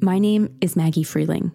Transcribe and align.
My 0.00 0.20
name 0.20 0.56
is 0.60 0.76
Maggie 0.76 1.02
Freeling. 1.02 1.50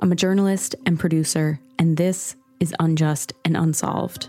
I'm 0.00 0.12
a 0.12 0.16
journalist 0.16 0.76
and 0.86 0.98
producer, 0.98 1.60
and 1.80 1.96
this 1.96 2.36
is 2.60 2.72
Unjust 2.78 3.32
and 3.44 3.56
Unsolved, 3.56 4.28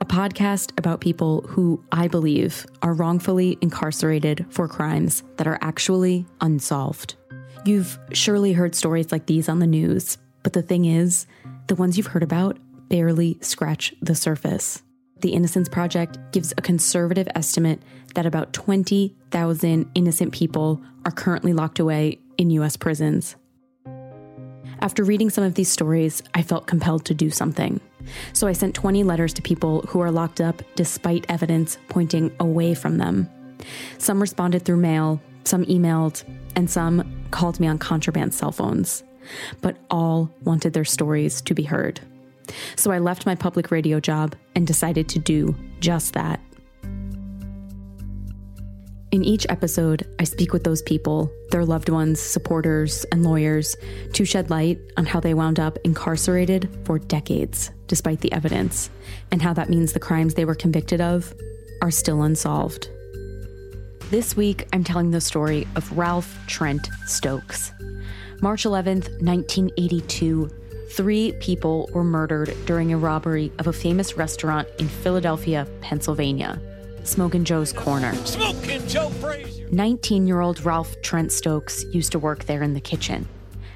a 0.00 0.04
podcast 0.04 0.78
about 0.78 1.00
people 1.00 1.42
who 1.42 1.84
I 1.90 2.06
believe 2.06 2.64
are 2.82 2.94
wrongfully 2.94 3.58
incarcerated 3.60 4.46
for 4.48 4.68
crimes 4.68 5.24
that 5.38 5.48
are 5.48 5.58
actually 5.60 6.24
unsolved. 6.40 7.16
You've 7.64 7.98
surely 8.12 8.52
heard 8.52 8.76
stories 8.76 9.10
like 9.10 9.26
these 9.26 9.48
on 9.48 9.58
the 9.58 9.66
news, 9.66 10.16
but 10.44 10.52
the 10.52 10.62
thing 10.62 10.84
is, 10.84 11.26
the 11.66 11.74
ones 11.74 11.96
you've 11.96 12.06
heard 12.06 12.22
about 12.22 12.58
barely 12.88 13.38
scratch 13.40 13.92
the 14.02 14.14
surface. 14.14 14.82
The 15.20 15.30
Innocence 15.30 15.68
Project 15.68 16.18
gives 16.32 16.52
a 16.56 16.62
conservative 16.62 17.28
estimate 17.34 17.80
that 18.14 18.26
about 18.26 18.52
20,000 18.52 19.90
innocent 19.94 20.32
people 20.32 20.80
are 21.04 21.12
currently 21.12 21.52
locked 21.52 21.78
away 21.78 22.18
in 22.36 22.50
US 22.50 22.76
prisons. 22.76 23.36
After 24.80 25.04
reading 25.04 25.30
some 25.30 25.44
of 25.44 25.54
these 25.54 25.70
stories, 25.70 26.22
I 26.34 26.42
felt 26.42 26.66
compelled 26.66 27.04
to 27.06 27.14
do 27.14 27.30
something. 27.30 27.80
So 28.34 28.46
I 28.46 28.52
sent 28.52 28.74
20 28.74 29.02
letters 29.02 29.32
to 29.34 29.42
people 29.42 29.82
who 29.82 30.00
are 30.00 30.10
locked 30.10 30.40
up 30.40 30.62
despite 30.74 31.24
evidence 31.28 31.78
pointing 31.88 32.30
away 32.38 32.74
from 32.74 32.98
them. 32.98 33.28
Some 33.98 34.20
responded 34.20 34.64
through 34.64 34.76
mail, 34.76 35.22
some 35.44 35.64
emailed, 35.66 36.22
and 36.54 36.68
some 36.68 37.24
called 37.30 37.60
me 37.60 37.66
on 37.66 37.78
contraband 37.78 38.34
cell 38.34 38.52
phones. 38.52 39.02
But 39.62 39.78
all 39.90 40.30
wanted 40.42 40.74
their 40.74 40.84
stories 40.84 41.40
to 41.42 41.54
be 41.54 41.62
heard. 41.62 42.00
So 42.76 42.90
I 42.90 42.98
left 42.98 43.24
my 43.24 43.34
public 43.34 43.70
radio 43.70 44.00
job 44.00 44.36
and 44.54 44.66
decided 44.66 45.08
to 45.10 45.18
do 45.18 45.54
just 45.80 46.14
that. 46.14 46.40
In 49.14 49.22
each 49.22 49.46
episode, 49.48 50.08
I 50.18 50.24
speak 50.24 50.52
with 50.52 50.64
those 50.64 50.82
people, 50.82 51.30
their 51.52 51.64
loved 51.64 51.88
ones, 51.88 52.20
supporters, 52.20 53.04
and 53.12 53.22
lawyers 53.22 53.76
to 54.12 54.24
shed 54.24 54.50
light 54.50 54.80
on 54.96 55.06
how 55.06 55.20
they 55.20 55.34
wound 55.34 55.60
up 55.60 55.78
incarcerated 55.84 56.68
for 56.84 56.98
decades, 56.98 57.70
despite 57.86 58.22
the 58.22 58.32
evidence, 58.32 58.90
and 59.30 59.40
how 59.40 59.52
that 59.52 59.70
means 59.70 59.92
the 59.92 60.00
crimes 60.00 60.34
they 60.34 60.44
were 60.44 60.56
convicted 60.56 61.00
of 61.00 61.32
are 61.80 61.92
still 61.92 62.22
unsolved. 62.22 62.88
This 64.10 64.36
week, 64.36 64.66
I'm 64.72 64.82
telling 64.82 65.12
the 65.12 65.20
story 65.20 65.68
of 65.76 65.96
Ralph 65.96 66.36
Trent 66.48 66.88
Stokes. 67.06 67.72
March 68.42 68.64
11th, 68.64 69.22
1982, 69.22 70.50
three 70.96 71.32
people 71.40 71.90
were 71.92 72.04
murdered 72.04 72.54
during 72.66 72.92
a 72.92 72.98
robbery 72.98 73.50
of 73.58 73.66
a 73.66 73.72
famous 73.72 74.16
restaurant 74.16 74.68
in 74.78 74.88
Philadelphia, 74.88 75.66
Pennsylvania. 75.80 76.60
Smokin' 77.02 77.44
Joe's 77.44 77.72
Corner. 77.72 78.12
Joe 78.86 79.10
Frazier. 79.20 79.68
19 79.70 80.26
year 80.26 80.40
old 80.40 80.64
Ralph 80.64 80.94
Trent 81.02 81.32
Stokes 81.32 81.84
used 81.92 82.12
to 82.12 82.18
work 82.18 82.44
there 82.44 82.62
in 82.62 82.74
the 82.74 82.80
kitchen. 82.80 83.26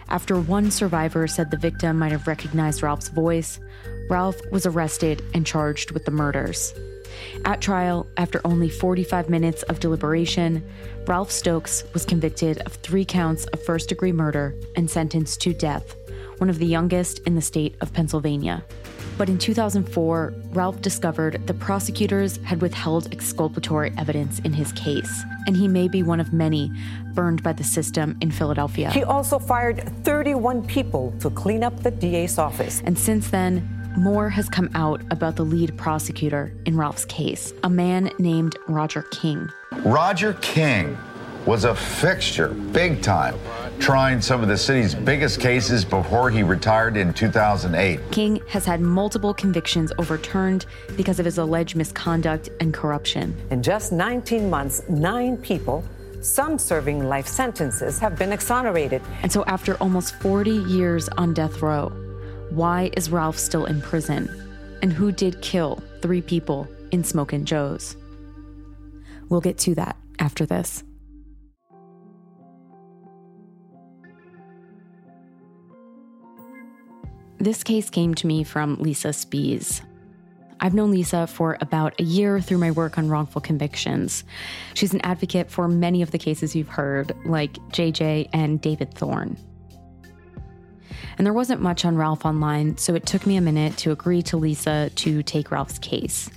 After 0.09 0.39
one 0.39 0.71
survivor 0.71 1.27
said 1.27 1.51
the 1.51 1.57
victim 1.57 1.99
might 1.99 2.13
have 2.13 2.29
recognized 2.29 2.83
Ralph's 2.83 3.09
voice, 3.09 3.59
Ralph 4.09 4.41
was 4.53 4.65
arrested 4.65 5.23
and 5.35 5.45
charged 5.45 5.91
with 5.91 6.05
the 6.05 6.11
murders. 6.13 6.73
At 7.45 7.61
trial, 7.61 8.07
after 8.17 8.41
only 8.45 8.71
45 8.71 9.29
minutes 9.29 9.65
of 9.65 9.81
deliberation, 9.81 10.63
Ralph 11.07 11.33
Stokes 11.33 11.85
was 11.93 12.05
convicted 12.05 12.59
of 12.59 12.75
three 12.75 13.05
counts 13.05 13.45
of 13.47 13.63
first 13.63 13.89
degree 13.89 14.13
murder 14.13 14.55
and 14.77 14.89
sentenced 14.89 15.41
to 15.43 15.53
death, 15.53 15.97
one 16.41 16.51
of 16.51 16.59
the 16.59 16.67
youngest 16.67 17.21
in 17.21 17.35
the 17.35 17.43
state 17.43 17.77
of 17.81 17.93
Pennsylvania. 17.93 18.65
But 19.17 19.29
in 19.29 19.37
2004, 19.37 20.33
Ralph 20.51 20.81
discovered 20.81 21.45
the 21.47 21.55
prosecutors 21.55 22.37
had 22.39 22.63
withheld 22.63 23.13
exculpatory 23.13 23.93
evidence 23.99 24.39
in 24.41 24.53
his 24.53 24.73
case, 24.73 25.25
and 25.47 25.57
he 25.57 25.67
may 25.67 25.89
be 25.89 26.05
one 26.05 26.21
of 26.21 26.33
many 26.33 26.71
burned 27.15 27.43
by 27.43 27.53
the 27.53 27.65
system 27.65 28.17
in 28.21 28.31
Philadelphia. 28.31 28.91
He 28.91 29.03
also 29.03 29.41
fired 29.41 29.83
31 30.05 30.65
people 30.67 31.13
to 31.19 31.31
clean 31.31 31.65
up 31.65 31.83
the 31.83 31.91
DA's 31.91 32.39
office. 32.39 32.81
And 32.85 32.97
since 32.97 33.31
then, 33.31 33.69
more 33.97 34.29
has 34.29 34.49
come 34.49 34.71
out 34.75 35.03
about 35.11 35.35
the 35.35 35.45
lead 35.45 35.77
prosecutor 35.77 36.53
in 36.65 36.77
Ralph's 36.77 37.05
case, 37.07 37.53
a 37.65 37.69
man 37.69 38.13
named 38.21 38.57
Roger 38.69 39.03
King. 39.11 39.49
Roger 39.85 40.35
King 40.35 40.97
was 41.47 41.65
a 41.65 41.75
fixture, 41.75 42.51
big 42.51 43.03
time, 43.03 43.35
trying 43.79 44.21
some 44.21 44.43
of 44.43 44.49
the 44.49 44.57
city's 44.57 44.95
biggest 44.95 45.41
cases 45.41 45.85
before 45.85 46.31
he 46.31 46.43
retired 46.43 46.97
in 46.97 47.13
2008. 47.13 48.01
King 48.11 48.43
has 48.49 48.65
had 48.65 48.81
multiple 48.81 49.33
convictions 49.33 49.93
overturned 49.99 50.67
because 50.97 51.19
of 51.19 51.25
his 51.25 51.39
alleged 51.39 51.77
misconduct 51.77 52.49
and 52.61 52.75
corruption. 52.75 53.37
In 53.51 53.63
just 53.63 53.93
19 53.93 54.51
months, 54.51 54.83
nine 54.89 55.37
people, 55.37 55.85
some 56.21 56.59
serving 56.59 57.09
life 57.09 57.27
sentences, 57.27 57.99
have 57.99 58.19
been 58.19 58.33
exonerated. 58.33 59.03
And 59.23 59.31
so, 59.31 59.45
after 59.45 59.77
almost 59.77 60.15
40 60.17 60.51
years 60.51 61.09
on 61.11 61.33
death 61.35 61.63
row, 61.63 61.89
why 62.51 62.91
is 62.97 63.11
Ralph 63.11 63.39
still 63.39 63.67
in 63.67 63.81
prison? 63.81 64.29
And 64.83 64.93
who 64.93 65.13
did 65.13 65.41
kill 65.43 65.83
three 66.03 66.23
people 66.23 66.69
in 66.91 67.05
Smokin' 67.05 67.45
Joe's? 67.45 67.97
We'll 69.29 69.41
get 69.41 69.59
to 69.59 69.75
that 69.75 69.97
after 70.19 70.47
this. 70.47 70.83
This 77.39 77.63
case 77.63 77.89
came 77.89 78.15
to 78.15 78.27
me 78.27 78.43
from 78.43 78.77
Lisa 78.77 79.09
Spees. 79.09 79.81
I've 80.59 80.75
known 80.75 80.91
Lisa 80.91 81.29
for 81.29 81.57
about 81.61 81.99
a 82.01 82.03
year 82.03 82.41
through 82.41 82.59
my 82.59 82.73
work 82.73 82.99
on 82.99 83.09
wrongful 83.09 83.41
convictions. 83.41 84.25
She's 84.75 84.93
an 84.93 85.01
advocate 85.03 85.49
for 85.49 85.69
many 85.69 86.03
of 86.03 86.11
the 86.11 86.19
cases 86.19 86.57
you've 86.57 86.69
heard, 86.69 87.15
like 87.25 87.53
JJ 87.71 88.31
and 88.33 88.61
David 88.61 88.93
Thorne. 88.93 89.37
And 91.17 91.25
there 91.25 91.33
wasn't 91.33 91.61
much 91.61 91.85
on 91.85 91.97
Ralph 91.97 92.25
online, 92.25 92.77
so 92.77 92.97
it 92.97 93.07
took 93.07 93.25
me 93.25 93.37
a 93.37 93.41
minute 93.41 93.77
to 93.79 93.93
agree 93.93 94.23
to 94.23 94.37
Lisa 94.37 94.91
to 94.97 95.23
take 95.23 95.53
Ralph's 95.53 95.79
case. 95.79 96.29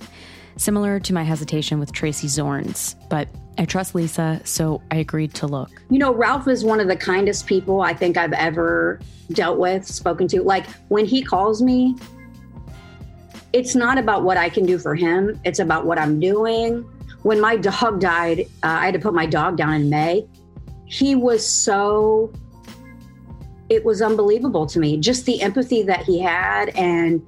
Similar 0.56 1.00
to 1.00 1.14
my 1.14 1.22
hesitation 1.22 1.78
with 1.78 1.92
Tracy 1.92 2.26
Zorns, 2.26 2.94
but 3.08 3.28
I 3.58 3.64
trust 3.64 3.94
Lisa, 3.94 4.40
so 4.44 4.82
I 4.90 4.96
agreed 4.96 5.34
to 5.34 5.46
look. 5.46 5.70
You 5.90 5.98
know, 5.98 6.14
Ralph 6.14 6.48
is 6.48 6.64
one 6.64 6.80
of 6.80 6.88
the 6.88 6.96
kindest 6.96 7.46
people 7.46 7.82
I 7.82 7.94
think 7.94 8.16
I've 8.16 8.32
ever 8.32 9.00
dealt 9.32 9.58
with, 9.58 9.86
spoken 9.86 10.28
to. 10.28 10.42
Like 10.42 10.66
when 10.88 11.04
he 11.04 11.22
calls 11.22 11.62
me, 11.62 11.96
it's 13.52 13.74
not 13.74 13.98
about 13.98 14.24
what 14.24 14.36
I 14.36 14.48
can 14.48 14.64
do 14.64 14.78
for 14.78 14.94
him, 14.94 15.38
it's 15.44 15.58
about 15.58 15.84
what 15.84 15.98
I'm 15.98 16.18
doing. 16.20 16.82
When 17.22 17.40
my 17.40 17.56
dog 17.56 18.00
died, 18.00 18.40
uh, 18.62 18.66
I 18.66 18.86
had 18.86 18.94
to 18.94 19.00
put 19.00 19.14
my 19.14 19.26
dog 19.26 19.56
down 19.56 19.74
in 19.74 19.90
May. 19.90 20.26
He 20.86 21.14
was 21.14 21.46
so, 21.46 22.32
it 23.68 23.84
was 23.84 24.02
unbelievable 24.02 24.66
to 24.66 24.78
me. 24.78 24.98
Just 24.98 25.24
the 25.26 25.40
empathy 25.40 25.82
that 25.82 26.04
he 26.04 26.18
had 26.18 26.70
and 26.70 27.24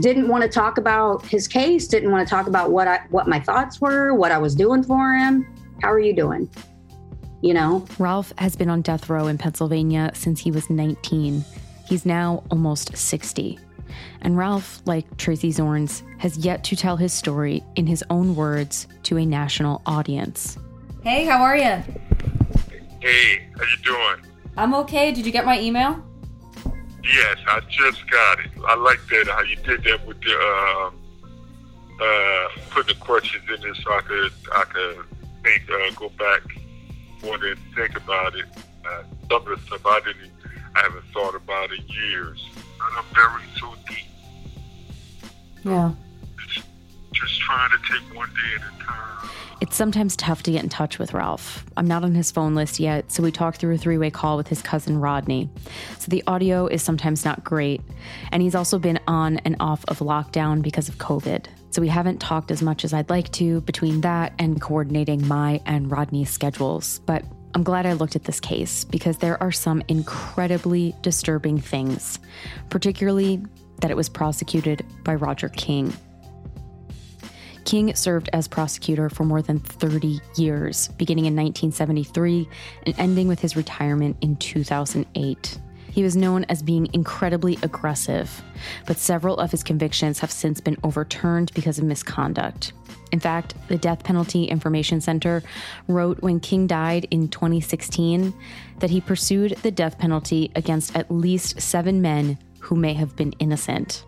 didn't 0.00 0.28
want 0.28 0.42
to 0.42 0.48
talk 0.48 0.78
about 0.78 1.24
his 1.24 1.46
case, 1.46 1.86
didn't 1.86 2.10
want 2.10 2.26
to 2.26 2.30
talk 2.30 2.46
about 2.46 2.70
what 2.70 2.88
I 2.88 3.00
what 3.10 3.28
my 3.28 3.40
thoughts 3.40 3.80
were, 3.80 4.14
what 4.14 4.32
I 4.32 4.38
was 4.38 4.54
doing 4.54 4.82
for 4.82 5.12
him. 5.12 5.46
How 5.82 5.92
are 5.92 6.00
you 6.00 6.14
doing? 6.14 6.48
You 7.42 7.54
know? 7.54 7.86
Ralph 7.98 8.32
has 8.38 8.56
been 8.56 8.70
on 8.70 8.80
death 8.82 9.08
row 9.10 9.26
in 9.26 9.36
Pennsylvania 9.36 10.10
since 10.14 10.40
he 10.40 10.50
was 10.50 10.70
19. 10.70 11.44
He's 11.86 12.06
now 12.06 12.42
almost 12.50 12.96
60. 12.96 13.58
And 14.22 14.38
Ralph, 14.38 14.80
like 14.86 15.16
Tracy 15.18 15.50
Zorns, 15.50 16.02
has 16.18 16.38
yet 16.38 16.64
to 16.64 16.76
tell 16.76 16.96
his 16.96 17.12
story 17.12 17.62
in 17.76 17.86
his 17.86 18.02
own 18.08 18.34
words 18.34 18.88
to 19.04 19.18
a 19.18 19.26
national 19.26 19.82
audience. 19.84 20.56
Hey, 21.02 21.26
how 21.26 21.42
are 21.42 21.56
you? 21.56 21.82
Hey, 23.00 23.46
how 23.58 23.64
you 23.64 23.76
doing? 23.84 24.32
I'm 24.56 24.74
okay. 24.76 25.12
Did 25.12 25.26
you 25.26 25.32
get 25.32 25.44
my 25.44 25.60
email? 25.60 26.02
Yes, 27.04 27.36
I 27.46 27.60
just 27.68 28.08
got 28.10 28.40
it. 28.40 28.50
I 28.66 28.74
like 28.76 29.00
that 29.08 29.28
how 29.28 29.42
you 29.42 29.56
did 29.56 29.84
that 29.84 30.06
with 30.06 30.20
the 30.22 30.32
um, 30.32 30.94
uh, 32.00 32.48
putting 32.70 32.96
the 32.96 33.04
questions 33.04 33.44
in 33.54 33.60
there 33.60 33.74
so 33.74 33.92
I 33.92 34.00
could 34.00 34.32
I 34.54 34.64
could 34.64 35.04
think 35.42 35.70
uh, 35.70 35.90
go 35.94 36.08
back 36.10 36.42
more 37.22 37.34
and 37.44 37.58
think 37.74 37.96
about 37.96 38.34
it. 38.34 38.46
Uh, 38.86 39.02
some 39.28 39.46
of 39.46 39.60
the 39.60 39.66
stuff 39.66 39.84
I 39.84 40.00
didn't 40.00 40.32
I 40.74 40.80
haven't 40.80 41.04
thought 41.12 41.34
about 41.34 41.70
in 41.72 41.86
years. 41.88 42.48
I'm 42.80 43.04
buried 43.14 43.48
so 43.58 43.74
deep. 43.88 45.30
Yeah. 45.64 45.92
Just, 47.14 47.40
trying 47.40 47.70
to 47.70 47.78
take 47.92 48.16
one 48.16 48.28
day 48.30 48.56
at 48.56 48.62
a 48.62 48.84
time. 48.84 49.30
It's 49.60 49.76
sometimes 49.76 50.16
tough 50.16 50.42
to 50.42 50.50
get 50.50 50.62
in 50.62 50.68
touch 50.68 50.98
with 50.98 51.14
Ralph. 51.14 51.64
I'm 51.76 51.86
not 51.86 52.04
on 52.04 52.14
his 52.14 52.30
phone 52.30 52.54
list 52.54 52.80
yet, 52.80 53.10
so 53.10 53.22
we 53.22 53.30
talked 53.30 53.58
through 53.58 53.74
a 53.74 53.78
three 53.78 53.96
way 53.98 54.10
call 54.10 54.36
with 54.36 54.48
his 54.48 54.60
cousin 54.60 54.98
Rodney. 55.00 55.48
So 55.98 56.10
the 56.10 56.22
audio 56.26 56.66
is 56.66 56.82
sometimes 56.82 57.24
not 57.24 57.44
great. 57.44 57.80
And 58.32 58.42
he's 58.42 58.54
also 58.54 58.78
been 58.78 58.98
on 59.06 59.38
and 59.38 59.56
off 59.60 59.84
of 59.88 60.00
lockdown 60.00 60.60
because 60.60 60.88
of 60.88 60.98
COVID. 60.98 61.46
So 61.70 61.80
we 61.80 61.88
haven't 61.88 62.20
talked 62.20 62.50
as 62.50 62.62
much 62.62 62.84
as 62.84 62.92
I'd 62.92 63.10
like 63.10 63.30
to 63.32 63.60
between 63.62 64.02
that 64.02 64.32
and 64.38 64.60
coordinating 64.60 65.26
my 65.26 65.60
and 65.66 65.90
Rodney's 65.90 66.30
schedules. 66.30 67.00
But 67.06 67.24
I'm 67.54 67.62
glad 67.62 67.86
I 67.86 67.92
looked 67.92 68.16
at 68.16 68.24
this 68.24 68.40
case 68.40 68.84
because 68.84 69.18
there 69.18 69.40
are 69.42 69.52
some 69.52 69.82
incredibly 69.88 70.94
disturbing 71.02 71.60
things, 71.60 72.18
particularly 72.70 73.40
that 73.80 73.90
it 73.90 73.96
was 73.96 74.08
prosecuted 74.08 74.84
by 75.04 75.14
Roger 75.14 75.48
King. 75.48 75.92
King 77.64 77.94
served 77.94 78.28
as 78.32 78.48
prosecutor 78.48 79.08
for 79.08 79.24
more 79.24 79.42
than 79.42 79.58
30 79.58 80.20
years, 80.36 80.88
beginning 80.96 81.26
in 81.26 81.34
1973 81.34 82.48
and 82.86 82.94
ending 82.98 83.28
with 83.28 83.40
his 83.40 83.56
retirement 83.56 84.16
in 84.20 84.36
2008. 84.36 85.58
He 85.90 86.02
was 86.02 86.16
known 86.16 86.44
as 86.48 86.60
being 86.60 86.88
incredibly 86.92 87.56
aggressive, 87.62 88.42
but 88.84 88.96
several 88.96 89.36
of 89.38 89.52
his 89.52 89.62
convictions 89.62 90.18
have 90.18 90.32
since 90.32 90.60
been 90.60 90.76
overturned 90.82 91.52
because 91.54 91.78
of 91.78 91.84
misconduct. 91.84 92.72
In 93.12 93.20
fact, 93.20 93.54
the 93.68 93.78
Death 93.78 94.02
Penalty 94.02 94.46
Information 94.46 95.00
Center 95.00 95.44
wrote 95.86 96.20
when 96.20 96.40
King 96.40 96.66
died 96.66 97.06
in 97.12 97.28
2016 97.28 98.34
that 98.80 98.90
he 98.90 99.00
pursued 99.00 99.52
the 99.62 99.70
death 99.70 99.96
penalty 99.96 100.50
against 100.56 100.96
at 100.96 101.12
least 101.12 101.60
seven 101.60 102.02
men 102.02 102.38
who 102.58 102.74
may 102.74 102.92
have 102.94 103.14
been 103.14 103.30
innocent. 103.38 104.04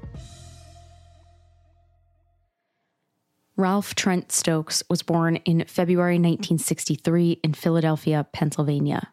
Ralph 3.59 3.95
Trent 3.95 4.33
Stokes 4.33 4.83
was 4.91 5.03
born 5.03 5.37
in 5.37 5.65
February 5.65 6.17
1963 6.17 7.41
in 7.43 7.55
Philadelphia, 7.55 8.27
Pennsylvania. 8.33 9.09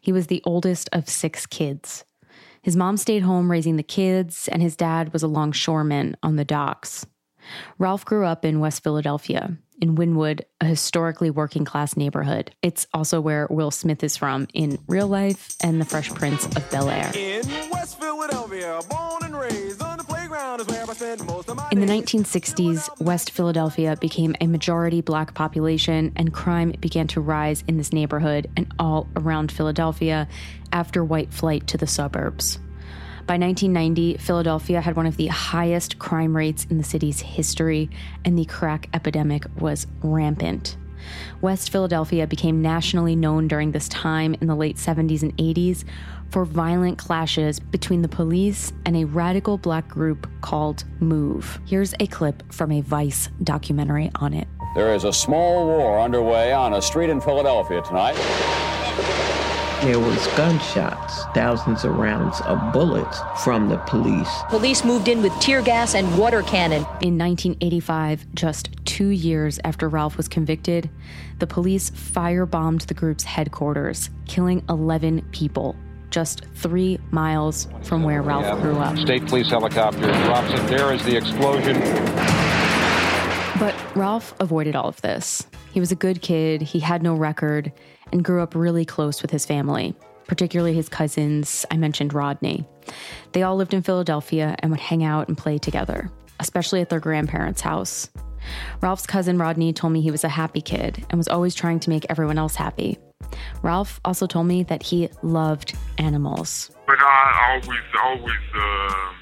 He 0.00 0.12
was 0.12 0.28
the 0.28 0.42
oldest 0.44 0.88
of 0.92 1.08
six 1.08 1.46
kids. 1.46 2.04
His 2.62 2.76
mom 2.76 2.96
stayed 2.96 3.22
home 3.22 3.50
raising 3.50 3.76
the 3.76 3.82
kids, 3.82 4.48
and 4.48 4.62
his 4.62 4.76
dad 4.76 5.12
was 5.12 5.24
a 5.24 5.28
longshoreman 5.28 6.16
on 6.22 6.36
the 6.36 6.44
docks. 6.44 7.06
Ralph 7.78 8.04
grew 8.04 8.24
up 8.24 8.44
in 8.44 8.60
West 8.60 8.84
Philadelphia, 8.84 9.56
in 9.80 9.96
Wynnefield, 9.96 10.42
a 10.60 10.66
historically 10.66 11.30
working 11.30 11.64
class 11.64 11.96
neighborhood. 11.96 12.54
It's 12.62 12.86
also 12.92 13.20
where 13.20 13.46
Will 13.50 13.70
Smith 13.70 14.04
is 14.04 14.16
from 14.16 14.46
in 14.54 14.78
real 14.86 15.08
life 15.08 15.56
and 15.62 15.80
The 15.80 15.84
Fresh 15.84 16.10
Prince 16.10 16.46
of 16.46 16.70
Bel 16.70 16.88
Air. 16.88 17.10
In 17.14 17.42
West 17.70 17.98
Philadelphia, 17.98 18.80
born 18.90 19.22
and 19.24 19.36
raised 19.36 19.82
on 19.82 19.98
the 19.98 20.04
playground 20.04 20.60
is 20.60 20.66
where 20.66 20.82
I 20.82 20.92
spend 20.94 21.26
most 21.26 21.37
In 21.70 21.80
the 21.80 21.86
1960s, 21.86 22.98
West 22.98 23.30
Philadelphia 23.30 23.94
became 24.00 24.34
a 24.40 24.46
majority 24.46 25.02
black 25.02 25.34
population, 25.34 26.12
and 26.16 26.32
crime 26.32 26.72
began 26.80 27.06
to 27.08 27.20
rise 27.20 27.62
in 27.68 27.76
this 27.76 27.92
neighborhood 27.92 28.50
and 28.56 28.72
all 28.78 29.06
around 29.16 29.52
Philadelphia 29.52 30.26
after 30.72 31.04
white 31.04 31.30
flight 31.30 31.66
to 31.66 31.76
the 31.76 31.86
suburbs. 31.86 32.58
By 33.26 33.36
1990, 33.36 34.16
Philadelphia 34.16 34.80
had 34.80 34.96
one 34.96 35.04
of 35.04 35.18
the 35.18 35.26
highest 35.26 35.98
crime 35.98 36.34
rates 36.34 36.64
in 36.70 36.78
the 36.78 36.84
city's 36.84 37.20
history, 37.20 37.90
and 38.24 38.38
the 38.38 38.46
crack 38.46 38.88
epidemic 38.94 39.44
was 39.60 39.86
rampant. 40.02 40.78
West 41.42 41.70
Philadelphia 41.70 42.26
became 42.26 42.62
nationally 42.62 43.14
known 43.14 43.46
during 43.46 43.72
this 43.72 43.88
time 43.88 44.34
in 44.40 44.46
the 44.46 44.56
late 44.56 44.76
70s 44.76 45.22
and 45.22 45.36
80s 45.36 45.84
for 46.30 46.44
violent 46.44 46.98
clashes 46.98 47.58
between 47.58 48.02
the 48.02 48.08
police 48.08 48.72
and 48.84 48.96
a 48.96 49.04
radical 49.04 49.58
black 49.58 49.88
group 49.88 50.28
called 50.40 50.84
MOVE. 51.00 51.60
Here's 51.66 51.94
a 52.00 52.06
clip 52.06 52.42
from 52.52 52.72
a 52.72 52.80
Vice 52.80 53.28
documentary 53.42 54.10
on 54.16 54.34
it. 54.34 54.48
There 54.74 54.94
is 54.94 55.04
a 55.04 55.12
small 55.12 55.66
war 55.66 55.98
underway 55.98 56.52
on 56.52 56.74
a 56.74 56.82
street 56.82 57.10
in 57.10 57.20
Philadelphia 57.20 57.82
tonight. 57.82 58.16
There 59.82 60.00
was 60.00 60.26
gunshots, 60.36 61.22
thousands 61.34 61.84
of 61.84 61.96
rounds 61.96 62.40
of 62.40 62.72
bullets 62.72 63.20
from 63.44 63.68
the 63.68 63.78
police. 63.78 64.28
Police 64.48 64.84
moved 64.84 65.06
in 65.06 65.22
with 65.22 65.32
tear 65.38 65.62
gas 65.62 65.94
and 65.94 66.18
water 66.18 66.42
cannon. 66.42 66.82
In 67.00 67.16
1985, 67.16 68.26
just 68.34 68.70
two 68.84 69.10
years 69.10 69.60
after 69.62 69.88
Ralph 69.88 70.16
was 70.16 70.26
convicted, 70.26 70.90
the 71.38 71.46
police 71.46 71.90
firebombed 71.90 72.86
the 72.86 72.94
group's 72.94 73.22
headquarters, 73.22 74.10
killing 74.26 74.64
11 74.68 75.24
people, 75.30 75.76
just 76.18 76.46
three 76.56 76.98
miles 77.12 77.68
from 77.84 78.02
where 78.02 78.22
Ralph 78.22 78.60
grew 78.60 78.76
up. 78.78 78.98
State 78.98 79.24
police 79.26 79.48
helicopter 79.48 80.00
drops 80.00 80.50
it. 80.50 80.66
There 80.66 80.92
is 80.92 81.00
the 81.04 81.16
explosion. 81.16 81.78
But 83.60 83.72
Ralph 83.94 84.34
avoided 84.40 84.74
all 84.74 84.88
of 84.88 85.00
this. 85.00 85.46
He 85.70 85.78
was 85.78 85.92
a 85.92 85.94
good 85.94 86.20
kid, 86.20 86.60
he 86.60 86.80
had 86.80 87.04
no 87.04 87.14
record, 87.14 87.70
and 88.10 88.24
grew 88.24 88.42
up 88.42 88.56
really 88.56 88.84
close 88.84 89.22
with 89.22 89.30
his 89.30 89.46
family, 89.46 89.94
particularly 90.26 90.74
his 90.74 90.88
cousins. 90.88 91.64
I 91.70 91.76
mentioned 91.76 92.12
Rodney. 92.12 92.66
They 93.30 93.44
all 93.44 93.54
lived 93.54 93.72
in 93.72 93.82
Philadelphia 93.82 94.56
and 94.58 94.72
would 94.72 94.80
hang 94.80 95.04
out 95.04 95.28
and 95.28 95.38
play 95.38 95.56
together, 95.56 96.10
especially 96.40 96.80
at 96.80 96.88
their 96.88 96.98
grandparents' 96.98 97.60
house. 97.60 98.10
Ralph's 98.80 99.06
cousin 99.06 99.38
Rodney 99.38 99.72
told 99.72 99.92
me 99.92 100.00
he 100.00 100.10
was 100.10 100.24
a 100.24 100.28
happy 100.28 100.62
kid 100.62 101.06
and 101.10 101.16
was 101.16 101.28
always 101.28 101.54
trying 101.54 101.78
to 101.78 101.90
make 101.90 102.06
everyone 102.08 102.38
else 102.38 102.56
happy. 102.56 102.98
Ralph 103.62 104.00
also 104.04 104.26
told 104.26 104.46
me 104.46 104.62
that 104.64 104.82
he 104.82 105.08
loved 105.22 105.76
animals. 105.98 106.70
But 106.86 106.96
I 107.00 107.50
always, 107.50 107.80
always, 108.04 108.44
uh, 108.54 109.12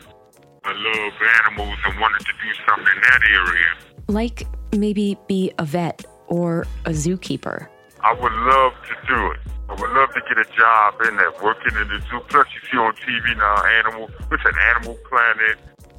I 0.64 0.72
love 0.72 1.12
animals 1.44 1.78
and 1.86 2.00
wanted 2.00 2.24
to 2.26 2.32
do 2.32 2.50
something 2.68 2.94
in 2.94 3.02
that 3.02 3.22
area. 3.30 3.72
Like 4.08 4.46
maybe 4.72 5.16
be 5.26 5.52
a 5.58 5.64
vet 5.64 6.04
or 6.26 6.66
a 6.84 6.90
zookeeper. 6.90 7.68
I 8.02 8.12
would 8.12 8.32
love 8.32 8.72
to 8.88 8.94
do 9.08 9.30
it. 9.32 9.40
I 9.68 9.72
would 9.72 9.90
love 9.90 10.10
to 10.14 10.20
get 10.28 10.38
a 10.38 10.48
job 10.56 10.94
in 11.08 11.16
that, 11.16 11.42
working 11.42 11.74
in 11.74 11.88
the 11.88 12.00
zoo. 12.08 12.20
Plus, 12.28 12.46
you 12.54 12.60
see 12.70 12.78
on 12.78 12.94
TV 12.94 13.36
now, 13.36 13.64
animal, 13.80 14.08
it's 14.30 14.44
an 14.44 14.54
Animal 14.76 14.96
Planet, 15.08 15.58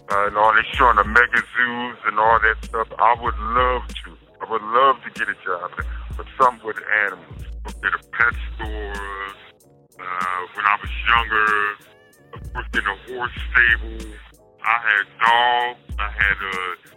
uh, 0.09 0.27
and 0.27 0.37
all 0.37 0.53
they 0.53 0.61
showing 0.73 0.95
the 0.95 1.03
mega 1.03 1.43
zoos 1.57 1.97
and 2.05 2.17
all 2.17 2.39
that 2.39 2.63
stuff. 2.63 2.87
I 2.97 3.15
would 3.21 3.37
love 3.37 3.87
to. 3.87 4.17
I 4.39 4.49
would 4.49 4.61
love 4.61 5.03
to 5.03 5.19
get 5.19 5.27
a 5.27 5.35
job, 5.43 5.71
but 6.15 6.25
something 6.39 6.65
with 6.65 6.77
animals. 7.07 7.43
At 7.67 7.93
a 7.93 8.03
pet 8.11 8.33
store. 8.55 8.93
Uh, 9.99 10.41
when 10.55 10.65
I 10.65 10.77
was 10.81 10.89
younger, 11.07 11.47
I 12.33 12.37
worked 12.55 12.75
in 12.75 12.83
a 12.85 12.97
horse 13.11 13.31
stable. 13.51 14.11
I 14.63 14.77
had 14.87 15.05
dogs. 15.19 15.95
I 15.99 16.09
had 16.09 16.37
uh, 16.47 16.87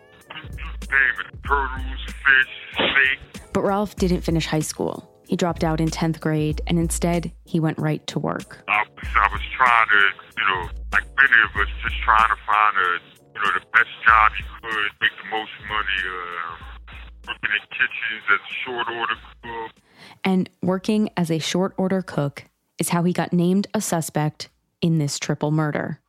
name 0.91 1.17
it, 1.21 1.47
turtles, 1.47 2.01
fish, 2.07 2.53
snake. 2.77 3.43
But 3.53 3.63
Ralph 3.63 3.97
didn't 3.97 4.21
finish 4.21 4.47
high 4.47 4.61
school. 4.61 5.11
He 5.27 5.37
dropped 5.37 5.65
out 5.65 5.81
in 5.81 5.89
10th 5.89 6.21
grade 6.21 6.61
and 6.67 6.79
instead 6.79 7.33
he 7.45 7.59
went 7.59 7.79
right 7.79 8.05
to 8.09 8.19
work. 8.19 8.63
I 8.69 8.83
was, 8.83 9.09
I 9.15 9.29
was 9.33 9.43
trying 9.57 9.89
to, 9.89 10.03
you 10.39 10.47
know, 10.47 10.69
like 10.93 11.05
many 11.17 11.39
of 11.51 11.61
us, 11.61 11.69
just 11.83 11.97
trying 12.03 12.29
to 12.29 12.39
find 12.47 12.77
a, 12.79 12.91
you 13.35 13.41
know, 13.43 13.51
the 13.59 13.67
best 13.75 13.91
job 14.07 14.33
you 14.39 14.45
could, 14.63 14.91
make 15.01 15.15
the 15.19 15.31
most 15.31 15.51
money. 15.69 16.01
Uh, 16.07 16.71
working 17.27 17.53
in 17.55 17.63
kitchens 17.71 18.25
as 18.33 18.41
a 18.43 18.55
short 18.65 18.87
order 18.89 19.19
cook. 19.43 19.71
And 20.25 20.49
working 20.63 21.11
as 21.17 21.31
a 21.31 21.39
short 21.39 21.75
order 21.77 22.03
cook 22.03 22.45
is 22.79 22.91
how 22.91 23.03
he 23.05 23.13
got 23.13 23.33
named 23.33 23.67
a 23.75 23.81
suspect 23.81 24.49
in 24.81 24.99
this 24.99 25.19
triple 25.19 25.51
murder. 25.51 26.01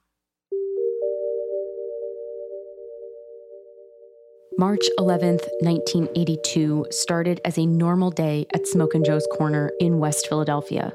March 4.58 4.86
11th, 5.00 5.48
1982 5.62 6.86
started 6.92 7.42
as 7.46 7.58
a 7.58 7.66
normal 7.66 8.12
day 8.12 8.46
at 8.54 8.68
Smokin' 8.68 9.04
Joe's 9.04 9.28
Corner 9.32 9.72
in 9.80 9.98
West 9.98 10.28
Philadelphia. 10.28 10.94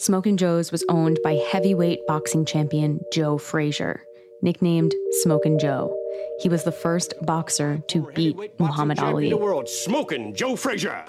Smokin' 0.00 0.38
Joe's 0.38 0.72
was 0.72 0.84
owned 0.88 1.18
by 1.22 1.34
heavyweight 1.52 2.00
boxing 2.08 2.44
champion 2.44 3.00
Joe 3.12 3.36
Frazier, 3.36 4.02
nicknamed 4.42 4.94
Smokin' 5.22 5.58
Joe. 5.58 5.94
He 6.40 6.48
was 6.48 6.64
the 6.64 6.72
first 6.72 7.14
boxer 7.22 7.82
to 7.88 8.10
beat 8.14 8.36
Muhammad 8.58 8.98
Ali. 8.98 9.28
the 9.28 9.36
world, 9.36 9.68
Smokin' 9.68 10.34
Joe 10.34 10.56
Frazier. 10.56 11.04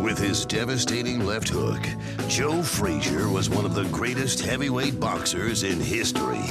With 0.00 0.16
his 0.16 0.46
devastating 0.46 1.26
left 1.26 1.48
hook, 1.48 1.80
Joe 2.28 2.62
Frazier 2.62 3.28
was 3.28 3.50
one 3.50 3.64
of 3.64 3.74
the 3.74 3.84
greatest 3.84 4.40
heavyweight 4.40 5.00
boxers 5.00 5.64
in 5.64 5.80
history. 5.80 6.46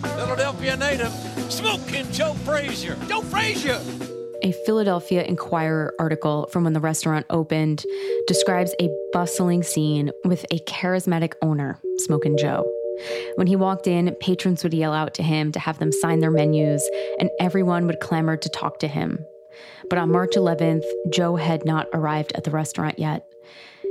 Philadelphia 0.00 0.76
native, 0.76 1.12
Smokin' 1.50 2.10
Joe 2.12 2.32
Frazier. 2.32 2.96
Joe 3.08 3.20
Frazier. 3.20 3.78
A 4.42 4.52
Philadelphia 4.64 5.22
Inquirer 5.24 5.94
article 5.98 6.46
from 6.50 6.64
when 6.64 6.72
the 6.72 6.80
restaurant 6.80 7.26
opened 7.28 7.84
describes 8.26 8.74
a 8.80 8.88
bustling 9.12 9.62
scene 9.62 10.10
with 10.24 10.46
a 10.50 10.58
charismatic 10.60 11.34
owner, 11.42 11.78
Smokin' 11.98 12.38
Joe. 12.38 12.64
When 13.34 13.46
he 13.46 13.56
walked 13.56 13.86
in, 13.86 14.14
patrons 14.20 14.62
would 14.62 14.72
yell 14.72 14.94
out 14.94 15.12
to 15.14 15.22
him 15.22 15.52
to 15.52 15.58
have 15.58 15.78
them 15.78 15.92
sign 15.92 16.20
their 16.20 16.30
menus, 16.30 16.88
and 17.20 17.28
everyone 17.38 17.86
would 17.86 18.00
clamor 18.00 18.38
to 18.38 18.48
talk 18.48 18.78
to 18.78 18.88
him. 18.88 19.26
But 19.88 19.98
on 19.98 20.12
March 20.12 20.32
11th, 20.36 20.84
Joe 21.10 21.36
had 21.36 21.64
not 21.64 21.86
arrived 21.92 22.32
at 22.34 22.44
the 22.44 22.50
restaurant 22.50 22.98
yet. 22.98 23.26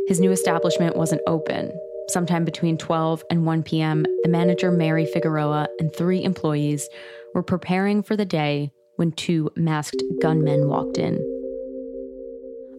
His 0.07 0.19
new 0.19 0.31
establishment 0.31 0.95
wasn't 0.95 1.21
open. 1.27 1.71
Sometime 2.09 2.45
between 2.45 2.77
12 2.77 3.23
and 3.29 3.45
1 3.45 3.63
p.m., 3.63 4.03
the 4.23 4.29
manager, 4.29 4.71
Mary 4.71 5.05
Figueroa, 5.05 5.67
and 5.79 5.93
three 5.93 6.23
employees 6.23 6.87
were 7.33 7.43
preparing 7.43 8.03
for 8.03 8.15
the 8.15 8.25
day 8.25 8.71
when 8.97 9.11
two 9.11 9.49
masked 9.55 10.03
gunmen 10.21 10.67
walked 10.67 10.97
in. 10.97 11.19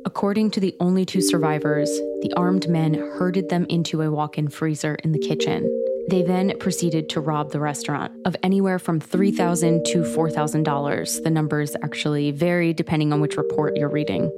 According 0.04 0.52
to 0.52 0.60
the 0.60 0.76
only 0.78 1.04
two 1.04 1.20
survivors, 1.20 1.90
the 2.22 2.32
armed 2.36 2.68
men 2.68 2.94
herded 2.94 3.48
them 3.48 3.66
into 3.68 4.02
a 4.02 4.10
walk 4.10 4.38
in 4.38 4.48
freezer 4.48 4.94
in 5.02 5.10
the 5.10 5.18
kitchen. 5.18 5.68
They 6.08 6.22
then 6.22 6.56
proceeded 6.60 7.08
to 7.10 7.20
rob 7.20 7.50
the 7.50 7.60
restaurant 7.60 8.12
of 8.24 8.36
anywhere 8.42 8.78
from 8.78 9.00
3,000 9.00 9.84
to 9.86 10.02
$4,000. 10.02 11.22
The 11.22 11.30
numbers 11.30 11.74
actually 11.82 12.30
vary 12.30 12.72
depending 12.72 13.12
on 13.12 13.20
which 13.20 13.36
report 13.36 13.76
you're 13.76 13.88
reading. 13.88 14.30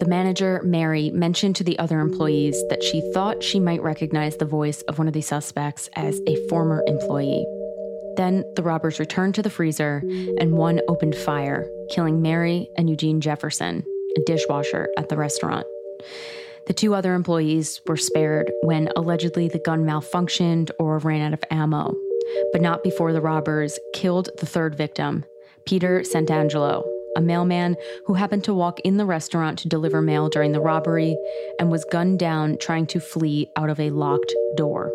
The 0.00 0.06
manager, 0.06 0.60
Mary, 0.64 1.10
mentioned 1.10 1.56
to 1.56 1.64
the 1.64 1.78
other 1.78 2.00
employees 2.00 2.62
that 2.68 2.82
she 2.82 3.00
thought 3.12 3.42
she 3.42 3.58
might 3.58 3.82
recognize 3.82 4.36
the 4.36 4.44
voice 4.44 4.82
of 4.82 4.98
one 4.98 5.08
of 5.08 5.14
the 5.14 5.22
suspects 5.22 5.88
as 5.94 6.20
a 6.26 6.48
former 6.48 6.82
employee. 6.86 7.44
Then 8.16 8.44
the 8.54 8.62
robbers 8.62 9.00
returned 9.00 9.34
to 9.36 9.42
the 9.42 9.50
freezer 9.50 10.02
and 10.38 10.52
one 10.52 10.80
opened 10.88 11.16
fire, 11.16 11.68
killing 11.90 12.22
Mary 12.22 12.68
and 12.76 12.88
Eugene 12.88 13.20
Jefferson, 13.20 13.84
a 14.16 14.20
dishwasher 14.26 14.88
at 14.96 15.08
the 15.08 15.16
restaurant. 15.16 15.66
The 16.66 16.72
two 16.74 16.94
other 16.94 17.14
employees 17.14 17.82
were 17.86 17.96
spared 17.96 18.50
when 18.62 18.88
allegedly 18.96 19.48
the 19.48 19.58
gun 19.58 19.84
malfunctioned 19.84 20.70
or 20.78 20.98
ran 20.98 21.20
out 21.20 21.34
of 21.34 21.44
ammo, 21.50 21.94
but 22.52 22.62
not 22.62 22.82
before 22.82 23.12
the 23.12 23.20
robbers 23.20 23.78
killed 23.92 24.30
the 24.38 24.46
third 24.46 24.74
victim, 24.74 25.24
Peter 25.66 26.00
Santangelo, 26.00 26.82
a 27.16 27.20
mailman 27.20 27.76
who 28.06 28.14
happened 28.14 28.44
to 28.44 28.54
walk 28.54 28.80
in 28.80 28.96
the 28.96 29.04
restaurant 29.04 29.58
to 29.58 29.68
deliver 29.68 30.00
mail 30.00 30.30
during 30.30 30.52
the 30.52 30.60
robbery 30.60 31.16
and 31.58 31.70
was 31.70 31.84
gunned 31.92 32.18
down 32.18 32.56
trying 32.58 32.86
to 32.86 33.00
flee 33.00 33.50
out 33.56 33.68
of 33.68 33.78
a 33.78 33.90
locked 33.90 34.34
door. 34.56 34.90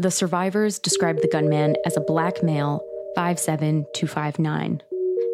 The 0.00 0.10
survivors 0.10 0.78
described 0.78 1.22
the 1.22 1.28
gunman 1.28 1.76
as 1.86 1.96
a 1.96 2.00
black 2.00 2.42
male, 2.42 2.82
5'7 3.16 3.84
to 3.94 4.06
5'9. 4.06 4.80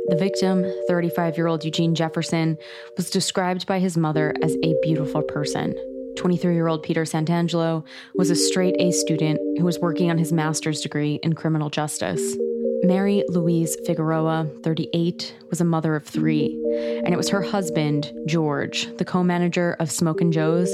The 0.08 0.16
victim, 0.16 0.64
35 0.86 1.36
year 1.36 1.48
old 1.48 1.64
Eugene 1.64 1.94
Jefferson, 1.94 2.58
was 2.96 3.10
described 3.10 3.66
by 3.66 3.80
his 3.80 3.96
mother 3.96 4.32
as 4.40 4.56
a 4.62 4.75
beautiful 4.80 5.22
person. 5.22 5.75
23 6.16 6.54
year 6.54 6.68
old 6.68 6.84
Peter 6.84 7.02
Santangelo 7.02 7.84
was 8.14 8.30
a 8.30 8.36
straight 8.36 8.76
A 8.78 8.92
student 8.92 9.40
who 9.58 9.64
was 9.64 9.80
working 9.80 10.10
on 10.10 10.16
his 10.16 10.32
master's 10.32 10.80
degree 10.80 11.18
in 11.25 11.34
criminal 11.34 11.70
justice. 11.70 12.36
Mary 12.84 13.25
Louise 13.28 13.76
Figueroa, 13.84 14.48
38, 14.62 15.34
was 15.50 15.60
a 15.60 15.64
mother 15.64 15.96
of 15.96 16.04
three, 16.06 16.56
and 17.04 17.12
it 17.12 17.16
was 17.16 17.28
her 17.28 17.42
husband, 17.42 18.12
George, 18.28 18.88
the 18.98 19.04
co 19.04 19.25
manager 19.25 19.76
of 19.80 19.90
Smokin' 19.90 20.30
Joe's, 20.30 20.72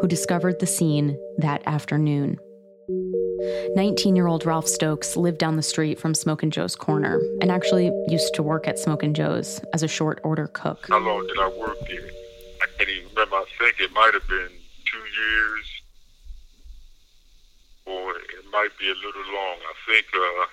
who 0.00 0.08
discovered 0.08 0.58
the 0.58 0.66
scene 0.66 1.18
that 1.38 1.62
afternoon. 1.66 2.38
19 3.74 4.16
year 4.16 4.26
old 4.26 4.44
Ralph 4.44 4.68
Stokes 4.68 5.16
lived 5.16 5.38
down 5.38 5.56
the 5.56 5.62
street 5.62 5.98
from 5.98 6.14
Smokin' 6.14 6.50
Joe's 6.50 6.76
Corner 6.76 7.20
and 7.40 7.50
actually 7.50 7.90
used 8.08 8.34
to 8.34 8.42
work 8.42 8.68
at 8.68 8.78
Smokin' 8.78 9.14
Joe's 9.14 9.60
as 9.72 9.82
a 9.82 9.88
short 9.88 10.20
order 10.24 10.46
cook. 10.48 10.86
How 10.88 10.98
long 10.98 11.26
did 11.26 11.38
I 11.38 11.48
work 11.48 11.78
there? 11.88 12.10
I 12.62 12.66
can't 12.76 12.90
even 12.90 13.08
remember. 13.10 13.36
I 13.36 13.44
think 13.58 13.80
it 13.80 13.92
might 13.92 14.10
have 14.12 14.28
been 14.28 14.50
two 14.84 14.98
years, 15.22 15.82
or 17.86 18.12
it 18.12 18.44
might 18.52 18.70
be 18.78 18.86
a 18.86 18.94
little 18.94 19.32
long. 19.34 19.56
I 19.56 19.74
think 19.86 20.06
uh, 20.14 20.46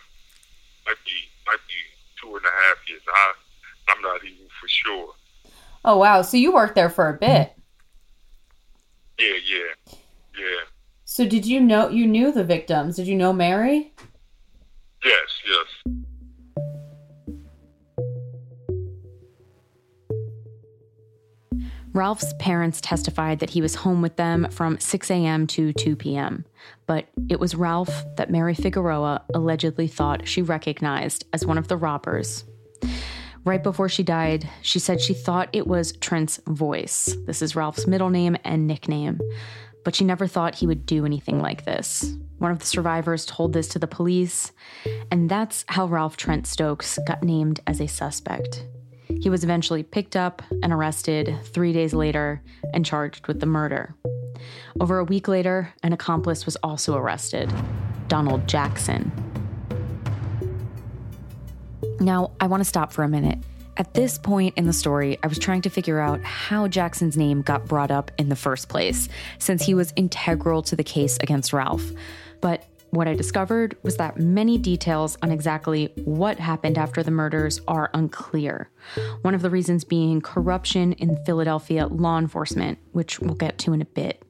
might 0.86 1.04
be 1.06 1.18
might 1.46 1.64
be 1.68 2.22
two 2.22 2.36
and 2.36 2.46
a 2.46 2.50
half 2.50 2.78
years. 2.88 3.02
I 3.08 3.34
I'm 3.90 4.02
not 4.02 4.24
even 4.24 4.48
for 4.62 4.68
sure. 4.68 5.14
Oh 5.84 5.98
wow! 5.98 6.22
So 6.22 6.38
you 6.38 6.54
worked 6.54 6.76
there 6.76 6.90
for 6.90 7.10
a 7.10 7.18
bit. 7.18 7.54
Yeah, 9.20 9.34
yeah, 9.46 9.94
yeah. 10.38 10.77
So 11.18 11.26
did 11.26 11.48
you 11.48 11.60
know 11.60 11.90
you 11.90 12.06
knew 12.06 12.32
the 12.32 12.44
victims? 12.44 12.98
Did 12.98 13.08
you 13.08 13.16
know 13.16 13.34
Mary? 13.34 13.92
Yes, 15.04 15.42
yes. 15.48 15.66
Ralph's 21.92 22.36
parents 22.38 22.80
testified 22.82 23.40
that 23.40 23.50
he 23.50 23.64
was 23.64 23.74
home 23.74 24.04
with 24.04 24.16
them 24.18 24.48
from 24.52 24.78
6 24.78 25.10
a.m. 25.10 25.48
to 25.48 25.74
2 25.74 25.96
p.m., 25.96 26.46
but 26.86 27.08
it 27.30 27.40
was 27.40 27.56
Ralph 27.56 28.06
that 28.18 28.30
Mary 28.30 28.54
Figueroa 28.54 29.24
allegedly 29.34 29.88
thought 29.88 30.28
she 30.28 30.44
recognized 30.44 31.26
as 31.34 31.48
one 31.48 31.58
of 31.58 31.68
the 31.68 31.78
robbers. 31.78 32.44
Right 33.44 33.64
before 33.64 33.90
she 33.90 34.04
died, 34.04 34.48
she 34.62 34.78
said 34.78 35.02
she 35.02 35.16
thought 35.16 35.50
it 35.52 35.66
was 35.66 35.94
Trent's 35.94 36.40
voice. 36.46 37.18
This 37.26 37.42
is 37.42 37.56
Ralph's 37.56 37.88
middle 37.88 38.12
name 38.12 38.38
and 38.44 38.68
nickname, 38.68 39.20
but 39.88 39.96
she 39.96 40.04
never 40.04 40.28
thought 40.28 40.56
he 40.56 40.68
would 40.68 40.86
do 40.86 41.06
anything 41.06 41.40
like 41.40 41.64
this. 41.64 42.18
One 42.40 42.52
of 42.52 42.60
the 42.60 42.66
survivors 42.66 43.26
told 43.26 43.54
this 43.54 43.70
to 43.70 43.80
the 43.80 43.88
police, 43.88 44.52
and 45.12 45.30
that's 45.30 45.64
how 45.70 45.86
Ralph 45.86 46.18
Trent 46.18 46.46
Stokes 46.46 47.00
got 47.08 47.24
named 47.24 47.62
as 47.68 47.80
a 47.80 47.88
suspect. 47.88 48.66
He 49.22 49.30
was 49.30 49.46
eventually 49.46 49.84
picked 49.84 50.18
up 50.18 50.42
and 50.62 50.74
arrested 50.74 51.34
three 51.54 51.72
days 51.72 51.94
later 51.94 52.44
and 52.74 52.86
charged 52.86 53.28
with 53.28 53.40
the 53.40 53.46
murder. 53.46 53.96
Over 54.82 55.00
a 55.00 55.06
week 55.06 55.30
later, 55.30 55.74
an 55.84 55.94
accomplice 55.94 56.46
was 56.46 56.58
also 56.58 56.98
arrested 56.98 57.50
Donald 58.10 58.46
Jackson. 58.46 59.10
Now, 62.02 62.32
I 62.42 62.48
want 62.48 62.60
to 62.60 62.66
stop 62.66 62.92
for 62.92 63.04
a 63.04 63.08
minute. 63.08 63.40
At 63.78 63.94
this 63.94 64.18
point 64.18 64.56
in 64.58 64.66
the 64.66 64.74
story, 64.74 65.20
I 65.22 65.28
was 65.28 65.38
trying 65.38 65.62
to 65.62 65.70
figure 65.70 66.00
out 66.00 66.24
how 66.24 66.68
Jackson's 66.68 67.16
name 67.16 67.44
got 67.44 67.68
brought 67.68 67.92
up 67.92 68.12
in 68.18 68.30
the 68.30 68.36
first 68.36 68.70
place, 68.70 69.08
since 69.38 69.64
he 69.64 69.76
was 69.76 69.94
integral 69.96 70.64
to 70.64 70.76
the 70.76 70.84
case 70.84 71.18
against 71.22 71.54
Ralph. 71.54 71.92
But 72.42 72.66
what 72.90 73.08
I 73.08 73.14
discovered 73.14 73.78
was 73.84 73.98
that 73.98 74.18
many 74.18 74.58
details 74.58 75.16
on 75.22 75.32
exactly 75.32 75.92
what 76.06 76.40
happened 76.40 76.80
after 76.80 77.04
the 77.04 77.12
murders 77.12 77.62
are 77.68 77.92
unclear. 77.94 78.72
One 79.22 79.36
of 79.36 79.44
the 79.44 79.50
reasons 79.52 79.84
being 79.84 80.22
corruption 80.22 80.94
in 80.94 81.24
Philadelphia 81.24 81.86
law 81.86 82.18
enforcement, 82.18 82.80
which 82.94 83.20
we'll 83.20 83.36
get 83.36 83.60
to 83.60 83.74
in 83.74 83.82
a 83.82 83.86
bit. 83.86 84.24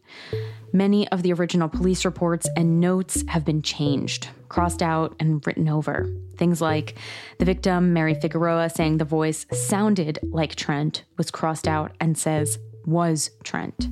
Many 0.74 1.08
of 1.10 1.24
the 1.24 1.32
original 1.32 1.70
police 1.70 2.04
reports 2.04 2.50
and 2.58 2.82
notes 2.82 3.24
have 3.30 3.46
been 3.46 3.62
changed, 3.62 4.28
crossed 4.50 4.82
out, 4.82 5.16
and 5.20 5.46
written 5.46 5.70
over. 5.70 6.10
Things 6.38 6.62
like 6.62 6.96
the 7.40 7.46
victim, 7.46 7.94
Mary 7.94 8.14
Figueroa, 8.14 8.70
saying 8.70 8.98
the 8.98 9.06
voice 9.06 9.46
sounded 9.52 10.20
like 10.24 10.56
Trent, 10.56 11.04
was 11.18 11.32
crossed 11.32 11.68
out 11.68 11.96
and 12.00 12.18
says, 12.18 12.60
was 12.86 13.32
Trent. 13.44 13.88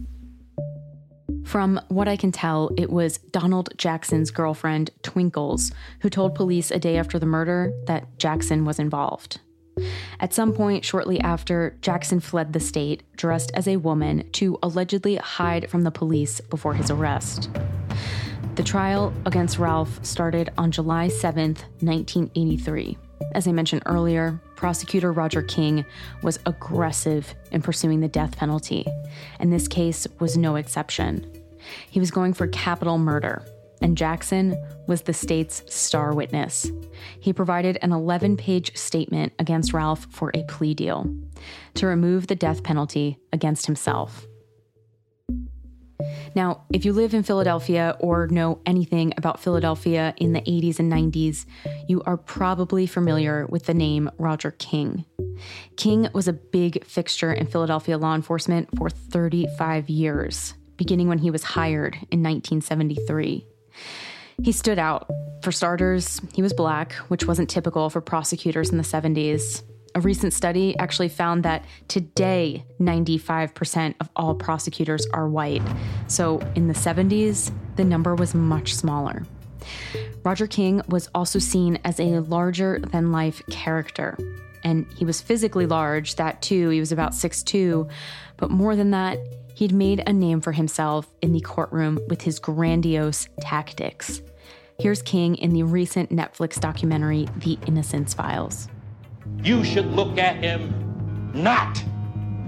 From 1.44 1.80
what 1.90 2.08
I 2.08 2.18
can 2.18 2.32
tell, 2.32 2.72
it 2.76 2.90
was 2.90 3.18
Donald 3.18 3.70
Jackson's 3.78 4.32
girlfriend, 4.32 4.90
Twinkles, 5.04 5.72
who 6.02 6.10
told 6.10 6.34
police 6.34 6.72
a 6.72 6.80
day 6.80 6.98
after 6.98 7.20
the 7.20 7.26
murder 7.26 7.72
that 7.86 8.18
Jackson 8.18 8.66
was 8.66 8.80
involved. 8.80 9.40
At 10.20 10.34
some 10.34 10.54
point 10.54 10.86
shortly 10.86 11.20
after, 11.20 11.78
Jackson 11.82 12.20
fled 12.20 12.54
the 12.54 12.60
state, 12.60 13.04
dressed 13.16 13.52
as 13.54 13.68
a 13.68 13.78
woman, 13.78 14.30
to 14.34 14.58
allegedly 14.64 15.18
hide 15.18 15.70
from 15.70 15.84
the 15.84 15.92
police 15.92 16.42
before 16.42 16.74
his 16.74 16.90
arrest. 16.90 17.50
The 18.56 18.64
trial 18.64 19.14
against 19.26 19.60
Ralph 19.60 20.00
started 20.06 20.50
on 20.58 20.72
July 20.72 21.10
7th, 21.10 21.64
1983. 21.82 22.98
As 23.34 23.50
I 23.50 23.52
mentioned 23.52 23.84
earlier, 23.86 24.40
prosecutor 24.56 25.12
Roger 25.12 25.42
King 25.42 25.86
was 26.24 26.40
aggressive 26.46 27.36
in 27.52 27.62
pursuing 27.62 28.00
the 28.00 28.08
death 28.08 28.38
penalty, 28.38 28.86
and 29.42 29.52
this 29.52 29.68
case 29.68 30.08
was 30.22 30.38
no 30.38 30.56
exception. 30.56 31.30
He 31.90 32.00
was 32.00 32.12
going 32.12 32.34
for 32.34 32.48
capital 32.48 32.98
murder, 32.98 33.46
and 33.82 33.98
Jackson 33.98 34.56
was 34.88 35.02
the 35.02 35.14
state's 35.14 35.62
star 35.68 36.14
witness. 36.14 36.72
He 37.20 37.34
provided 37.34 37.78
an 37.82 37.92
11 37.92 38.38
page 38.38 38.78
statement 38.78 39.34
against 39.38 39.74
Ralph 39.74 40.08
for 40.12 40.32
a 40.34 40.44
plea 40.44 40.74
deal 40.74 41.14
to 41.74 41.88
remove 41.88 42.28
the 42.28 42.36
death 42.36 42.64
penalty 42.64 43.18
against 43.34 43.66
himself. 43.66 44.26
Now, 46.36 46.64
if 46.72 46.86
you 46.86 46.94
live 46.94 47.14
in 47.14 47.24
Philadelphia 47.24 47.96
or 48.00 48.28
know 48.28 48.60
anything 48.66 49.14
about 49.18 49.40
Philadelphia 49.40 50.14
in 50.18 50.34
the 50.34 50.42
80s 50.42 50.80
and 50.80 50.92
90s, 50.92 51.46
you 51.88 52.02
are 52.06 52.18
probably 52.18 52.86
familiar 52.86 53.46
with 53.48 53.66
the 53.66 53.74
name 53.74 54.10
Roger 54.18 54.52
King. 54.52 55.06
King 55.78 56.10
was 56.14 56.28
a 56.28 56.34
big 56.34 56.84
fixture 56.86 57.32
in 57.32 57.48
Philadelphia 57.48 57.98
law 57.98 58.16
enforcement 58.16 58.70
for 58.78 58.90
35 58.90 59.90
years, 59.90 60.54
beginning 60.78 61.08
when 61.08 61.20
he 61.20 61.32
was 61.32 61.44
hired 61.44 61.96
in 62.12 62.22
1973. 62.24 63.46
He 64.44 64.52
stood 64.52 64.80
out. 64.80 65.10
For 65.44 65.52
starters, 65.52 66.20
he 66.34 66.42
was 66.42 66.54
black, 66.54 66.94
which 67.10 67.26
wasn't 67.26 67.50
typical 67.50 67.90
for 67.90 68.02
prosecutors 68.02 68.72
in 68.72 68.78
the 68.78 68.84
70s. 68.84 69.62
A 69.96 70.02
recent 70.02 70.34
study 70.34 70.78
actually 70.78 71.08
found 71.08 71.44
that 71.44 71.64
today, 71.88 72.66
95% 72.82 73.96
of 74.02 74.10
all 74.14 74.36
prosecutors 74.36 75.08
are 75.14 75.30
white. 75.30 75.62
So 76.08 76.40
in 76.56 76.68
the 76.68 76.74
70s, 76.74 77.50
the 77.78 77.86
number 77.86 78.14
was 78.14 78.36
much 78.36 78.76
smaller. 78.76 79.26
Roger 80.26 80.48
King 80.48 80.82
was 80.90 81.08
also 81.16 81.40
seen 81.40 81.80
as 81.86 82.02
a 82.02 82.20
larger 82.20 82.80
than 82.80 83.14
life 83.14 83.42
character. 83.50 84.18
And 84.66 84.86
he 84.98 85.06
was 85.06 85.22
physically 85.22 85.66
large, 85.66 86.16
that 86.16 86.42
too, 86.42 86.70
he 86.70 86.82
was 86.82 86.92
about 86.92 87.14
6'2. 87.14 87.90
But 88.36 88.52
more 88.52 88.76
than 88.76 88.92
that, 88.92 89.18
he'd 89.54 89.72
made 89.72 90.04
a 90.06 90.12
name 90.12 90.42
for 90.42 90.52
himself 90.52 91.08
in 91.22 91.32
the 91.32 91.40
courtroom 91.40 92.00
with 92.10 92.22
his 92.22 92.38
grandiose 92.40 93.30
tactics. 93.40 94.22
Here's 94.78 95.02
King 95.02 95.36
in 95.36 95.52
the 95.52 95.64
recent 95.64 96.10
Netflix 96.10 96.60
documentary, 96.60 97.30
The 97.38 97.58
Innocence 97.66 98.14
Files 98.14 98.68
you 99.44 99.64
should 99.64 99.88
look 99.88 100.18
at 100.18 100.38
him 100.38 101.32
not 101.34 101.84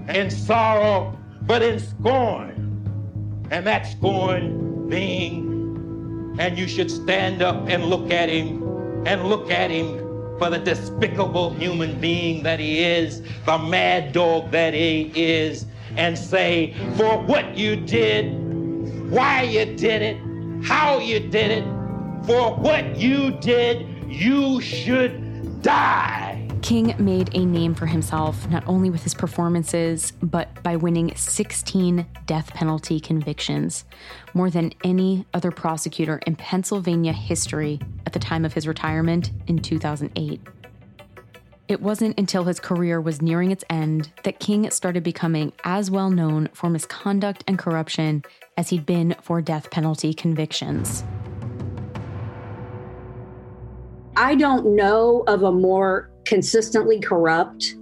in 0.10 0.30
sorrow, 0.30 1.18
but 1.44 1.62
in 1.62 1.80
scorn. 1.80 2.54
And 3.52 3.66
that 3.66 3.84
scorn 3.88 4.90
being, 4.90 6.36
and 6.40 6.58
you 6.58 6.68
should 6.68 6.92
stand 6.92 7.42
up 7.42 7.68
and 7.70 7.86
look 7.86 8.12
at 8.12 8.30
him 8.30 8.64
and 9.06 9.30
look 9.30 9.52
at 9.52 9.70
him 9.72 9.98
for 10.38 10.50
the 10.50 10.60
despicable 10.60 11.54
human 11.54 12.00
being 12.00 12.44
that 12.44 12.60
he 12.60 12.84
is, 12.84 13.22
the 13.46 13.58
mad 13.58 14.14
dog 14.14 14.52
that 14.52 14.74
he 14.74 15.12
is, 15.16 15.66
and 15.96 16.18
say, 16.18 16.74
for 16.96 17.18
what 17.24 17.58
you 17.58 17.76
did, 17.76 18.32
why 19.10 19.44
you 19.44 19.66
did 19.76 20.02
it, 20.02 20.18
how 20.64 21.00
you 21.00 21.20
did 21.20 21.52
it, 21.52 21.64
For 22.28 22.54
what 22.56 22.98
you 22.98 23.32
did, 23.40 23.88
you 24.06 24.60
should 24.60 25.62
die. 25.62 26.27
King 26.68 26.94
made 27.00 27.34
a 27.34 27.46
name 27.46 27.74
for 27.74 27.86
himself 27.86 28.46
not 28.50 28.62
only 28.68 28.90
with 28.90 29.02
his 29.02 29.14
performances, 29.14 30.12
but 30.22 30.62
by 30.64 30.76
winning 30.76 31.16
16 31.16 32.06
death 32.26 32.54
penalty 32.54 33.00
convictions, 33.00 33.86
more 34.34 34.50
than 34.50 34.74
any 34.84 35.26
other 35.34 35.50
prosecutor 35.50 36.20
in 36.28 36.36
Pennsylvania 36.36 37.14
history 37.14 37.80
at 38.06 38.12
the 38.12 38.20
time 38.20 38.44
of 38.44 38.52
his 38.52 38.68
retirement 38.68 39.32
in 39.48 39.60
2008. 39.60 40.42
It 41.70 41.82
wasn't 41.82 42.20
until 42.20 42.44
his 42.44 42.60
career 42.60 43.00
was 43.00 43.22
nearing 43.22 43.52
its 43.52 43.64
end 43.70 44.12
that 44.24 44.42
King 44.42 44.70
started 44.70 45.04
becoming 45.04 45.54
as 45.64 45.90
well 45.90 46.10
known 46.10 46.50
for 46.52 46.70
misconduct 46.70 47.46
and 47.48 47.58
corruption 47.58 48.24
as 48.58 48.68
he'd 48.68 48.86
been 48.86 49.16
for 49.22 49.42
death 49.42 49.72
penalty 49.72 50.14
convictions. 50.14 51.06
I 54.18 54.36
don't 54.36 54.76
know 54.76 55.24
of 55.28 55.44
a 55.44 55.52
more 55.54 56.10
consistently 56.28 57.00
corrupt 57.00 57.76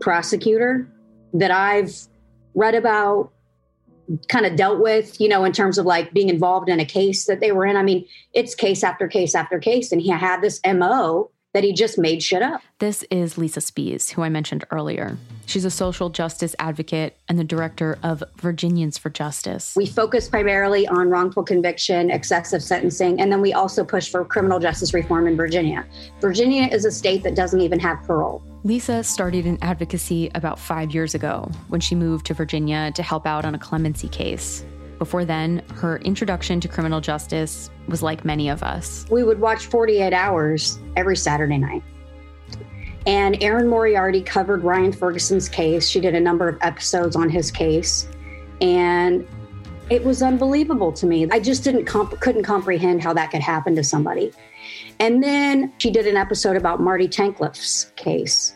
prosecutor 0.00 0.88
that 1.32 1.50
I've 1.50 2.08
read 2.54 2.74
about, 2.74 3.30
kind 4.28 4.44
of 4.44 4.56
dealt 4.56 4.80
with, 4.80 5.20
you 5.20 5.28
know, 5.28 5.44
in 5.44 5.52
terms 5.52 5.78
of 5.78 5.86
like 5.86 6.12
being 6.12 6.28
involved 6.28 6.68
in 6.68 6.78
a 6.80 6.84
case 6.84 7.24
that 7.26 7.40
they 7.40 7.52
were 7.52 7.64
in. 7.64 7.76
I 7.76 7.82
mean, 7.82 8.04
it's 8.34 8.54
case 8.54 8.84
after 8.84 9.08
case 9.08 9.34
after 9.34 9.58
case. 9.58 9.92
And 9.92 10.02
he 10.02 10.10
had 10.10 10.42
this 10.42 10.60
MO 10.66 11.30
that 11.54 11.64
he 11.64 11.72
just 11.72 11.96
made 11.98 12.22
shit 12.22 12.42
up. 12.42 12.60
This 12.80 13.04
is 13.10 13.38
Lisa 13.38 13.60
Spees, 13.60 14.10
who 14.10 14.22
I 14.22 14.28
mentioned 14.28 14.64
earlier. 14.70 15.16
She's 15.46 15.64
a 15.64 15.70
social 15.70 16.10
justice 16.10 16.54
advocate 16.58 17.16
and 17.28 17.38
the 17.38 17.44
director 17.44 17.96
of 18.02 18.22
Virginians 18.36 18.98
for 18.98 19.08
Justice. 19.08 19.74
We 19.76 19.86
focus 19.86 20.28
primarily 20.28 20.86
on 20.88 21.08
wrongful 21.08 21.44
conviction, 21.44 22.10
excessive 22.10 22.62
sentencing, 22.62 23.20
and 23.20 23.30
then 23.30 23.40
we 23.40 23.52
also 23.52 23.84
push 23.84 24.10
for 24.10 24.24
criminal 24.24 24.58
justice 24.58 24.92
reform 24.92 25.28
in 25.28 25.36
Virginia. 25.36 25.86
Virginia 26.20 26.68
is 26.70 26.84
a 26.84 26.90
state 26.90 27.22
that 27.22 27.36
doesn't 27.36 27.60
even 27.60 27.78
have 27.78 28.02
parole. 28.02 28.42
Lisa 28.64 29.04
started 29.04 29.46
an 29.46 29.58
advocacy 29.62 30.30
about 30.34 30.58
five 30.58 30.92
years 30.92 31.14
ago 31.14 31.48
when 31.68 31.80
she 31.80 31.94
moved 31.94 32.26
to 32.26 32.34
Virginia 32.34 32.90
to 32.96 33.02
help 33.02 33.26
out 33.26 33.44
on 33.44 33.54
a 33.54 33.58
clemency 33.58 34.08
case. 34.08 34.64
Before 34.98 35.24
then, 35.24 35.62
her 35.74 35.98
introduction 35.98 36.60
to 36.60 36.68
criminal 36.68 37.00
justice 37.00 37.70
was 37.88 38.02
like 38.02 38.24
many 38.24 38.48
of 38.48 38.62
us. 38.62 39.06
We 39.10 39.24
would 39.24 39.40
watch 39.40 39.66
48 39.66 40.12
Hours 40.12 40.78
every 40.96 41.16
Saturday 41.16 41.58
night. 41.58 41.82
And 43.06 43.42
Erin 43.42 43.68
Moriarty 43.68 44.22
covered 44.22 44.64
Ryan 44.64 44.92
Ferguson's 44.92 45.48
case. 45.48 45.88
She 45.88 46.00
did 46.00 46.14
a 46.14 46.20
number 46.20 46.48
of 46.48 46.58
episodes 46.62 47.16
on 47.16 47.28
his 47.28 47.50
case. 47.50 48.08
And 48.60 49.26
it 49.90 50.02
was 50.02 50.22
unbelievable 50.22 50.92
to 50.92 51.06
me. 51.06 51.28
I 51.30 51.38
just 51.38 51.64
didn't 51.64 51.84
comp- 51.84 52.18
couldn't 52.20 52.44
comprehend 52.44 53.02
how 53.02 53.12
that 53.12 53.30
could 53.30 53.42
happen 53.42 53.76
to 53.76 53.84
somebody. 53.84 54.32
And 55.00 55.22
then 55.22 55.72
she 55.78 55.90
did 55.90 56.06
an 56.06 56.16
episode 56.16 56.56
about 56.56 56.80
Marty 56.80 57.08
Tankleff's 57.08 57.92
case. 57.96 58.54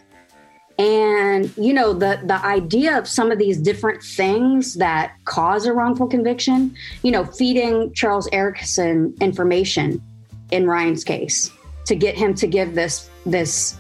And 0.79 1.53
you 1.57 1.73
know 1.73 1.93
the 1.93 2.21
the 2.25 2.45
idea 2.45 2.97
of 2.97 3.09
some 3.09 3.33
of 3.33 3.39
these 3.39 3.59
different 3.59 4.03
things 4.03 4.75
that 4.75 5.15
cause 5.25 5.67
a 5.67 5.73
wrongful 5.73 6.07
conviction, 6.07 6.77
you 7.03 7.11
know, 7.11 7.25
feeding 7.25 7.93
Charles 7.95 8.29
Erickson 8.33 9.15
information 9.21 10.01
in 10.51 10.69
Ryan's 10.69 11.03
case 11.03 11.51
to 11.87 11.97
get 11.97 12.17
him 12.17 12.35
to 12.35 12.47
give 12.47 12.75
this 12.75 13.11
this 13.27 13.77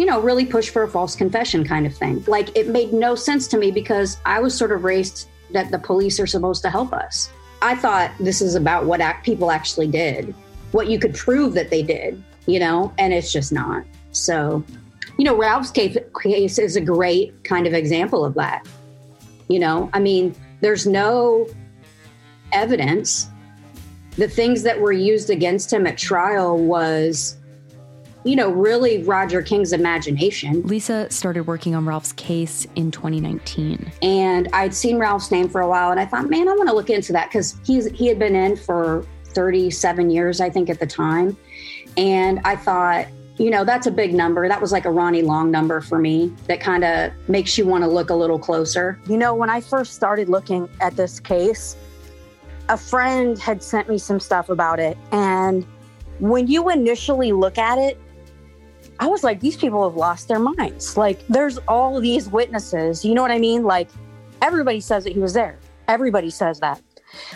you 0.00 0.06
know, 0.06 0.18
really 0.18 0.46
push 0.46 0.70
for 0.70 0.82
a 0.82 0.88
false 0.88 1.14
confession 1.14 1.62
kind 1.62 1.86
of 1.86 1.94
thing. 1.94 2.24
Like 2.26 2.56
it 2.56 2.68
made 2.68 2.92
no 2.94 3.14
sense 3.14 3.46
to 3.48 3.58
me 3.58 3.70
because 3.70 4.16
I 4.24 4.40
was 4.40 4.56
sort 4.56 4.72
of 4.72 4.82
raised 4.82 5.28
that 5.52 5.70
the 5.70 5.78
police 5.78 6.18
are 6.18 6.26
supposed 6.26 6.62
to 6.62 6.70
help 6.70 6.94
us. 6.94 7.30
I 7.60 7.74
thought 7.74 8.10
this 8.18 8.40
is 8.40 8.54
about 8.54 8.86
what 8.86 9.02
act- 9.02 9.26
people 9.26 9.50
actually 9.50 9.88
did, 9.88 10.34
what 10.72 10.88
you 10.88 10.98
could 10.98 11.14
prove 11.14 11.52
that 11.52 11.68
they 11.68 11.82
did, 11.82 12.22
you 12.46 12.58
know, 12.58 12.94
and 12.96 13.12
it's 13.12 13.30
just 13.30 13.52
not. 13.52 13.84
So, 14.12 14.64
you 15.20 15.26
know, 15.26 15.36
Ralph's 15.36 15.70
case, 15.70 15.98
case 16.22 16.58
is 16.58 16.76
a 16.76 16.80
great 16.80 17.44
kind 17.44 17.66
of 17.66 17.74
example 17.74 18.24
of 18.24 18.32
that. 18.36 18.66
You 19.48 19.58
know, 19.58 19.90
I 19.92 19.98
mean, 19.98 20.34
there's 20.62 20.86
no 20.86 21.46
evidence. 22.52 23.28
The 24.16 24.28
things 24.28 24.62
that 24.62 24.80
were 24.80 24.92
used 24.92 25.28
against 25.28 25.70
him 25.70 25.86
at 25.86 25.98
trial 25.98 26.56
was 26.56 27.36
you 28.24 28.34
know, 28.34 28.50
really 28.50 29.02
Roger 29.02 29.42
King's 29.42 29.74
imagination. 29.74 30.62
Lisa 30.62 31.10
started 31.10 31.46
working 31.46 31.74
on 31.74 31.84
Ralph's 31.84 32.12
case 32.12 32.66
in 32.74 32.90
2019. 32.90 33.92
And 34.00 34.48
I'd 34.54 34.74
seen 34.74 34.96
Ralph's 34.96 35.30
name 35.30 35.50
for 35.50 35.60
a 35.60 35.68
while 35.68 35.90
and 35.90 36.00
I 36.00 36.06
thought, 36.06 36.30
man, 36.30 36.48
I 36.48 36.52
want 36.52 36.70
to 36.70 36.74
look 36.74 36.88
into 36.88 37.12
that 37.12 37.28
because 37.28 37.56
he's 37.66 37.90
he 37.90 38.06
had 38.06 38.18
been 38.18 38.34
in 38.34 38.56
for 38.56 39.06
37 39.24 40.08
years, 40.08 40.40
I 40.40 40.48
think, 40.48 40.70
at 40.70 40.80
the 40.80 40.86
time. 40.86 41.36
And 41.98 42.40
I 42.44 42.56
thought, 42.56 43.06
you 43.40 43.48
know, 43.48 43.64
that's 43.64 43.86
a 43.86 43.90
big 43.90 44.12
number. 44.12 44.46
That 44.46 44.60
was 44.60 44.70
like 44.70 44.84
a 44.84 44.90
Ronnie 44.90 45.22
Long 45.22 45.50
number 45.50 45.80
for 45.80 45.98
me 45.98 46.30
that 46.46 46.60
kind 46.60 46.84
of 46.84 47.10
makes 47.26 47.56
you 47.56 47.64
want 47.64 47.82
to 47.82 47.88
look 47.88 48.10
a 48.10 48.14
little 48.14 48.38
closer. 48.38 49.00
You 49.08 49.16
know, 49.16 49.34
when 49.34 49.48
I 49.48 49.62
first 49.62 49.94
started 49.94 50.28
looking 50.28 50.68
at 50.82 50.94
this 50.94 51.18
case, 51.18 51.74
a 52.68 52.76
friend 52.76 53.38
had 53.38 53.62
sent 53.62 53.88
me 53.88 53.96
some 53.96 54.20
stuff 54.20 54.50
about 54.50 54.78
it. 54.78 54.98
And 55.10 55.66
when 56.18 56.48
you 56.48 56.68
initially 56.68 57.32
look 57.32 57.56
at 57.56 57.78
it, 57.78 57.98
I 58.98 59.06
was 59.06 59.24
like, 59.24 59.40
these 59.40 59.56
people 59.56 59.88
have 59.88 59.96
lost 59.96 60.28
their 60.28 60.38
minds. 60.38 60.98
Like, 60.98 61.26
there's 61.28 61.56
all 61.66 61.98
these 61.98 62.28
witnesses. 62.28 63.06
You 63.06 63.14
know 63.14 63.22
what 63.22 63.30
I 63.30 63.38
mean? 63.38 63.62
Like, 63.62 63.88
everybody 64.42 64.80
says 64.80 65.04
that 65.04 65.14
he 65.14 65.18
was 65.18 65.32
there. 65.32 65.58
Everybody 65.88 66.28
says 66.28 66.60
that. 66.60 66.82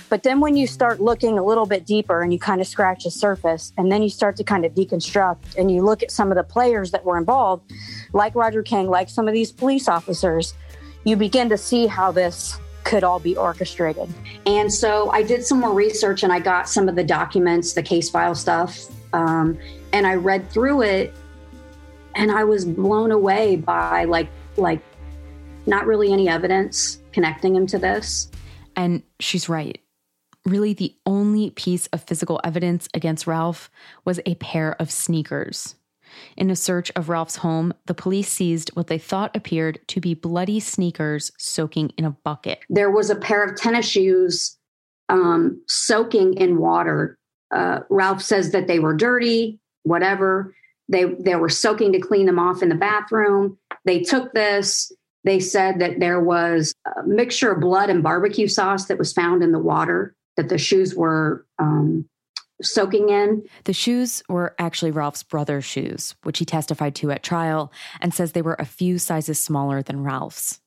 But 0.09 0.23
then 0.23 0.41
when 0.41 0.57
you 0.57 0.67
start 0.67 1.01
looking 1.01 1.39
a 1.39 1.45
little 1.45 1.67
bit 1.67 1.87
deeper 1.87 2.23
and 2.23 2.33
you 2.33 2.39
kind 2.39 2.61
of 2.61 2.67
scratch 2.67 3.05
the 3.05 3.11
surface, 3.11 3.73
and 3.77 3.91
then 3.91 4.03
you 4.03 4.09
start 4.09 4.37
to 4.37 4.45
kind 4.45 4.65
of 4.65 4.75
deconstruct 4.75 5.57
and 5.57 5.71
you 5.71 5.83
look 5.83 6.03
at 6.03 6.11
some 6.11 6.31
of 6.31 6.37
the 6.37 6.45
players 6.45 6.91
that 6.93 7.05
were 7.05 7.19
involved, 7.19 7.71
like 8.13 8.35
Roger 8.35 8.63
King, 8.63 8.89
like 8.89 9.09
some 9.09 9.29
of 9.29 9.35
these 9.35 9.53
police 9.53 9.89
officers, 9.89 10.55
you 11.05 11.17
begin 11.17 11.49
to 11.49 11.59
see 11.59 11.87
how 11.87 12.11
this 12.13 12.59
could 12.85 13.03
all 13.03 13.19
be 13.19 13.37
orchestrated. 13.37 14.13
And 14.47 14.73
so 14.73 15.11
I 15.11 15.23
did 15.23 15.45
some 15.45 15.61
more 15.61 15.73
research 15.73 16.23
and 16.23 16.33
I 16.33 16.39
got 16.39 16.69
some 16.69 16.89
of 16.89 16.97
the 16.97 17.05
documents, 17.05 17.73
the 17.73 17.83
case 17.83 18.11
file 18.11 18.35
stuff, 18.35 18.87
um, 19.13 19.59
and 19.93 20.07
I 20.07 20.15
read 20.15 20.51
through 20.51 20.83
it 20.83 21.15
and 22.15 22.31
I 22.31 22.45
was 22.45 22.65
blown 22.65 23.11
away 23.11 23.57
by 23.57 24.05
like 24.05 24.29
like 24.57 24.81
not 25.67 25.87
really 25.87 26.13
any 26.13 26.29
evidence 26.29 26.99
connecting 27.13 27.55
him 27.57 27.67
to 27.69 27.79
this. 27.79 28.31
And 28.77 29.03
she's 29.21 29.49
right. 29.49 29.79
Really, 30.45 30.75
the 30.75 30.95
only 31.07 31.51
piece 31.51 31.87
of 31.89 32.03
physical 32.03 32.41
evidence 32.45 32.89
against 32.93 33.27
Ralph 33.27 33.71
was 34.05 34.21
a 34.27 34.35
pair 34.37 34.77
of 34.81 34.91
sneakers. 34.91 35.75
In 36.37 36.51
a 36.51 36.57
search 36.57 36.93
of 36.97 37.09
Ralph's 37.09 37.37
home, 37.37 37.73
the 37.87 37.95
police 37.95 38.31
seized 38.31 38.71
what 38.75 38.87
they 38.87 38.99
thought 38.99 39.35
appeared 39.35 39.81
to 39.89 40.01
be 40.01 40.15
bloody 40.15 40.61
sneakers 40.61 41.33
soaking 41.39 41.91
in 41.97 42.05
a 42.05 42.11
bucket. 42.11 42.61
There 42.69 42.91
was 42.91 43.11
a 43.11 43.17
pair 43.17 43.43
of 43.43 43.57
tennis 43.57 43.89
shoes 43.89 44.57
um, 45.09 45.63
soaking 45.67 46.35
in 46.35 46.59
water. 46.59 47.19
Uh, 47.51 47.81
Ralph 47.89 48.23
says 48.23 48.53
that 48.53 48.67
they 48.67 48.79
were 48.79 48.95
dirty, 48.95 49.59
whatever. 49.83 50.55
They 50.89 51.05
they 51.05 51.37
were 51.37 51.49
soaking 51.49 51.93
to 51.93 52.01
clean 52.01 52.27
them 52.27 52.39
off 52.39 52.63
in 52.63 52.69
the 52.69 52.75
bathroom. 52.75 53.59
They 53.85 54.01
took 54.01 54.35
this. 54.35 54.93
They 55.25 55.41
said 55.41 55.79
that 55.79 56.01
there 56.01 56.21
was 56.21 56.75
a 56.87 57.07
mixture 57.07 57.53
of 57.53 57.61
blood 57.61 57.91
and 57.91 58.03
barbecue 58.03 58.49
sauce 58.49 58.87
that 58.87 58.99
was 58.99 59.13
found 59.13 59.43
in 59.43 59.53
the 59.53 59.59
water 59.59 60.15
that 60.37 60.49
the 60.49 60.59
shoes 60.59 60.95
were 60.95 61.47
um, 61.59 62.07
soaking 62.63 63.09
in. 63.09 63.45
The 63.65 63.73
shoes 63.73 64.23
were 64.29 64.55
actually 64.59 64.91
Ralph's 64.91 65.23
brother's 65.23 65.65
shoes, 65.65 66.15
which 66.23 66.39
he 66.39 66.45
testified 66.45 66.95
to 66.97 67.11
at 67.11 67.23
trial 67.23 67.73
and 68.01 68.13
says 68.13 68.33
they 68.33 68.43
were 68.43 68.57
a 68.59 68.67
few 68.67 68.99
sizes 68.99 69.39
smaller 69.39 69.83
than 69.83 70.03
Ralph's. 70.03 70.61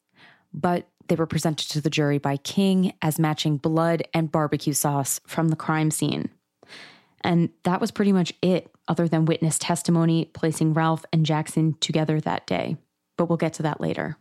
But 0.53 0.87
they 1.07 1.15
were 1.15 1.25
presented 1.25 1.69
to 1.69 1.81
the 1.81 1.89
jury 1.89 2.17
by 2.17 2.37
King 2.37 2.93
as 3.01 3.19
matching 3.19 3.57
blood 3.57 4.03
and 4.13 4.31
barbecue 4.31 4.73
sauce 4.73 5.19
from 5.25 5.49
the 5.49 5.55
crime 5.55 5.91
scene. 5.91 6.29
And 7.21 7.49
that 7.63 7.81
was 7.81 7.91
pretty 7.91 8.11
much 8.11 8.33
it, 8.41 8.71
other 8.87 9.07
than 9.07 9.25
witness 9.25 9.57
testimony 9.57 10.25
placing 10.33 10.73
Ralph 10.73 11.05
and 11.11 11.25
Jackson 11.25 11.75
together 11.79 12.19
that 12.21 12.47
day. 12.47 12.77
But 13.17 13.25
we'll 13.29 13.37
get 13.37 13.53
to 13.53 13.63
that 13.63 13.81
later. 13.81 14.17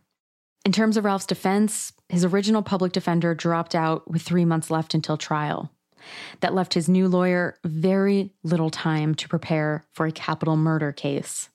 In 0.67 0.73
terms 0.73 0.97
of 0.97 1.05
Ralph's 1.05 1.25
defense, 1.25 1.93
his 2.09 2.25
original 2.25 2.61
public 2.61 2.91
defender 2.91 3.33
dropped 3.33 3.73
out 3.73 4.11
with 4.11 4.21
three 4.21 4.43
months 4.43 4.69
left 4.69 4.93
until 4.93 5.15
trial. 5.15 5.71
That 6.41 6.53
left 6.53 6.73
his 6.73 6.89
new 6.89 7.07
lawyer 7.07 7.57
very 7.63 8.33
little 8.43 8.69
time 8.69 9.15
to 9.15 9.29
prepare 9.29 9.85
for 9.93 10.05
a 10.07 10.11
capital 10.11 10.57
murder 10.57 10.91
case. 10.91 11.47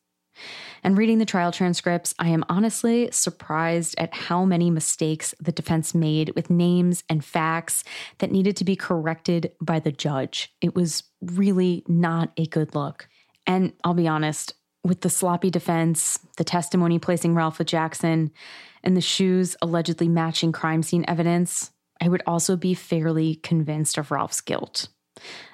And 0.82 0.96
reading 0.96 1.18
the 1.18 1.26
trial 1.26 1.52
transcripts, 1.52 2.14
I 2.18 2.28
am 2.28 2.42
honestly 2.48 3.10
surprised 3.12 3.94
at 3.98 4.14
how 4.14 4.46
many 4.46 4.70
mistakes 4.70 5.34
the 5.38 5.52
defense 5.52 5.94
made 5.94 6.32
with 6.34 6.48
names 6.48 7.04
and 7.10 7.22
facts 7.22 7.84
that 8.16 8.32
needed 8.32 8.56
to 8.56 8.64
be 8.64 8.76
corrected 8.76 9.52
by 9.60 9.78
the 9.78 9.92
judge. 9.92 10.54
It 10.62 10.74
was 10.74 11.02
really 11.20 11.84
not 11.86 12.32
a 12.38 12.46
good 12.46 12.74
look. 12.74 13.10
And 13.46 13.74
I'll 13.84 13.92
be 13.92 14.08
honest, 14.08 14.54
with 14.84 15.02
the 15.02 15.10
sloppy 15.10 15.50
defense, 15.50 16.18
the 16.36 16.44
testimony 16.44 16.98
placing 16.98 17.34
Ralph 17.34 17.58
with 17.58 17.68
Jackson, 17.68 18.32
and 18.82 18.96
the 18.96 19.00
shoes 19.00 19.56
allegedly 19.62 20.08
matching 20.08 20.50
crime 20.52 20.82
scene 20.82 21.04
evidence, 21.06 21.70
I 22.00 22.08
would 22.08 22.22
also 22.26 22.56
be 22.56 22.74
fairly 22.74 23.36
convinced 23.36 23.96
of 23.96 24.10
Ralph's 24.10 24.40
guilt. 24.40 24.88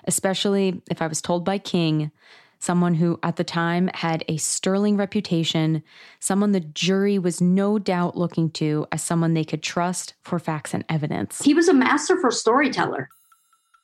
especially 0.07 0.83
if 0.91 1.03
I 1.03 1.07
was 1.07 1.21
told 1.21 1.45
by 1.45 1.59
King, 1.59 2.11
someone 2.59 2.95
who 2.95 3.19
at 3.23 3.37
the 3.37 3.45
time 3.45 3.89
had 3.95 4.25
a 4.29 4.37
sterling 4.37 4.97
reputation, 4.97 5.83
someone 6.19 6.53
the 6.53 6.61
jury 6.61 7.19
was 7.19 7.41
no 7.41 7.79
doubt 7.79 8.17
looking 8.17 8.51
to 8.51 8.87
as 8.91 9.03
someone 9.03 9.35
they 9.35 9.45
could 9.45 9.63
trust 9.63 10.15
for 10.23 10.39
facts 10.39 10.75
and 10.75 10.85
evidence. 10.89 11.43
He 11.43 11.55
was 11.55 11.69
a 11.69 11.75
masterful 11.75 12.31
storyteller, 12.31 13.09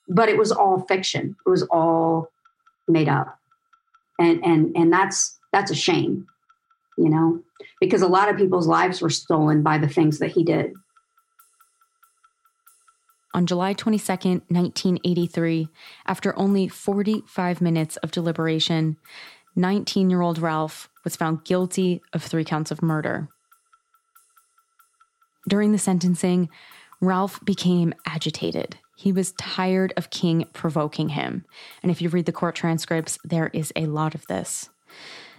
but 0.08 0.28
it 0.28 0.38
was 0.38 0.50
all 0.50 0.80
fiction. 0.80 1.36
It 1.46 1.50
was 1.50 1.62
all 1.64 2.30
made 2.88 3.08
up. 3.08 3.38
And 4.18 4.44
and 4.44 4.76
and 4.76 4.92
that's 4.92 5.38
that's 5.52 5.70
a 5.70 5.74
shame, 5.74 6.26
you 6.96 7.08
know, 7.08 7.42
because 7.80 8.02
a 8.02 8.08
lot 8.08 8.28
of 8.28 8.36
people's 8.36 8.66
lives 8.66 9.00
were 9.00 9.10
stolen 9.10 9.62
by 9.62 9.78
the 9.78 9.88
things 9.88 10.18
that 10.18 10.32
he 10.32 10.44
did. 10.44 10.72
On 13.34 13.46
July 13.46 13.74
22nd, 13.74 14.42
1983, 14.48 15.68
after 16.06 16.38
only 16.38 16.68
45 16.68 17.60
minutes 17.60 17.96
of 17.96 18.12
deliberation, 18.12 18.96
19 19.56 20.08
year 20.08 20.20
old 20.20 20.38
Ralph 20.38 20.88
was 21.02 21.16
found 21.16 21.44
guilty 21.44 22.00
of 22.12 22.22
three 22.22 22.44
counts 22.44 22.70
of 22.70 22.82
murder. 22.82 23.28
During 25.48 25.72
the 25.72 25.78
sentencing, 25.78 26.48
Ralph 27.00 27.44
became 27.44 27.92
agitated. 28.06 28.78
He 29.04 29.12
was 29.12 29.32
tired 29.32 29.92
of 29.98 30.08
King 30.08 30.46
provoking 30.54 31.10
him. 31.10 31.44
And 31.82 31.92
if 31.92 32.00
you 32.00 32.08
read 32.08 32.24
the 32.24 32.32
court 32.32 32.54
transcripts, 32.54 33.18
there 33.22 33.50
is 33.52 33.70
a 33.76 33.84
lot 33.84 34.14
of 34.14 34.26
this. 34.28 34.70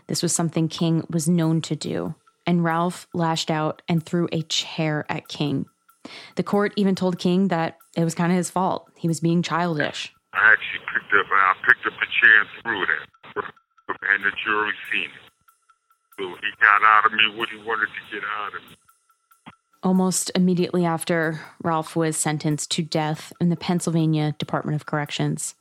This 0.06 0.21
was 0.21 0.36
something 0.36 0.67
King 0.67 1.04
was 1.10 1.28
known 1.28 1.62
to 1.62 1.75
do. 1.75 2.13
And 2.45 2.63
Ralph 2.63 3.08
lashed 3.12 3.49
out 3.49 3.82
and 3.89 4.06
threw 4.06 4.30
a 4.32 4.43
chair 4.43 5.04
at 5.10 5.30
King. 5.30 5.65
The 6.36 6.43
court 6.43 6.73
even 6.75 6.93
told 6.93 7.17
King 7.17 7.47
that 7.47 7.80
it 7.97 8.04
was 8.04 8.13
kind 8.13 8.32
of 8.32 8.38
his 8.38 8.51
fault. 8.51 8.88
He 8.97 9.08
was 9.08 9.19
being 9.19 9.41
childish. 9.41 10.13
I 10.32 10.51
actually 10.51 10.86
picked 10.93 11.12
up, 11.15 11.25
I 11.32 11.54
picked 11.67 11.88
up 11.88 11.93
the 11.99 12.06
chair 12.21 12.41
and 12.41 12.49
threw 12.62 12.84
it 12.84 12.89
at 12.91 13.43
him, 13.43 13.51
and 14.13 14.23
the 14.25 14.32
jury 14.45 14.73
seen 14.91 15.10
it. 15.10 15.32
So 16.19 16.23
he 16.28 16.51
got 16.62 16.84
out 16.84 17.08
of 17.08 17.13
me 17.13 17.36
what 17.36 17.49
he 17.49 17.58
wanted 17.65 17.88
to 17.88 18.13
get 18.13 18.23
out 18.38 18.54
of 18.54 18.62
me. 18.62 18.78
Almost 19.86 20.32
immediately 20.36 20.84
after, 20.84 21.39
Ralph 21.63 21.95
was 21.95 22.17
sentenced 22.17 22.71
to 22.71 22.82
death 22.82 23.32
in 23.39 23.48
the 23.48 23.56
Pennsylvania 23.56 24.36
Department 24.38 24.76
of 24.76 24.86
Corrections. 24.86 25.56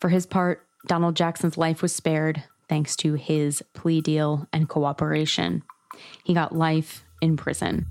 For 0.00 0.08
his 0.08 0.26
part, 0.26 0.66
Donald 0.86 1.14
Jackson's 1.14 1.56
life 1.56 1.82
was 1.82 1.94
spared 1.94 2.42
thanks 2.68 2.96
to 2.96 3.14
his 3.14 3.62
plea 3.74 4.00
deal 4.00 4.48
and 4.52 4.68
cooperation. 4.68 5.62
He 6.24 6.34
got 6.34 6.56
life 6.56 7.04
in 7.20 7.36
prison. 7.36 7.86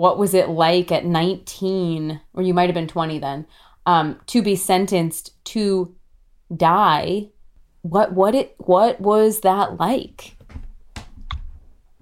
what 0.00 0.18
was 0.18 0.32
it 0.32 0.48
like 0.48 0.90
at 0.90 1.04
19 1.04 2.20
or 2.32 2.42
you 2.42 2.54
might 2.54 2.66
have 2.66 2.74
been 2.74 2.88
20 2.88 3.18
then 3.18 3.46
um, 3.84 4.18
to 4.26 4.40
be 4.40 4.56
sentenced 4.56 5.32
to 5.44 5.94
die 6.56 7.28
what 7.82 8.12
what 8.14 8.34
it 8.34 8.54
what 8.58 8.98
was 9.00 9.40
that 9.40 9.78
like 9.78 10.36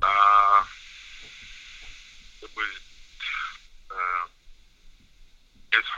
Uh, 0.00 0.62
it 2.40 2.50
was, 2.54 2.68
uh, 3.90 4.28
it's 5.72 5.88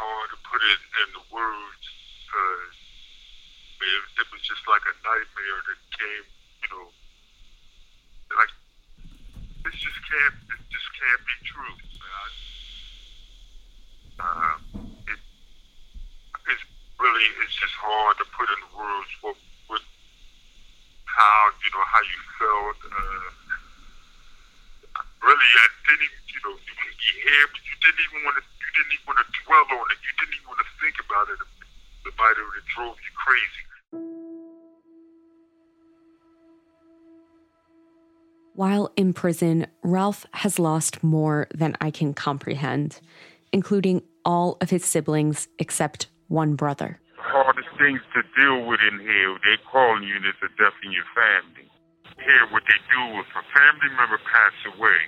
it 0.61 0.81
in 1.05 1.09
the 1.17 1.25
words. 1.33 1.85
Uh, 2.31 2.65
it, 3.81 4.03
it 4.21 4.27
was 4.31 4.43
just 4.45 4.63
like 4.69 4.85
a 4.85 4.95
nightmare 5.01 5.61
that 5.65 5.81
came, 5.97 6.27
you 6.63 6.69
know, 6.69 6.89
like, 8.37 8.53
this 9.65 9.77
just 9.81 10.01
can't, 10.05 10.37
this 10.53 10.63
just 10.69 10.91
can't 11.01 11.23
be 11.25 11.37
true. 11.49 11.75
Uh, 14.21 14.57
it, 15.09 15.21
it's 16.45 16.65
really, 17.01 17.27
it's 17.41 17.57
just 17.57 17.73
hard 17.81 18.21
to 18.21 18.27
put 18.37 18.49
in 18.53 18.61
words 18.77 19.11
what, 19.25 19.37
what, 19.73 19.81
how, 21.09 21.51
you 21.65 21.71
know, 21.73 21.85
how 21.89 22.03
you 22.05 22.21
felt, 22.37 22.79
uh, 22.93 23.50
really, 25.23 25.51
I 25.61 25.67
didn't 25.89 26.13
you 26.31 26.41
know, 26.45 26.55
you 26.57 26.75
you 27.21 27.77
didn't 27.85 28.01
even 28.01 28.25
want 28.25 28.37
to, 28.39 28.45
you 28.45 28.71
didn't 28.77 28.93
even 28.95 29.07
want 29.07 29.19
to 29.21 29.29
dwell 29.45 29.67
on 29.79 29.87
it. 29.93 29.99
You 30.05 30.13
didn't 30.19 30.35
even 30.41 30.49
want 30.49 30.61
to 30.61 30.71
think 30.81 30.97
about 31.05 31.27
it. 31.29 31.39
The 32.05 32.13
that 32.17 32.67
drove 32.77 32.97
you 32.97 33.13
crazy. 33.17 33.65
While 38.55 38.93
in 38.97 39.13
prison, 39.13 39.67
Ralph 39.83 40.27
has 40.33 40.59
lost 40.59 41.03
more 41.03 41.49
than 41.55 41.77
I 41.81 41.91
can 41.91 42.13
comprehend, 42.15 43.01
including 43.53 44.03
all 44.25 44.59
of 44.61 44.71
his 44.71 44.85
siblings 44.85 45.49
except 45.59 46.09
one 46.29 46.57
brother. 46.57 47.01
Hardest 47.17 47.69
things 47.79 48.01
to 48.15 48.23
deal 48.37 48.67
with 48.67 48.81
in 48.81 49.01
here, 49.01 49.39
they 49.45 49.57
calling 49.71 50.03
you 50.05 50.21
there's 50.21 50.35
a 50.43 50.49
death 50.63 50.75
in 50.85 50.93
your 50.93 51.05
family. 51.15 51.71
Here, 52.21 52.45
what 52.53 52.63
they 52.69 52.81
do 52.93 53.03
if 53.21 53.31
a 53.33 53.45
family 53.57 53.91
member 53.97 54.21
pass 54.21 54.57
away, 54.77 55.01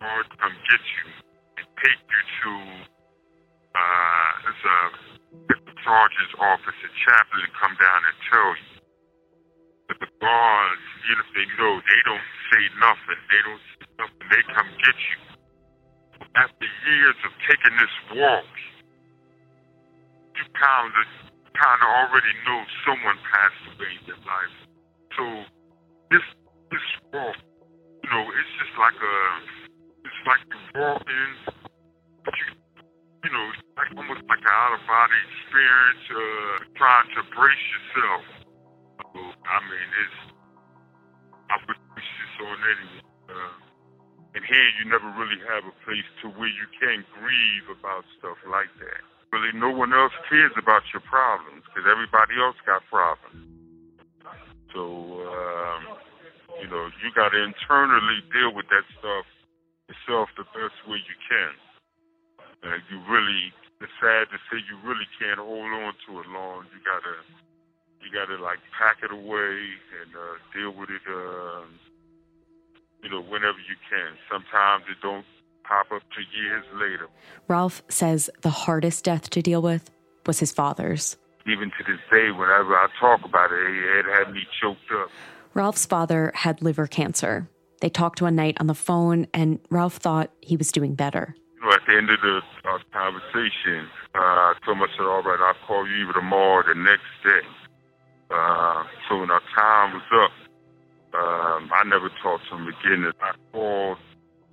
or 0.00 0.24
come 0.40 0.56
get 0.72 0.80
you 0.80 1.06
and 1.60 1.66
take 1.84 2.00
you 2.00 2.22
to 2.40 2.52
uh, 3.76 4.48
a 4.48 4.54
sergeant's 5.84 6.34
office, 6.40 6.78
a 6.80 6.90
chaplain, 7.04 7.44
and 7.44 7.54
come 7.60 7.74
down 7.76 8.00
and 8.08 8.16
tell 8.32 8.50
you. 8.56 8.74
But 9.88 9.96
the 10.00 10.10
guards, 10.16 10.86
you 11.04 11.12
know, 11.12 11.28
they 11.36 11.46
know 11.60 11.72
they 11.84 12.02
don't 12.08 12.28
say 12.48 12.62
nothing. 12.80 13.20
They 13.28 13.42
don't 13.44 13.64
say 13.76 13.84
nothing. 14.00 14.26
They 14.32 14.42
come 14.48 14.70
get 14.80 14.96
you. 14.96 15.18
After 16.40 16.66
years 16.88 17.18
of 17.28 17.32
taking 17.44 17.74
this 17.76 17.94
walk, 18.16 18.52
you 20.40 20.44
kind 20.56 20.88
of 20.88 21.06
kind 21.54 21.80
of 21.84 21.88
already 22.02 22.34
know 22.48 22.60
someone 22.82 23.18
passed 23.30 23.62
away 23.76 23.94
in 24.08 24.18
life. 24.26 24.56
So 25.14 25.24
this 26.14 26.26
this 26.70 26.86
walk, 27.10 27.34
you 28.06 28.08
know, 28.14 28.22
it's 28.22 28.54
just 28.62 28.74
like 28.78 28.94
a, 28.94 29.16
it's 30.06 30.22
like 30.30 30.42
you 30.46 30.58
walk 30.78 31.02
in, 31.02 31.30
but 32.22 32.34
you, 32.38 32.46
you 33.26 33.30
know, 33.34 33.44
it's 33.50 33.62
like 33.74 33.90
almost 33.98 34.22
like 34.30 34.42
an 34.46 34.54
out 34.54 34.78
of 34.78 34.82
body 34.86 35.18
experience, 35.26 36.04
uh, 36.14 36.54
trying 36.78 37.10
to 37.18 37.20
brace 37.34 37.66
yourself. 37.74 38.22
So, 39.02 39.18
I 39.42 39.58
mean, 39.66 39.88
it's 40.06 40.18
I 41.50 41.54
wish 41.66 41.82
this 41.82 42.34
on 42.46 42.58
anyone. 42.62 43.10
Uh, 43.26 43.54
and 44.38 44.42
here, 44.46 44.68
you 44.78 44.90
never 44.90 45.10
really 45.18 45.38
have 45.50 45.66
a 45.66 45.74
place 45.82 46.06
to 46.22 46.30
where 46.38 46.50
you 46.50 46.66
can 46.78 47.02
grieve 47.18 47.66
about 47.74 48.06
stuff 48.18 48.38
like 48.46 48.70
that. 48.78 49.02
Really, 49.34 49.50
no 49.54 49.70
one 49.70 49.90
else 49.90 50.14
cares 50.30 50.54
about 50.54 50.86
your 50.94 51.02
problems 51.06 51.66
because 51.66 51.90
everybody 51.90 52.38
else 52.38 52.58
got 52.66 52.86
problems. 52.86 53.53
So, 54.74 54.82
um, 54.82 55.80
you 56.60 56.68
know, 56.68 56.90
you 57.00 57.08
got 57.14 57.30
to 57.30 57.40
internally 57.40 58.20
deal 58.34 58.52
with 58.52 58.66
that 58.68 58.84
stuff 58.98 59.24
yourself 59.88 60.28
the 60.36 60.44
best 60.50 60.76
way 60.88 60.98
you 60.98 61.16
can. 61.30 61.54
And 62.64 62.82
you 62.90 62.98
really, 63.06 63.52
it's 63.80 63.92
sad 64.00 64.28
to 64.32 64.38
say 64.50 64.58
you 64.58 64.76
really 64.82 65.06
can't 65.20 65.38
hold 65.38 65.70
on 65.70 65.94
to 66.08 66.20
it 66.20 66.28
long. 66.32 66.66
You 66.74 66.80
gotta, 66.82 67.22
you 68.02 68.08
gotta 68.10 68.42
like 68.42 68.58
pack 68.76 68.98
it 69.04 69.12
away 69.12 69.78
and 70.02 70.10
uh, 70.16 70.36
deal 70.52 70.72
with 70.74 70.90
it. 70.90 71.04
Uh, 71.06 71.68
you 73.02 73.10
know, 73.10 73.20
whenever 73.20 73.58
you 73.58 73.76
can. 73.88 74.16
Sometimes 74.32 74.84
it 74.90 74.96
don't 75.02 75.26
pop 75.62 75.92
up 75.92 76.02
to 76.02 76.38
years 76.38 76.64
later. 76.74 77.08
Ralph 77.48 77.82
says 77.88 78.30
the 78.40 78.50
hardest 78.50 79.04
death 79.04 79.28
to 79.30 79.42
deal 79.42 79.60
with 79.60 79.90
was 80.26 80.40
his 80.40 80.52
father's. 80.52 81.16
Even 81.46 81.70
to 81.70 81.84
this 81.86 82.00
day, 82.10 82.30
whenever 82.30 82.74
I 82.74 82.88
talk 82.98 83.20
about 83.24 83.52
it, 83.52 83.58
it 83.58 84.06
had 84.06 84.32
me 84.32 84.40
choked 84.60 84.80
up. 84.92 85.10
Ralph's 85.52 85.84
father 85.84 86.32
had 86.34 86.62
liver 86.62 86.86
cancer. 86.86 87.48
They 87.80 87.90
talked 87.90 88.22
one 88.22 88.34
night 88.34 88.56
on 88.60 88.66
the 88.66 88.74
phone, 88.74 89.26
and 89.34 89.58
Ralph 89.70 89.96
thought 89.96 90.30
he 90.40 90.56
was 90.56 90.72
doing 90.72 90.94
better. 90.94 91.36
You 91.56 91.68
know, 91.68 91.72
at 91.74 91.80
the 91.86 91.96
end 91.96 92.08
of 92.08 92.20
the 92.20 92.40
uh, 92.64 92.78
conversation, 92.92 93.88
uh, 94.14 94.18
I 94.18 94.54
told 94.64 94.78
him, 94.78 94.84
I 94.84 94.86
said, 94.96 95.04
all 95.04 95.22
right, 95.22 95.38
I'll 95.40 95.66
call 95.66 95.86
you 95.86 96.04
either 96.04 96.14
tomorrow 96.14 96.64
or 96.64 96.64
the 96.64 96.80
next 96.80 97.12
day. 97.22 97.46
Uh, 98.30 98.84
so 99.08 99.20
when 99.20 99.30
our 99.30 99.42
time 99.54 99.94
was 99.94 100.08
up, 100.24 100.32
um, 101.14 101.70
I 101.72 101.84
never 101.84 102.08
talked 102.22 102.48
to 102.50 102.56
him 102.56 102.66
again. 102.68 103.12
I 103.20 103.32
called 103.52 103.98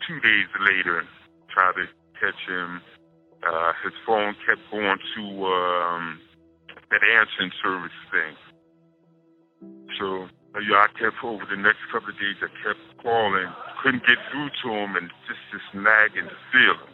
two 0.08 0.19
days 0.19 0.47
later, 0.60 1.04
tried 1.49 1.73
to 1.80 1.86
catch 2.19 2.41
him. 2.47 2.82
Uh, 3.41 3.71
his 3.84 3.93
phone 4.06 4.36
kept 4.45 4.62
going 4.69 4.99
to 5.15 5.45
um, 5.45 6.19
that 6.91 7.01
answering 7.04 7.51
service 7.63 7.95
thing. 8.12 8.34
So 9.99 10.27
uh, 10.54 10.60
yeah, 10.60 10.84
I 10.84 10.88
kept 10.99 11.23
over 11.23 11.47
the 11.47 11.56
next 11.56 11.80
couple 11.91 12.12
of 12.12 12.19
days. 12.19 12.36
I 12.43 12.51
kept 12.60 12.80
calling, 12.99 13.47
couldn't 13.84 14.06
get 14.06 14.19
through 14.32 14.51
to 14.63 14.67
him, 14.75 14.95
and 14.99 15.08
just 15.27 15.39
this 15.56 15.63
nagging 15.73 16.27
feeling. 16.51 16.91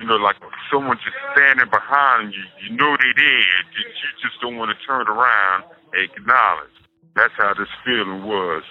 You 0.00 0.06
know, 0.06 0.16
like 0.16 0.36
someone 0.72 0.96
just 0.98 1.14
standing 1.36 1.70
behind 1.70 2.34
you. 2.34 2.42
You 2.66 2.74
know 2.74 2.96
they 2.96 3.12
there. 3.14 3.58
You, 3.78 3.82
you 3.86 4.08
just 4.18 4.40
don't 4.42 4.56
want 4.56 4.74
to 4.74 4.78
turn 4.86 5.06
around 5.06 5.64
and 5.92 6.02
acknowledge. 6.02 6.74
That's 7.14 7.34
how 7.36 7.54
this 7.54 7.70
feeling 7.84 8.24
was. 8.24 8.64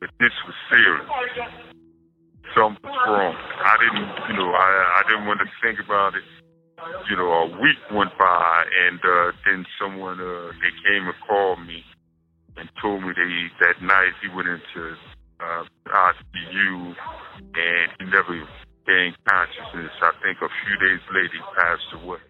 But 0.00 0.10
this 0.18 0.34
was 0.46 0.56
serious. 0.66 1.06
Something 2.56 2.82
was 2.82 2.98
wrong. 3.06 3.36
I 3.38 3.76
didn't, 3.78 4.10
you 4.26 4.34
know, 4.42 4.50
I 4.50 4.68
I 4.98 5.02
didn't 5.08 5.26
want 5.26 5.40
to 5.40 5.48
think 5.62 5.78
about 5.78 6.14
it. 6.16 6.24
You 7.10 7.16
know, 7.16 7.30
a 7.30 7.46
week 7.60 7.78
went 7.92 8.16
by, 8.18 8.64
and 8.86 9.00
uh, 9.00 9.32
then 9.44 9.66
someone 9.80 10.20
uh, 10.20 10.50
they 10.60 10.72
came 10.86 11.06
and 11.06 11.18
called 11.26 11.60
me 11.66 11.84
and 12.56 12.68
told 12.80 13.02
me 13.02 13.10
they 13.14 13.48
that 13.64 13.80
night 13.82 14.12
he 14.20 14.28
went 14.28 14.48
into 14.48 14.96
uh, 15.40 15.64
ICU 15.88 16.94
and 17.54 17.86
he 17.98 18.04
never 18.06 18.34
gained 18.86 19.16
consciousness. 19.24 19.92
I 20.02 20.12
think 20.22 20.38
a 20.42 20.50
few 20.50 20.74
days 20.78 21.02
later 21.12 21.32
he 21.32 21.44
passed 21.56 21.90
away. 22.02 22.22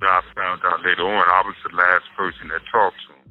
I 0.00 0.22
found 0.34 0.62
out 0.62 0.80
later 0.86 1.02
on 1.02 1.26
I 1.26 1.42
was 1.42 1.58
the 1.66 1.74
last 1.74 2.06
person 2.16 2.48
that 2.54 2.62
talked 2.70 2.96
to 3.08 3.14
him. 3.18 3.26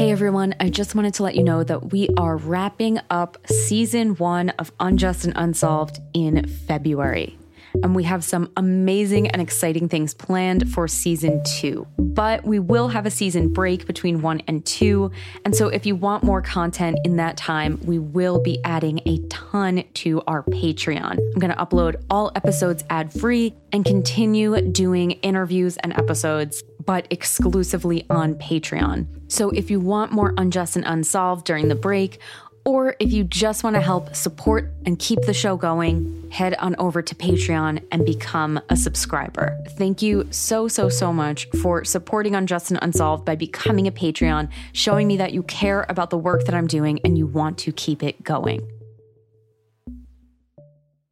Hey 0.00 0.12
everyone, 0.12 0.54
I 0.58 0.70
just 0.70 0.94
wanted 0.94 1.12
to 1.12 1.24
let 1.24 1.34
you 1.34 1.42
know 1.42 1.62
that 1.62 1.92
we 1.92 2.08
are 2.16 2.38
wrapping 2.38 3.00
up 3.10 3.36
season 3.46 4.14
one 4.14 4.48
of 4.48 4.72
Unjust 4.80 5.26
and 5.26 5.34
Unsolved 5.36 6.00
in 6.14 6.48
February. 6.48 7.36
And 7.82 7.94
we 7.94 8.04
have 8.04 8.24
some 8.24 8.50
amazing 8.56 9.28
and 9.28 9.42
exciting 9.42 9.90
things 9.90 10.14
planned 10.14 10.72
for 10.72 10.88
season 10.88 11.42
two. 11.44 11.86
But 11.98 12.44
we 12.44 12.58
will 12.58 12.88
have 12.88 13.04
a 13.04 13.10
season 13.10 13.52
break 13.52 13.86
between 13.86 14.22
one 14.22 14.40
and 14.48 14.64
two. 14.64 15.10
And 15.44 15.54
so 15.54 15.68
if 15.68 15.84
you 15.84 15.96
want 15.96 16.24
more 16.24 16.40
content 16.40 16.98
in 17.04 17.16
that 17.16 17.36
time, 17.36 17.78
we 17.84 17.98
will 17.98 18.40
be 18.40 18.58
adding 18.64 19.02
a 19.04 19.18
ton 19.28 19.84
to 19.94 20.22
our 20.26 20.44
Patreon. 20.44 21.18
I'm 21.18 21.38
going 21.38 21.52
to 21.52 21.58
upload 21.58 22.02
all 22.08 22.32
episodes 22.36 22.84
ad 22.88 23.12
free 23.12 23.54
and 23.70 23.84
continue 23.84 24.62
doing 24.62 25.10
interviews 25.10 25.76
and 25.76 25.92
episodes, 25.92 26.64
but 26.84 27.06
exclusively 27.10 28.06
on 28.10 28.34
Patreon. 28.36 29.06
So 29.28 29.50
if 29.50 29.70
you 29.70 29.80
want 29.80 30.12
more 30.12 30.34
Unjust 30.36 30.76
and 30.76 30.84
Unsolved 30.86 31.46
during 31.46 31.68
the 31.68 31.74
break, 31.74 32.20
or 32.64 32.94
if 33.00 33.12
you 33.12 33.24
just 33.24 33.64
want 33.64 33.74
to 33.74 33.80
help 33.80 34.14
support 34.14 34.70
and 34.84 34.98
keep 34.98 35.20
the 35.22 35.32
show 35.32 35.56
going, 35.56 36.30
head 36.30 36.54
on 36.58 36.76
over 36.78 37.00
to 37.00 37.14
Patreon 37.14 37.82
and 37.90 38.04
become 38.04 38.60
a 38.68 38.76
subscriber. 38.76 39.58
Thank 39.70 40.02
you 40.02 40.28
so, 40.30 40.68
so, 40.68 40.88
so 40.88 41.12
much 41.12 41.48
for 41.62 41.84
supporting 41.84 42.34
Unjust 42.34 42.70
and 42.70 42.78
Unsolved 42.82 43.24
by 43.24 43.34
becoming 43.34 43.86
a 43.86 43.92
Patreon, 43.92 44.50
showing 44.72 45.08
me 45.08 45.16
that 45.16 45.32
you 45.32 45.42
care 45.44 45.86
about 45.88 46.10
the 46.10 46.18
work 46.18 46.44
that 46.44 46.54
I'm 46.54 46.66
doing 46.66 47.00
and 47.04 47.16
you 47.16 47.26
want 47.26 47.56
to 47.58 47.72
keep 47.72 48.02
it 48.02 48.22
going. 48.22 48.60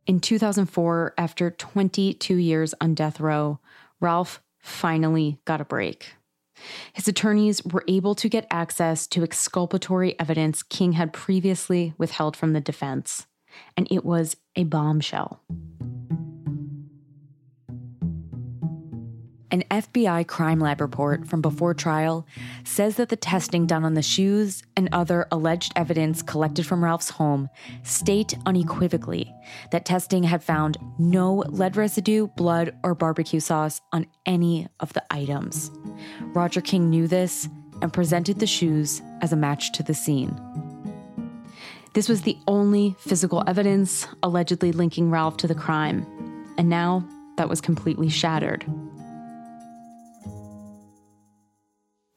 In 0.07 0.21
2004, 0.21 1.15
after 1.19 1.51
22 1.51 2.37
years 2.37 2.75
on 2.81 2.95
death 2.95 3.21
row, 3.21 3.59
Ralph 4.01 4.41
finally 4.59 5.39
got 5.45 5.61
a 5.61 5.65
break. 5.65 6.15
His 6.93 7.09
attorneys 7.09 7.65
were 7.65 7.85
able 7.87 8.15
to 8.17 8.29
get 8.29 8.47
access 8.51 9.07
to 9.09 9.23
exculpatory 9.23 10.19
evidence 10.19 10.63
King 10.63 10.93
had 10.93 11.13
previously 11.13 11.95
withheld 11.99 12.37
from 12.37 12.53
the 12.53 12.61
defense, 12.61 13.27
and 13.77 13.87
it 13.91 14.05
was 14.05 14.37
a 14.57 14.65
bombshell. 14.65 15.41
An 19.51 19.65
FBI 19.71 20.27
crime 20.27 20.61
lab 20.61 20.79
report 20.79 21.27
from 21.27 21.41
before 21.41 21.73
trial 21.73 22.27
says 22.65 22.97
that 22.97 23.09
the 23.09 23.17
testing 23.17 23.67
done 23.67 23.83
on 23.83 23.95
the 23.95 24.03
shoes 24.03 24.63
and 24.77 24.91
other 24.93 25.27
alleged 25.33 25.73
evidence 25.75 26.21
collected 26.21 26.67
from 26.67 26.85
Ralph's 26.85 27.09
home 27.09 27.49
state 27.83 28.35
unequivocally 28.45 29.33
that 29.73 29.87
testing 29.87 30.23
had 30.23 30.45
found 30.45 30.77
no 30.99 31.45
lead 31.49 31.79
residue, 31.79 32.27
blood, 32.27 32.75
or 32.83 32.95
barbecue 32.95 33.41
sauce 33.41 33.81
on 33.91 34.07
any 34.27 34.69
of 34.81 34.93
the 34.93 35.03
items. 35.11 35.71
Roger 36.35 36.61
King 36.61 36.91
knew 36.91 37.09
this 37.09 37.49
and 37.81 37.91
presented 37.91 38.41
the 38.41 38.47
shoes 38.47 39.01
as 39.23 39.33
a 39.33 39.37
match 39.37 39.73
to 39.73 39.83
the 39.83 39.95
scene. 39.95 40.39
This 41.95 42.07
was 42.07 42.21
the 42.21 42.37
only 42.47 42.97
physical 42.99 43.43
evidence 43.47 44.07
allegedly 44.23 44.73
linking 44.73 45.11
Ralph 45.11 45.39
to 45.39 45.47
the 45.47 45.55
crime, 45.55 46.07
and 46.59 46.69
now 46.69 47.09
that 47.39 47.49
was 47.49 47.63
completely 47.63 48.11
shattered. 48.11 48.67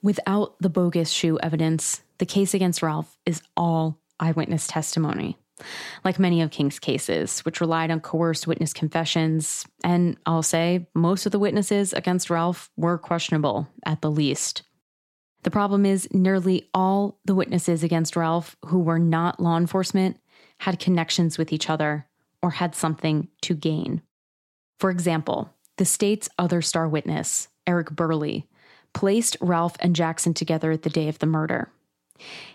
Without 0.03 0.55
the 0.59 0.69
bogus 0.69 1.11
shoe 1.11 1.37
evidence, 1.39 2.01
the 2.17 2.25
case 2.25 2.53
against 2.53 2.81
Ralph 2.81 3.17
is 3.25 3.41
all 3.55 3.99
eyewitness 4.19 4.67
testimony. 4.67 5.37
Like 6.03 6.17
many 6.17 6.41
of 6.41 6.49
King's 6.49 6.79
cases, 6.79 7.41
which 7.41 7.61
relied 7.61 7.91
on 7.91 7.99
coerced 7.99 8.47
witness 8.47 8.73
confessions, 8.73 9.65
and 9.83 10.17
I'll 10.25 10.41
say 10.41 10.87
most 10.95 11.27
of 11.27 11.31
the 11.31 11.39
witnesses 11.39 11.93
against 11.93 12.31
Ralph 12.31 12.71
were 12.77 12.97
questionable 12.97 13.67
at 13.85 14.01
the 14.01 14.09
least. 14.09 14.63
The 15.43 15.51
problem 15.51 15.85
is, 15.85 16.07
nearly 16.11 16.69
all 16.73 17.19
the 17.25 17.35
witnesses 17.35 17.83
against 17.83 18.15
Ralph 18.15 18.55
who 18.65 18.79
were 18.79 18.99
not 18.99 19.39
law 19.39 19.57
enforcement 19.57 20.17
had 20.59 20.79
connections 20.79 21.37
with 21.37 21.51
each 21.51 21.69
other 21.69 22.07
or 22.41 22.51
had 22.51 22.75
something 22.75 23.27
to 23.41 23.55
gain. 23.55 24.01
For 24.79 24.89
example, 24.89 25.53
the 25.77 25.85
state's 25.85 26.29
other 26.37 26.61
star 26.61 26.87
witness, 26.87 27.47
Eric 27.65 27.91
Burley, 27.91 28.47
placed 28.93 29.37
Ralph 29.41 29.75
and 29.79 29.95
Jackson 29.95 30.33
together 30.33 30.75
the 30.75 30.89
day 30.89 31.07
of 31.07 31.19
the 31.19 31.25
murder. 31.25 31.71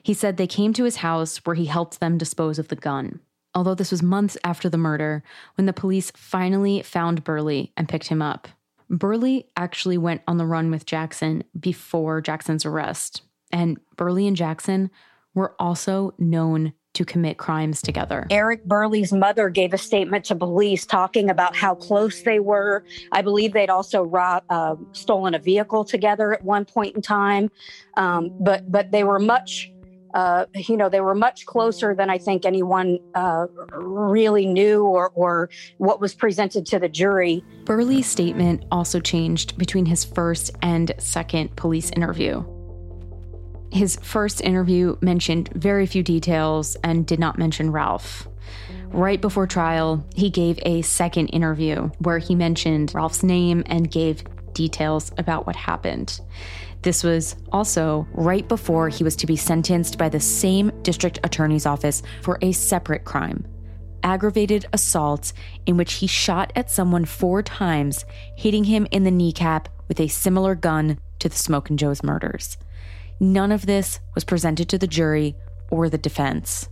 He 0.03 0.15
said 0.15 0.37
they 0.37 0.47
came 0.47 0.73
to 0.75 0.85
his 0.85 0.97
house 0.97 1.39
where 1.39 1.57
he 1.57 1.67
helped 1.67 2.01
them 2.01 2.19
dispose 2.19 2.59
of 2.59 2.69
the 2.69 2.77
gun. 2.77 3.21
Although 3.55 3.75
this 3.75 3.91
was 3.91 4.03
months 4.03 4.37
after 4.45 4.69
the 4.69 4.79
murder, 4.79 5.23
when 5.57 5.67
the 5.67 5.73
police 5.73 6.13
finally 6.15 6.83
found 6.83 7.25
Burley 7.25 7.73
and 7.77 7.89
picked 7.89 8.09
him 8.09 8.21
up. 8.21 8.49
Burley 8.89 9.49
actually 9.57 9.99
went 9.99 10.23
on 10.29 10.37
the 10.37 10.47
run 10.47 10.71
with 10.71 10.87
Jackson 10.87 11.43
before 11.59 12.21
Jackson's 12.21 12.65
arrest, 12.65 13.23
and 13.51 13.81
Burley 13.97 14.27
and 14.27 14.37
Jackson 14.37 14.91
were 15.35 15.55
also 15.59 16.15
known 16.19 16.73
to 16.97 17.05
commit 17.05 17.37
crimes 17.37 17.83
together. 17.83 18.27
Eric 18.31 18.65
Burley's 18.65 19.13
mother 19.13 19.51
gave 19.51 19.75
a 19.75 19.79
statement 19.79 20.25
to 20.25 20.35
police 20.35 20.87
talking 20.87 21.29
about 21.29 21.55
how 21.55 21.75
close 21.75 22.23
they 22.23 22.41
were. 22.41 22.85
I 23.13 23.21
believe 23.21 23.53
they'd 23.53 23.69
also 23.71 24.03
robbed, 24.03 24.47
uh, 24.49 24.77
stolen 24.93 25.35
a 25.35 25.39
vehicle 25.39 25.85
together 25.85 26.33
at 26.33 26.43
one 26.43 26.65
point 26.65 26.97
in 26.97 27.03
time, 27.03 27.51
um, 27.99 28.31
but 28.41 28.71
but 28.73 28.91
they 28.91 29.05
were 29.05 29.19
much. 29.19 29.71
Uh, 30.15 30.47
you 30.55 30.79
know, 30.79 30.89
they 30.89 31.03
were 31.03 31.15
much 31.15 31.45
closer 31.45 31.95
than 31.95 32.09
I 32.09 32.17
think 32.17 32.47
anyone 32.47 32.99
uh, 33.15 33.47
really 33.73 34.47
knew 34.47 34.85
or, 34.85 35.11
or 35.11 35.51
what 35.77 36.01
was 36.01 36.15
presented 36.15 36.65
to 36.67 36.79
the 36.79 36.89
jury. 36.89 37.45
Burley's 37.67 38.07
statement 38.07 38.65
also 38.71 38.99
changed 38.99 39.59
between 39.59 39.85
his 39.85 40.07
first 40.07 40.53
and 40.63 40.95
second 40.97 41.55
police 41.57 41.91
interview. 41.91 42.43
His 43.73 43.97
first 44.03 44.41
interview 44.41 44.97
mentioned 45.01 45.51
very 45.55 45.87
few 45.87 46.03
details 46.03 46.77
and 46.83 47.07
did 47.07 47.19
not 47.19 47.39
mention 47.39 47.73
Ralph. 47.73 48.29
Right 48.89 49.21
before 49.21 49.47
trial, 49.47 50.07
he 50.15 50.31
gave 50.31 50.59
a 50.63 50.83
second 50.83 51.29
interview 51.29 51.91
where 51.99 52.19
he 52.19 52.35
mentioned 52.35 52.95
Ralph's 52.95 53.23
name 53.23 53.63
and 53.67 53.91
gave 53.91 54.25
details 54.53 55.13
about 55.19 55.47
what 55.47 55.57
happened. 55.57 56.21
This 56.83 57.03
was 57.03 57.37
also 57.51 58.07
right 58.13 58.47
before 58.47 58.89
he 58.89 59.03
was 59.03 59.17
to 59.17 59.27
be 59.27 59.37
sentenced 59.37 59.99
by 59.99 60.09
the 60.09 60.21
same 60.21 60.71
district 60.83 61.19
attorney's 61.25 61.67
office 61.67 62.03
for 62.23 62.39
a 62.43 62.53
separate 62.53 63.05
crime 63.05 63.45
aggravated 64.07 64.65
assault 64.73 65.33
in 65.67 65.77
which 65.77 65.95
he 65.95 66.07
shot 66.07 66.53
at 66.55 66.71
someone 66.71 67.05
four 67.05 67.43
times, 67.43 68.05
hitting 68.37 68.65
him 68.65 68.87
in 68.93 69.03
the 69.03 69.11
kneecap 69.11 69.69
with 69.89 69.99
a 69.99 70.07
similar 70.07 70.55
gun 70.55 70.99
to 71.19 71.29
the 71.29 71.35
Smokin' 71.35 71.77
Joe's 71.77 72.05
murders. 72.05 72.57
None 73.21 73.53
of 73.53 73.67
this 73.67 74.01
was 74.15 74.25
presented 74.25 74.69
to 74.69 74.79
the 74.79 74.87
jury 74.87 75.37
or 75.71 75.89
the 75.89 75.99
defense. 75.99 76.69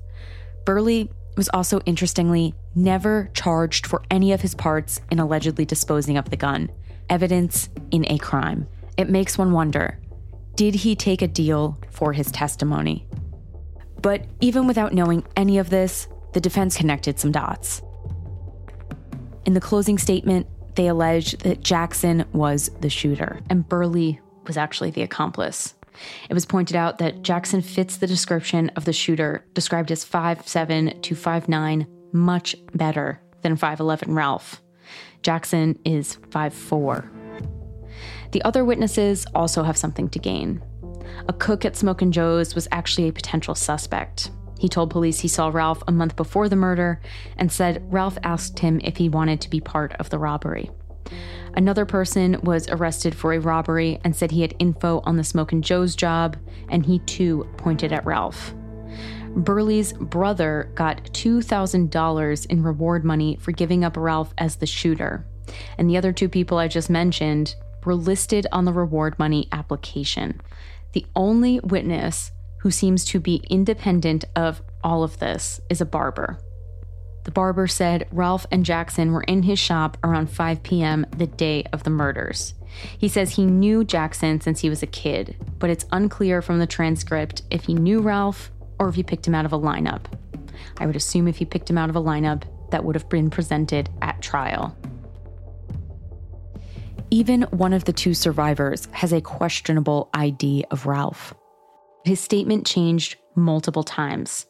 Burley 0.65 1.11
was 1.37 1.51
also 1.53 1.81
interestingly 1.81 2.55
never 2.75 3.31
charged 3.35 3.87
for 3.87 4.03
any 4.11 4.33
of 4.33 4.41
his 4.41 4.55
parts 4.55 5.01
in 5.11 5.19
allegedly 5.19 5.65
disposing 5.65 6.17
of 6.17 6.31
the 6.31 6.37
gun, 6.37 6.71
evidence 7.09 7.69
in 7.91 8.05
a 8.09 8.19
crime. 8.19 8.69
It 8.97 9.11
makes 9.11 9.37
one 9.37 9.53
wonder 9.53 9.99
did 10.57 10.77
he 10.77 10.95
take 10.95 11.21
a 11.21 11.27
deal 11.27 11.77
for 11.91 12.13
his 12.13 12.31
testimony? 12.31 13.09
But 14.01 14.25
even 14.41 14.69
without 14.69 14.95
knowing 14.95 15.25
any 15.37 15.59
of 15.59 15.69
this, 15.69 16.07
the 16.33 16.41
defense 16.41 16.77
connected 16.77 17.19
some 17.19 17.33
dots. 17.33 17.83
In 19.45 19.55
the 19.55 19.61
closing 19.61 19.99
statement, 19.99 20.47
they 20.77 20.87
alleged 20.87 21.41
that 21.41 21.61
Jackson 21.61 22.25
was 22.33 22.71
the 22.81 22.91
shooter 22.91 23.41
and 23.51 23.69
Burley 23.69 24.21
was 24.47 24.57
actually 24.57 24.91
the 24.91 25.03
accomplice. 25.03 25.75
It 26.29 26.35
was 26.35 26.47
pointed 26.47 26.77
out 26.77 26.99
that 26.99 27.23
Jackson 27.23 27.63
fits 27.63 27.97
the 27.97 28.07
description 28.07 28.71
of 28.77 28.85
the 28.85 28.93
shooter, 28.93 29.45
described 29.55 29.91
as 29.91 30.05
5'7 30.05 31.03
to 31.03 31.15
5'9, 31.15 31.87
much 32.13 32.57
better 32.75 33.21
than 33.43 33.57
5'11 33.57 34.15
Ralph. 34.15 34.61
Jackson 35.23 35.79
is 35.85 36.17
5'4. 36.31 37.11
The 38.33 38.43
other 38.43 38.65
witnesses 38.65 39.27
also 39.35 39.63
have 39.63 39.77
something 39.77 40.09
to 40.11 40.19
gain. 40.19 40.63
A 41.29 41.33
cook 41.33 41.65
at 41.65 41.77
Smokin' 41.77 42.13
Joe's 42.13 42.55
was 42.55 42.69
actually 42.73 43.09
a 43.09 43.13
potential 43.13 43.55
suspect. 43.55 44.31
He 44.59 44.69
told 44.69 44.91
police 44.91 45.21
he 45.21 45.29
saw 45.29 45.49
Ralph 45.49 45.83
a 45.87 45.93
month 45.93 46.17
before 46.17 46.49
the 46.49 46.57
murder 46.57 47.01
and 47.37 47.51
said 47.51 47.83
Ralph 47.93 48.19
asked 48.23 48.59
him 48.59 48.81
if 48.83 48.97
he 48.97 49.09
wanted 49.09 49.41
to 49.43 49.51
be 49.51 49.61
part 49.61 49.93
of 49.95 50.11
the 50.11 50.19
robbery. 50.19 50.71
Another 51.57 51.87
person 51.87 52.41
was 52.43 52.69
arrested 52.69 53.15
for 53.15 53.33
a 53.33 53.39
robbery 53.39 54.01
and 54.05 54.15
said 54.15 54.31
he 54.31 54.43
had 54.43 54.55
info 54.59 55.01
on 55.05 55.17
the 55.17 55.25
Smokin' 55.25 55.63
Joe's 55.63 55.95
job, 55.95 56.37
and 56.69 56.85
he 56.85 56.99
too 57.01 57.49
pointed 57.57 57.93
at 57.93 58.05
Ralph. 58.05 58.55
Burley's 59.37 59.93
brother 59.93 60.71
got 60.75 61.05
$2,000 61.13 62.47
in 62.47 62.63
reward 62.63 63.05
money 63.05 63.37
for 63.41 63.53
giving 63.53 63.85
up 63.85 63.97
Ralph 63.97 64.33
as 64.39 64.57
the 64.57 64.67
shooter. 64.67 65.27
And 65.77 65.91
the 65.91 65.97
other 65.97 66.13
two 66.13 66.29
people 66.29 66.59
I 66.59 66.69
just 66.69 66.91
mentioned 66.91 67.55
were 67.85 67.95
listed 67.95 68.47
on 68.53 68.65
the 68.65 68.73
reward 68.73 69.19
money 69.19 69.49
application. 69.53 70.41
The 70.93 71.07
only 71.17 71.61
witness 71.61 72.31
who 72.61 72.71
seems 72.71 73.05
to 73.07 73.21
be 73.21 73.45
independent 73.51 74.25
of 74.37 74.63
all 74.83 75.03
of 75.03 75.19
this 75.19 75.61
is 75.69 75.81
a 75.81 75.87
barber. 75.87 76.39
The 77.25 77.31
barber 77.31 77.67
said 77.67 78.07
Ralph 78.13 78.47
and 78.51 78.65
Jackson 78.65 79.13
were 79.13 79.23
in 79.23 79.43
his 79.43 79.59
shop 79.59 79.97
around 80.05 80.31
5 80.31 80.63
p.m. 80.63 81.07
the 81.17 81.27
day 81.27 81.65
of 81.73 81.83
the 81.83 81.91
murders. 81.91 82.55
He 82.99 83.09
says 83.09 83.31
he 83.31 83.45
knew 83.45 83.85
Jackson 83.85 84.41
since 84.41 84.61
he 84.61 84.69
was 84.69 84.83
a 84.83 84.87
kid, 84.87 85.37
but 85.59 85.71
it's 85.71 85.87
unclear 85.93 86.43
from 86.43 86.59
the 86.59 86.67
transcript 86.67 87.43
if 87.51 87.65
he 87.65 87.75
knew 87.75 88.01
Ralph 88.01 88.51
or 88.79 88.89
if 88.89 88.95
he 88.95 89.03
picked 89.03 89.27
him 89.27 89.35
out 89.35 89.47
of 89.47 89.53
a 89.53 89.59
lineup. 89.59 90.03
I 90.79 90.87
would 90.87 90.97
assume 90.97 91.29
if 91.29 91.39
he 91.39 91.45
picked 91.45 91.71
him 91.71 91.79
out 91.79 91.91
of 91.91 91.97
a 91.97 92.03
lineup, 92.03 92.45
that 92.71 92.85
would 92.85 92.97
have 92.97 93.09
been 93.09 93.31
presented 93.31 93.89
at 94.03 94.21
trial. 94.21 94.77
Even 97.11 97.43
one 97.43 97.73
of 97.73 97.85
the 97.85 97.93
two 97.93 98.15
survivors 98.15 98.89
has 98.91 99.13
a 99.13 99.21
questionable 99.21 100.11
ID 100.13 100.65
of 100.73 100.87
Ralph. 100.87 101.35
His 102.05 102.19
statement 102.19 102.67
changed 102.67 103.17
multiple 103.37 103.85
times. 103.85 104.47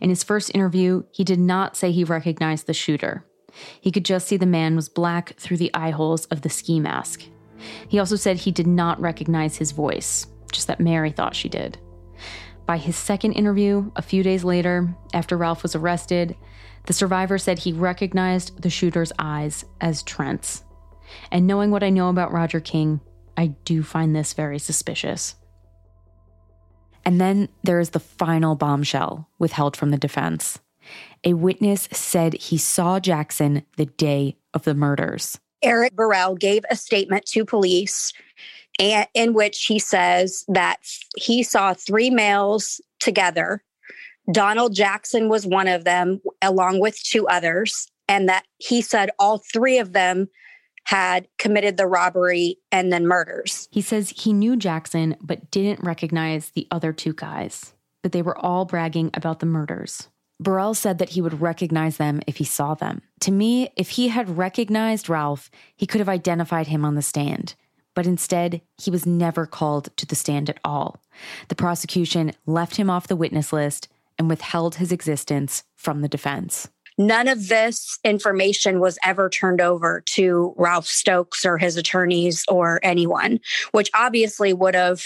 In 0.00 0.10
his 0.10 0.22
first 0.22 0.54
interview, 0.54 1.04
he 1.12 1.24
did 1.24 1.40
not 1.40 1.76
say 1.76 1.92
he 1.92 2.04
recognized 2.04 2.66
the 2.66 2.74
shooter. 2.74 3.24
He 3.80 3.90
could 3.90 4.04
just 4.04 4.28
see 4.28 4.36
the 4.36 4.46
man 4.46 4.76
was 4.76 4.88
black 4.88 5.36
through 5.38 5.56
the 5.56 5.74
eye 5.74 5.90
holes 5.90 6.26
of 6.26 6.42
the 6.42 6.50
ski 6.50 6.80
mask. 6.80 7.22
He 7.88 7.98
also 7.98 8.16
said 8.16 8.36
he 8.36 8.50
did 8.50 8.66
not 8.66 9.00
recognize 9.00 9.56
his 9.56 9.72
voice, 9.72 10.26
just 10.52 10.66
that 10.66 10.80
Mary 10.80 11.10
thought 11.10 11.34
she 11.34 11.48
did. 11.48 11.78
By 12.66 12.78
his 12.78 12.96
second 12.96 13.32
interview, 13.32 13.90
a 13.96 14.02
few 14.02 14.22
days 14.22 14.44
later, 14.44 14.94
after 15.14 15.36
Ralph 15.36 15.62
was 15.62 15.76
arrested, 15.76 16.36
the 16.86 16.92
survivor 16.92 17.38
said 17.38 17.58
he 17.58 17.72
recognized 17.72 18.60
the 18.60 18.70
shooter's 18.70 19.12
eyes 19.18 19.64
as 19.80 20.02
Trent's. 20.02 20.64
And 21.30 21.46
knowing 21.46 21.70
what 21.70 21.84
I 21.84 21.90
know 21.90 22.08
about 22.08 22.32
Roger 22.32 22.60
King, 22.60 23.00
I 23.36 23.48
do 23.64 23.82
find 23.82 24.14
this 24.14 24.32
very 24.32 24.58
suspicious. 24.58 25.36
And 27.06 27.20
then 27.20 27.48
there 27.62 27.80
is 27.80 27.90
the 27.90 28.00
final 28.00 28.56
bombshell 28.56 29.28
withheld 29.38 29.76
from 29.76 29.90
the 29.90 29.96
defense. 29.96 30.58
A 31.24 31.34
witness 31.34 31.88
said 31.92 32.34
he 32.34 32.58
saw 32.58 33.00
Jackson 33.00 33.62
the 33.76 33.86
day 33.86 34.36
of 34.52 34.64
the 34.64 34.74
murders. 34.74 35.38
Eric 35.62 35.94
Burrell 35.94 36.34
gave 36.34 36.64
a 36.68 36.76
statement 36.76 37.24
to 37.26 37.44
police 37.44 38.12
in 38.78 39.32
which 39.32 39.64
he 39.64 39.78
says 39.78 40.44
that 40.48 40.80
he 41.16 41.42
saw 41.42 41.72
three 41.72 42.10
males 42.10 42.80
together. 43.00 43.62
Donald 44.32 44.74
Jackson 44.74 45.28
was 45.28 45.46
one 45.46 45.68
of 45.68 45.84
them, 45.84 46.20
along 46.42 46.80
with 46.80 47.02
two 47.02 47.26
others, 47.28 47.88
and 48.08 48.28
that 48.28 48.44
he 48.58 48.82
said 48.82 49.10
all 49.18 49.38
three 49.38 49.78
of 49.78 49.92
them 49.92 50.28
had 50.84 51.26
committed 51.38 51.76
the 51.76 51.86
robbery 51.86 52.58
and 52.70 52.92
then 52.92 53.06
murders. 53.06 53.65
He 53.76 53.82
says 53.82 54.14
he 54.16 54.32
knew 54.32 54.56
Jackson 54.56 55.16
but 55.20 55.50
didn't 55.50 55.84
recognize 55.84 56.48
the 56.48 56.66
other 56.70 56.94
two 56.94 57.12
guys, 57.12 57.74
but 58.02 58.12
they 58.12 58.22
were 58.22 58.38
all 58.38 58.64
bragging 58.64 59.10
about 59.12 59.40
the 59.40 59.44
murders. 59.44 60.08
Burrell 60.40 60.72
said 60.72 60.96
that 60.96 61.10
he 61.10 61.20
would 61.20 61.42
recognize 61.42 61.98
them 61.98 62.22
if 62.26 62.38
he 62.38 62.44
saw 62.44 62.72
them. 62.72 63.02
To 63.20 63.30
me, 63.30 63.68
if 63.76 63.90
he 63.90 64.08
had 64.08 64.38
recognized 64.38 65.10
Ralph, 65.10 65.50
he 65.76 65.86
could 65.86 65.98
have 65.98 66.08
identified 66.08 66.68
him 66.68 66.86
on 66.86 66.94
the 66.94 67.02
stand. 67.02 67.54
But 67.94 68.06
instead, 68.06 68.62
he 68.78 68.90
was 68.90 69.04
never 69.04 69.44
called 69.44 69.94
to 69.98 70.06
the 70.06 70.16
stand 70.16 70.48
at 70.48 70.60
all. 70.64 71.02
The 71.48 71.54
prosecution 71.54 72.32
left 72.46 72.76
him 72.76 72.88
off 72.88 73.08
the 73.08 73.14
witness 73.14 73.52
list 73.52 73.88
and 74.18 74.26
withheld 74.26 74.76
his 74.76 74.90
existence 74.90 75.64
from 75.74 76.00
the 76.00 76.08
defense. 76.08 76.70
None 76.98 77.28
of 77.28 77.48
this 77.48 77.98
information 78.04 78.80
was 78.80 78.98
ever 79.04 79.28
turned 79.28 79.60
over 79.60 80.02
to 80.06 80.54
Ralph 80.56 80.86
Stokes 80.86 81.44
or 81.44 81.58
his 81.58 81.76
attorneys 81.76 82.44
or 82.48 82.80
anyone, 82.82 83.40
which 83.72 83.90
obviously 83.94 84.52
would 84.52 84.74
have, 84.74 85.04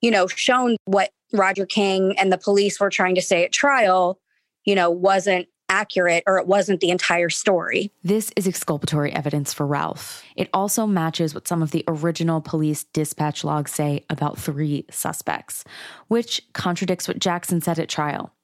you 0.00 0.10
know, 0.10 0.26
shown 0.26 0.76
what 0.84 1.10
Roger 1.32 1.66
King 1.66 2.18
and 2.18 2.32
the 2.32 2.38
police 2.38 2.80
were 2.80 2.90
trying 2.90 3.14
to 3.14 3.22
say 3.22 3.44
at 3.44 3.52
trial, 3.52 4.20
you 4.64 4.74
know, 4.74 4.90
wasn't 4.90 5.46
accurate 5.68 6.22
or 6.26 6.38
it 6.38 6.46
wasn't 6.46 6.80
the 6.80 6.90
entire 6.90 7.30
story. 7.30 7.90
This 8.02 8.30
is 8.36 8.46
exculpatory 8.46 9.10
evidence 9.12 9.54
for 9.54 9.66
Ralph. 9.66 10.22
It 10.36 10.50
also 10.52 10.86
matches 10.86 11.34
what 11.34 11.48
some 11.48 11.62
of 11.62 11.70
the 11.70 11.82
original 11.88 12.42
police 12.42 12.84
dispatch 12.84 13.42
logs 13.42 13.72
say 13.72 14.04
about 14.10 14.38
three 14.38 14.84
suspects, 14.90 15.64
which 16.08 16.42
contradicts 16.52 17.08
what 17.08 17.18
Jackson 17.18 17.62
said 17.62 17.78
at 17.78 17.88
trial. 17.88 18.34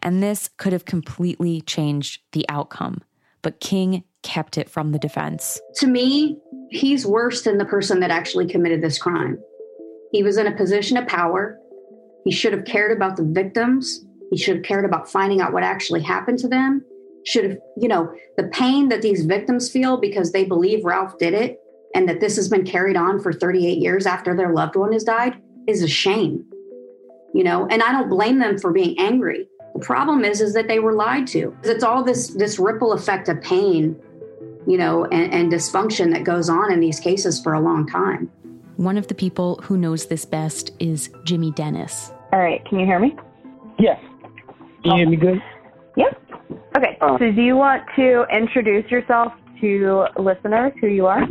And 0.00 0.22
this 0.22 0.48
could 0.56 0.72
have 0.72 0.84
completely 0.84 1.60
changed 1.60 2.22
the 2.32 2.44
outcome. 2.48 3.02
But 3.42 3.60
King 3.60 4.04
kept 4.22 4.58
it 4.58 4.68
from 4.68 4.92
the 4.92 4.98
defense. 4.98 5.60
To 5.76 5.86
me, 5.86 6.38
he's 6.70 7.06
worse 7.06 7.42
than 7.42 7.58
the 7.58 7.64
person 7.64 8.00
that 8.00 8.10
actually 8.10 8.46
committed 8.46 8.82
this 8.82 8.98
crime. 8.98 9.38
He 10.12 10.22
was 10.22 10.36
in 10.36 10.46
a 10.46 10.56
position 10.56 10.96
of 10.96 11.06
power. 11.06 11.58
He 12.24 12.32
should 12.32 12.52
have 12.52 12.64
cared 12.64 12.96
about 12.96 13.16
the 13.16 13.24
victims. 13.24 14.04
He 14.30 14.36
should 14.36 14.56
have 14.56 14.64
cared 14.64 14.84
about 14.84 15.10
finding 15.10 15.40
out 15.40 15.52
what 15.52 15.62
actually 15.62 16.02
happened 16.02 16.38
to 16.40 16.48
them. 16.48 16.84
Should 17.24 17.44
have, 17.44 17.58
you 17.76 17.88
know, 17.88 18.12
the 18.36 18.48
pain 18.48 18.88
that 18.88 19.02
these 19.02 19.24
victims 19.24 19.70
feel 19.70 19.96
because 19.96 20.32
they 20.32 20.44
believe 20.44 20.84
Ralph 20.84 21.18
did 21.18 21.34
it 21.34 21.58
and 21.94 22.08
that 22.08 22.20
this 22.20 22.36
has 22.36 22.48
been 22.48 22.64
carried 22.64 22.96
on 22.96 23.20
for 23.20 23.32
38 23.32 23.78
years 23.78 24.06
after 24.06 24.34
their 24.36 24.52
loved 24.52 24.76
one 24.76 24.92
has 24.92 25.04
died 25.04 25.40
is 25.66 25.82
a 25.82 25.88
shame. 25.88 26.44
You 27.34 27.44
know, 27.44 27.66
and 27.66 27.82
I 27.82 27.92
don't 27.92 28.08
blame 28.08 28.38
them 28.38 28.58
for 28.58 28.72
being 28.72 28.98
angry. 28.98 29.48
The 29.76 29.84
problem 29.84 30.24
is 30.24 30.40
is 30.40 30.54
that 30.54 30.68
they 30.68 30.78
were 30.78 30.94
lied 30.94 31.26
to. 31.28 31.54
It's 31.62 31.84
all 31.84 32.02
this 32.02 32.28
this 32.28 32.58
ripple 32.58 32.94
effect 32.94 33.28
of 33.28 33.42
pain, 33.42 33.94
you 34.66 34.78
know, 34.78 35.04
and, 35.04 35.32
and 35.34 35.52
dysfunction 35.52 36.12
that 36.12 36.24
goes 36.24 36.48
on 36.48 36.72
in 36.72 36.80
these 36.80 36.98
cases 36.98 37.38
for 37.38 37.52
a 37.52 37.60
long 37.60 37.86
time. 37.86 38.30
One 38.76 38.96
of 38.96 39.08
the 39.08 39.14
people 39.14 39.56
who 39.62 39.76
knows 39.76 40.06
this 40.06 40.24
best 40.24 40.70
is 40.78 41.10
Jimmy 41.24 41.50
Dennis. 41.50 42.10
All 42.32 42.38
right, 42.38 42.64
can 42.64 42.78
you 42.78 42.86
hear 42.86 42.98
me? 42.98 43.16
Yes. 43.78 44.00
Can 44.82 44.92
you 44.92 44.96
hear 44.96 45.10
me 45.10 45.16
good? 45.16 45.42
Yep. 45.96 46.22
Okay. 46.78 46.96
Uh. 47.02 47.18
so 47.18 47.30
do 47.32 47.42
you 47.42 47.56
want 47.56 47.82
to 47.96 48.24
introduce 48.34 48.90
yourself 48.90 49.32
to 49.60 50.06
listeners 50.18 50.72
who 50.80 50.86
you 50.86 51.06
are? 51.06 51.22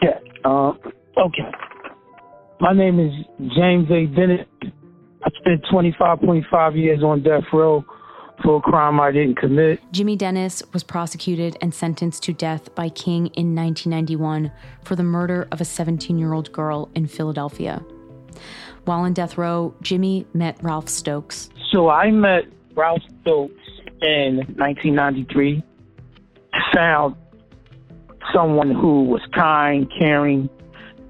Yeah. 0.00 0.20
Uh, 0.42 0.70
okay. 1.18 1.52
My 2.60 2.72
name 2.72 2.98
is 2.98 3.12
James 3.54 3.90
A. 3.90 4.06
Dennis. 4.06 4.46
I 5.28 5.40
spent 5.40 5.62
25.5 5.64 6.76
years 6.76 7.02
on 7.02 7.22
death 7.22 7.44
row 7.52 7.84
for 8.42 8.56
a 8.56 8.60
crime 8.60 8.98
I 8.98 9.10
didn't 9.12 9.34
commit. 9.34 9.78
Jimmy 9.92 10.16
Dennis 10.16 10.62
was 10.72 10.82
prosecuted 10.82 11.56
and 11.60 11.74
sentenced 11.74 12.22
to 12.22 12.32
death 12.32 12.74
by 12.74 12.88
King 12.88 13.26
in 13.34 13.54
1991 13.54 14.50
for 14.84 14.96
the 14.96 15.02
murder 15.02 15.46
of 15.52 15.60
a 15.60 15.66
17 15.66 16.18
year 16.18 16.32
old 16.32 16.50
girl 16.52 16.88
in 16.94 17.06
Philadelphia. 17.06 17.84
While 18.86 19.04
in 19.04 19.12
death 19.12 19.36
row, 19.36 19.74
Jimmy 19.82 20.24
met 20.32 20.56
Ralph 20.62 20.88
Stokes. 20.88 21.50
So 21.70 21.90
I 21.90 22.10
met 22.10 22.44
Ralph 22.74 23.02
Stokes 23.20 23.52
in 24.00 24.36
1993. 24.56 25.62
Found 26.72 27.16
someone 28.32 28.70
who 28.70 29.04
was 29.04 29.20
kind, 29.34 29.92
caring, 29.98 30.48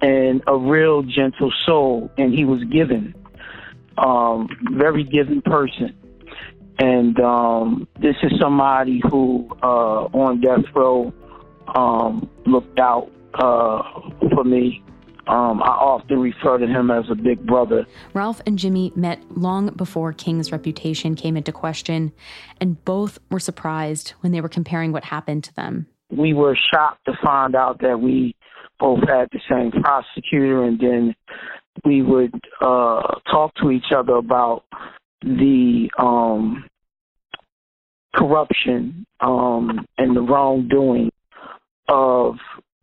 and 0.01 0.43
a 0.49 0.57
real 0.57 1.03
gentle 1.03 1.53
soul, 1.65 2.11
and 2.19 2.35
he 2.35 2.45
was 2.45 2.65
given. 2.65 3.15
Um, 3.99 4.49
very 4.73 5.05
giving 5.05 5.43
person. 5.43 5.95
And 6.79 7.19
um, 7.19 7.89
this 8.01 8.15
is 8.23 8.33
somebody 8.41 9.03
who, 9.11 9.49
uh, 9.63 10.05
on 10.15 10.41
death 10.41 10.65
row, 10.75 11.13
um, 11.75 12.31
looked 12.47 12.79
out 12.79 13.11
uh, 13.35 13.83
for 14.33 14.45
me. 14.45 14.83
Um, 15.27 15.63
I 15.63 15.69
often 15.69 16.21
refer 16.21 16.57
to 16.57 16.67
him 16.67 16.91
as 16.91 17.05
a 17.11 17.15
big 17.15 17.45
brother. 17.45 17.87
Ralph 18.15 18.41
and 18.47 18.59
Jimmy 18.59 18.93
met 18.97 19.21
long 19.37 19.69
before 19.75 20.13
King's 20.15 20.51
reputation 20.53 21.15
came 21.17 21.37
into 21.37 21.53
question, 21.53 22.13
and 22.61 22.83
both 22.85 23.19
were 23.31 23.41
surprised 23.41 24.11
when 24.21 24.33
they 24.33 24.41
were 24.41 24.49
comparing 24.49 24.91
what 24.91 25.05
happened 25.05 25.45
to 25.45 25.55
them. 25.55 25.87
We 26.11 26.33
were 26.33 26.57
shocked 26.73 27.05
to 27.05 27.13
find 27.23 27.55
out 27.55 27.81
that 27.83 28.01
we 28.01 28.35
both 28.81 29.01
had 29.07 29.29
the 29.33 29.41
same 29.51 29.71
prosecutor, 29.71 30.65
and 30.65 30.79
then 30.79 31.15
we 31.85 32.03
would 32.03 32.35
uh, 32.61 33.19
talk 33.31 33.55
to 33.63 33.71
each 33.71 33.93
other 33.95 34.15
about 34.15 34.65
the 35.23 35.91
um, 35.99 36.65
corruption 38.15 39.05
um, 39.21 39.87
and 39.99 40.17
the 40.17 40.21
wrongdoing 40.21 41.11
of 41.89 42.37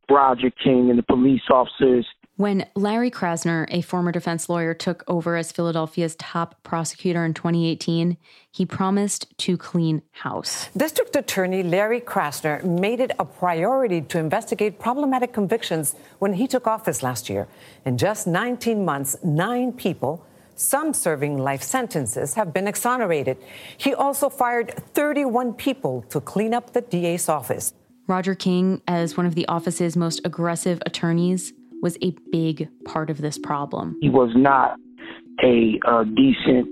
Roger 0.10 0.52
King 0.64 0.90
and 0.90 1.00
the 1.00 1.04
police 1.04 1.42
officers 1.50 2.06
When 2.38 2.66
Larry 2.76 3.12
Krasner, 3.12 3.66
a 3.70 3.80
former 3.80 4.12
defense 4.12 4.50
lawyer, 4.50 4.74
took 4.74 5.06
over 5.08 5.38
as 5.38 5.54
Philadelphia's 5.54 6.18
top 6.18 6.62
prosecutor 6.64 7.24
in 7.24 7.34
2018, 7.34 8.18
he 8.52 8.66
promised 8.66 9.38
to 9.38 9.56
clean 9.56 10.02
house. 10.12 10.68
District 10.76 11.16
Attorney 11.16 11.64
Larry 11.64 12.02
Krasner 12.02 12.62
made 12.62 13.00
it 13.00 13.12
a 13.20 13.24
priority 13.24 14.02
to 14.02 14.20
investigate 14.20 14.80
problematic 14.80 15.32
convictions 15.32 15.96
when 16.20 16.34
he 16.34 16.46
took 16.46 16.68
office 16.68 17.02
last 17.02 17.30
year. 17.30 17.48
In 17.86 17.98
just 17.98 18.28
19 18.28 18.84
months, 18.84 19.16
nine 19.24 19.72
people, 19.72 20.26
Some 20.58 20.94
serving 20.94 21.38
life 21.38 21.62
sentences 21.62 22.34
have 22.36 22.54
been 22.54 22.66
exonerated. 22.66 23.38
He 23.78 23.94
also 23.94 24.30
fired 24.30 24.74
31 24.94 25.54
people 25.56 26.04
to 26.04 26.22
clean 26.22 26.54
up 26.54 26.72
the 26.72 26.80
DA's 26.80 27.28
office. 27.28 27.74
Roger 28.08 28.36
King, 28.36 28.82
as 28.88 29.18
one 29.18 29.26
of 29.26 29.36
the 29.36 29.46
office's 29.48 29.98
most 29.98 30.22
aggressive 30.24 30.82
attorneys, 30.86 31.52
was 31.86 32.00
a 32.02 32.16
big 32.32 32.68
part 32.84 33.12
of 33.12 33.20
this 33.20 33.38
problem. 33.38 33.96
He 34.02 34.10
was 34.10 34.32
not 34.36 34.80
a 35.44 35.80
uh, 35.88 36.04
decent 36.04 36.68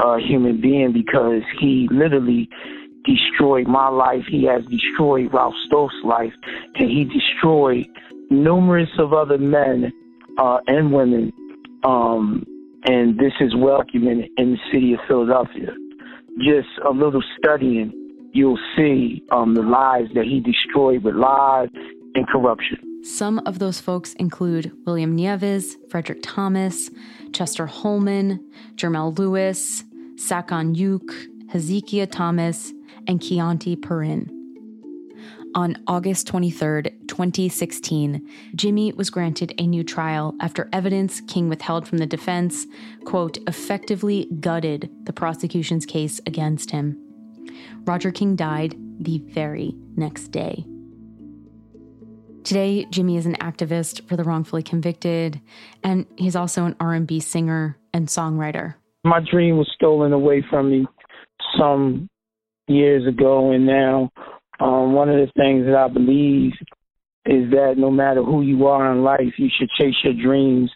uh, 0.00 0.18
human 0.18 0.60
being 0.60 0.92
because 0.92 1.40
he 1.58 1.88
literally 1.90 2.46
destroyed 3.06 3.66
my 3.66 3.88
life. 3.88 4.22
He 4.28 4.44
has 4.44 4.62
destroyed 4.66 5.32
Ralph 5.32 5.54
Stokes' 5.64 5.94
life, 6.04 6.34
and 6.74 6.90
he 6.90 7.04
destroyed 7.04 7.86
numerous 8.28 8.90
of 8.98 9.14
other 9.14 9.38
men 9.38 9.90
uh, 10.36 10.58
and 10.66 10.92
women. 10.92 11.32
Um, 11.82 12.44
and 12.84 13.18
this 13.18 13.32
is 13.40 13.56
well 13.56 13.78
documented 13.78 14.28
in 14.36 14.52
the 14.52 14.58
city 14.70 14.92
of 14.92 15.00
Philadelphia. 15.08 15.72
Just 16.44 16.68
a 16.86 16.90
little 16.90 17.24
studying, 17.38 17.92
you'll 18.34 18.60
see 18.76 19.22
um, 19.32 19.54
the 19.54 19.62
lives 19.62 20.10
that 20.14 20.24
he 20.24 20.40
destroyed 20.40 21.02
with 21.02 21.14
lies 21.14 21.70
and 22.14 22.28
corruption. 22.28 22.89
Some 23.02 23.40
of 23.46 23.58
those 23.58 23.80
folks 23.80 24.12
include 24.14 24.72
William 24.84 25.16
Nieves, 25.16 25.76
Frederick 25.88 26.20
Thomas, 26.22 26.90
Chester 27.32 27.66
Hollman, 27.66 28.40
Jermel 28.74 29.18
Lewis, 29.18 29.84
Sacon 30.16 30.74
Youk, 30.74 31.10
Hezekiah 31.50 32.08
Thomas, 32.08 32.72
and 33.06 33.20
Keontae 33.20 33.80
Perrin. 33.80 34.36
On 35.54 35.76
August 35.88 36.26
23, 36.28 36.82
2016, 37.08 38.28
Jimmy 38.54 38.92
was 38.92 39.10
granted 39.10 39.52
a 39.58 39.66
new 39.66 39.82
trial 39.82 40.34
after 40.40 40.68
evidence 40.72 41.20
King 41.22 41.48
withheld 41.48 41.88
from 41.88 41.98
the 41.98 42.06
defense, 42.06 42.66
quote, 43.04 43.38
effectively 43.48 44.28
gutted 44.38 44.90
the 45.04 45.12
prosecution's 45.12 45.86
case 45.86 46.20
against 46.26 46.70
him. 46.70 46.96
Roger 47.84 48.12
King 48.12 48.36
died 48.36 48.76
the 49.00 49.18
very 49.26 49.74
next 49.96 50.28
day. 50.28 50.64
Today, 52.44 52.86
Jimmy 52.90 53.16
is 53.16 53.26
an 53.26 53.36
activist 53.36 54.08
for 54.08 54.16
the 54.16 54.24
wrongfully 54.24 54.62
convicted, 54.62 55.40
and 55.84 56.06
he's 56.16 56.34
also 56.34 56.64
an 56.64 56.74
R&B 56.80 57.20
singer 57.20 57.76
and 57.92 58.08
songwriter. 58.08 58.74
My 59.04 59.20
dream 59.20 59.56
was 59.56 59.70
stolen 59.74 60.12
away 60.12 60.44
from 60.48 60.70
me 60.70 60.86
some 61.58 62.08
years 62.66 63.06
ago, 63.06 63.52
and 63.52 63.66
now 63.66 64.10
um, 64.58 64.92
one 64.92 65.08
of 65.08 65.16
the 65.16 65.32
things 65.36 65.66
that 65.66 65.74
I 65.74 65.88
believe 65.88 66.52
is 67.26 67.50
that 67.50 67.74
no 67.76 67.90
matter 67.90 68.22
who 68.22 68.42
you 68.42 68.66
are 68.66 68.90
in 68.92 69.02
life, 69.02 69.34
you 69.36 69.48
should 69.58 69.68
chase 69.78 69.94
your 70.02 70.14
dreams 70.14 70.70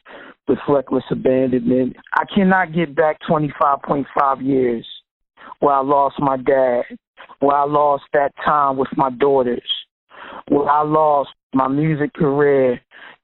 with 0.47 0.59
reckless 0.69 1.05
abandonment. 1.11 1.97
I 2.15 2.25
cannot 2.35 2.75
get 2.75 2.95
back 2.95 3.19
25.5 3.29 4.05
years 4.43 4.87
where 5.61 5.75
I 5.75 5.81
lost 5.83 6.17
my 6.19 6.37
dad, 6.37 6.83
where 7.41 7.57
I 7.57 7.65
lost 7.65 8.05
that 8.13 8.33
time 8.45 8.77
with 8.77 8.89
my 8.97 9.11
daughters, 9.11 9.63
where 10.49 10.69
I 10.69 10.83
lost 10.83 11.31
my 11.53 11.69
music 11.69 12.13
career, 12.15 12.81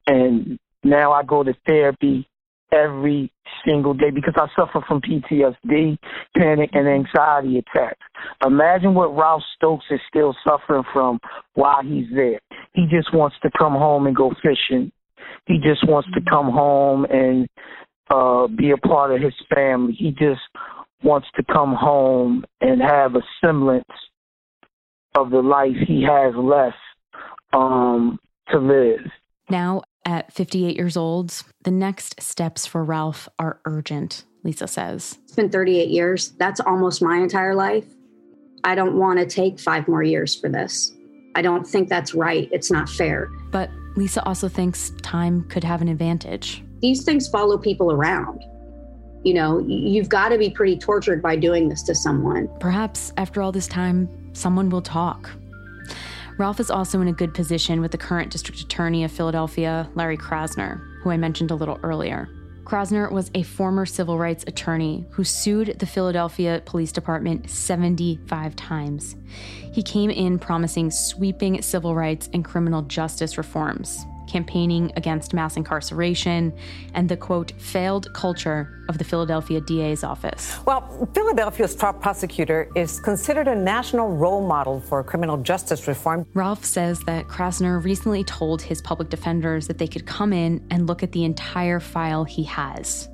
and 0.07 0.59
now 0.83 1.13
I 1.13 1.23
go 1.23 1.43
to 1.43 1.55
therapy 1.67 2.27
every 2.73 3.33
single 3.67 3.95
day 3.95 4.11
because 4.11 4.35
I 4.37 4.47
suffer 4.57 4.85
from 4.87 5.01
PTSD, 5.01 5.99
panic, 6.37 6.71
and 6.73 6.89
anxiety 6.89 7.59
attacks. 7.59 7.99
Imagine 8.47 8.95
what 8.95 9.17
Ralph 9.17 9.43
Stokes 9.57 9.85
is 9.91 10.01
still 10.09 10.35
suffering 10.47 10.85
from 10.93 11.19
while 11.55 11.83
he's 11.83 12.07
there. 12.15 12.41
He 12.75 12.87
just 12.91 13.13
wants 13.13 13.37
to 13.43 13.51
come 13.59 13.73
home 13.73 14.07
and 14.07 14.17
go 14.17 14.33
fishing. 14.43 14.93
He 15.47 15.59
just 15.59 15.87
wants 15.89 16.09
to 16.15 16.21
come 16.29 16.51
home 16.51 17.05
and 17.07 17.49
uh 18.13 18.47
be 18.49 18.71
a 18.71 18.77
part 18.77 19.13
of 19.13 19.21
his 19.21 19.35
family. 19.55 19.95
He 19.99 20.11
just 20.13 20.41
wants 21.03 21.29
to 21.37 21.43
come 21.43 21.75
home 21.75 22.45
and 22.61 22.81
have 22.81 23.15
a 23.15 23.23
semblance 23.41 23.85
of 25.15 25.31
the 25.31 25.43
life 25.43 25.77
he 25.87 26.03
has 26.03 26.35
left 26.37 26.77
um 27.53 28.19
to 28.51 28.59
live. 28.59 29.01
Now, 29.49 29.83
at 30.05 30.33
58 30.33 30.77
years 30.77 30.97
old, 30.97 31.43
the 31.63 31.71
next 31.71 32.21
steps 32.21 32.67
for 32.67 32.85
Ralph 32.85 33.29
are 33.39 33.61
urgent, 33.65 34.25
Lisa 34.45 34.67
says. 34.67 35.19
It's 35.25 35.35
been 35.35 35.51
38 35.51 35.89
years. 35.89 36.31
That's 36.33 36.61
almost 36.61 37.03
my 37.03 37.19
entire 37.19 37.55
life. 37.55 37.87
I 38.65 38.75
don't 38.75 38.97
want 38.97 39.19
to 39.19 39.27
take 39.27 39.59
five 39.59 39.89
more 39.89 40.03
years 40.03 40.35
for 40.35 40.49
this. 40.49 40.93
I 41.35 41.43
don't 41.43 41.67
think 41.67 41.89
that's 41.89 42.15
right. 42.15 42.49
It's 42.53 42.71
not 42.71 42.89
fair. 42.89 43.29
But 43.51 43.71
Lisa 43.97 44.25
also 44.25 44.49
thinks 44.49 44.91
time 45.03 45.45
could 45.49 45.65
have 45.65 45.83
an 45.83 45.89
advantage. 45.89 46.63
These 46.81 47.05
things 47.05 47.29
follow 47.29 47.59
people 47.59 47.93
around. 47.93 48.43
You 49.23 49.35
know, 49.35 49.59
you've 49.67 50.09
got 50.09 50.31
to 50.31 50.39
be 50.39 50.51
pretty 50.51 50.79
tortured 50.79 51.23
by 51.23 51.37
doing 51.37 51.69
this 51.69 51.83
to 51.85 51.95
someone. 51.95 52.49
Perhaps 52.59 53.13
after 53.17 53.43
all 53.43 53.53
this 53.53 53.69
time, 53.69 54.09
someone 54.33 54.71
will 54.71 54.83
talk. 54.83 55.31
Ralph 56.39 56.61
is 56.61 56.71
also 56.71 57.01
in 57.01 57.09
a 57.09 57.13
good 57.13 57.35
position 57.35 57.81
with 57.81 57.91
the 57.91 57.99
current 57.99 58.31
district 58.31 58.61
attorney 58.61 59.05
of 59.05 59.13
Philadelphia, 59.13 59.89
Larry 59.95 60.17
Krasner, 60.17 60.81
who 61.03 61.11
I 61.11 61.17
mentioned 61.17 61.51
a 61.51 61.55
little 61.55 61.79
earlier. 61.83 62.29
Krasner 62.65 63.11
was 63.11 63.31
a 63.35 63.43
former 63.43 63.85
civil 63.85 64.17
rights 64.17 64.45
attorney 64.47 65.05
who 65.11 65.25
sued 65.25 65.79
the 65.81 65.87
Philadelphia 65.87 66.63
Police 66.65 66.93
Department 66.93 67.51
75 67.51 68.55
times. 68.55 69.17
He 69.73 69.83
came 69.83 70.09
in 70.09 70.39
promising 70.39 70.91
sweeping 70.91 71.61
civil 71.63 71.95
rights 71.95 72.31
and 72.33 72.45
criminal 72.45 72.83
justice 72.83 73.37
reforms, 73.37 74.07
campaigning 74.31 74.93
against 74.97 75.35
mass 75.35 75.57
incarceration, 75.57 76.53
and 76.95 77.09
the 77.09 77.17
quote, 77.17 77.53
failed 77.59 78.13
culture 78.15 78.85
of 78.89 78.99
the 78.99 79.05
Philadelphia 79.05 79.61
DA's 79.61 80.05
office. 80.05 80.59
Well, 80.67 81.09
Philadelphia's 81.15 81.75
top 81.75 82.01
prosecutor 82.01 82.71
is 82.77 83.01
considered 83.01 83.49
a 83.49 83.55
national 83.55 84.09
role 84.17 84.47
model 84.47 84.81
for 84.81 85.03
criminal 85.03 85.37
justice 85.37 85.87
reform. 85.89 86.27
Ralph 86.35 86.65
says 86.65 87.01
that 87.01 87.27
Krasner 87.27 87.83
recently 87.83 88.25
told 88.25 88.63
his 88.63 88.81
public 88.83 89.09
defenders 89.09 89.67
that 89.67 89.79
they 89.79 89.89
could 89.89 90.07
come 90.07 90.33
in 90.33 90.65
and 90.71 90.87
look 90.87 91.03
at 91.03 91.13
the 91.13 91.25
entire 91.25 91.81
file 91.81 92.25
he 92.25 92.45
has. 92.45 93.09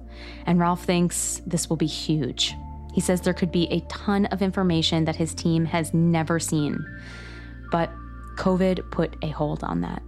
And 0.47 0.61
Ralph 0.61 0.85
thinks 0.85 1.43
this 1.47 1.69
will 1.69 1.77
be 1.77 1.87
huge. 1.87 2.55
He 2.95 3.01
says 3.01 3.21
there 3.21 3.35
could 3.35 3.53
be 3.53 3.67
a 3.71 3.81
ton 3.89 4.27
of 4.27 4.41
information 4.41 5.05
that 5.05 5.17
his 5.17 5.35
team 5.35 5.67
has 5.67 5.93
never 5.93 6.39
seen. 6.39 6.85
But 7.71 7.91
COVID 8.37 8.91
put 8.91 9.17
a 9.23 9.29
hold 9.29 9.65
on 9.65 9.81
that. 9.83 10.03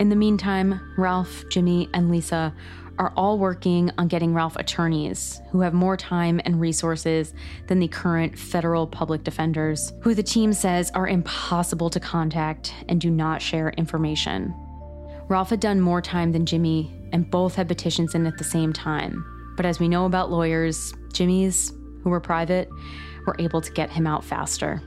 In 0.00 0.08
the 0.08 0.16
meantime, 0.16 0.80
Ralph, 0.96 1.44
Jimmy, 1.50 1.90
and 1.92 2.10
Lisa 2.10 2.54
are 2.98 3.12
all 3.18 3.38
working 3.38 3.90
on 3.98 4.08
getting 4.08 4.32
Ralph 4.32 4.56
attorneys 4.56 5.42
who 5.50 5.60
have 5.60 5.74
more 5.74 5.94
time 5.94 6.40
and 6.46 6.58
resources 6.58 7.34
than 7.66 7.80
the 7.80 7.88
current 7.88 8.38
federal 8.38 8.86
public 8.86 9.24
defenders, 9.24 9.92
who 10.00 10.14
the 10.14 10.22
team 10.22 10.54
says 10.54 10.90
are 10.92 11.06
impossible 11.06 11.90
to 11.90 12.00
contact 12.00 12.72
and 12.88 12.98
do 12.98 13.10
not 13.10 13.42
share 13.42 13.70
information. 13.76 14.54
Ralph 15.28 15.50
had 15.50 15.60
done 15.60 15.82
more 15.82 16.00
time 16.00 16.32
than 16.32 16.46
Jimmy, 16.46 16.90
and 17.12 17.30
both 17.30 17.54
had 17.54 17.68
petitions 17.68 18.14
in 18.14 18.26
at 18.26 18.38
the 18.38 18.44
same 18.44 18.72
time. 18.72 19.22
But 19.54 19.66
as 19.66 19.78
we 19.78 19.88
know 19.88 20.06
about 20.06 20.30
lawyers, 20.30 20.94
Jimmy's, 21.12 21.74
who 22.02 22.08
were 22.08 22.20
private, 22.20 22.70
were 23.26 23.36
able 23.38 23.60
to 23.60 23.72
get 23.72 23.90
him 23.90 24.06
out 24.06 24.24
faster. 24.24 24.80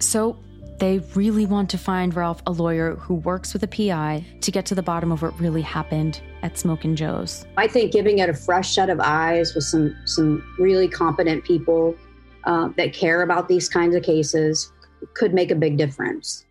So 0.00 0.40
they 0.78 0.98
really 1.14 1.46
want 1.46 1.70
to 1.70 1.78
find 1.78 2.14
Ralph 2.14 2.42
a 2.46 2.50
lawyer 2.50 2.96
who 2.96 3.14
works 3.14 3.52
with 3.52 3.62
a 3.62 3.68
PI 3.68 4.24
to 4.40 4.50
get 4.50 4.66
to 4.66 4.74
the 4.74 4.82
bottom 4.82 5.12
of 5.12 5.22
what 5.22 5.38
really 5.38 5.62
happened 5.62 6.20
at 6.42 6.58
Smokin' 6.58 6.96
Joe's. 6.96 7.46
I 7.56 7.68
think 7.68 7.92
giving 7.92 8.18
it 8.18 8.28
a 8.28 8.34
fresh 8.34 8.74
set 8.74 8.90
of 8.90 9.00
eyes 9.00 9.54
with 9.54 9.64
some 9.64 9.96
some 10.04 10.42
really 10.58 10.88
competent 10.88 11.44
people 11.44 11.96
uh, 12.44 12.68
that 12.76 12.92
care 12.92 13.22
about 13.22 13.48
these 13.48 13.68
kinds 13.68 13.94
of 13.94 14.02
cases 14.02 14.72
could 15.14 15.32
make 15.32 15.50
a 15.50 15.54
big 15.54 15.76
difference. 15.76 16.44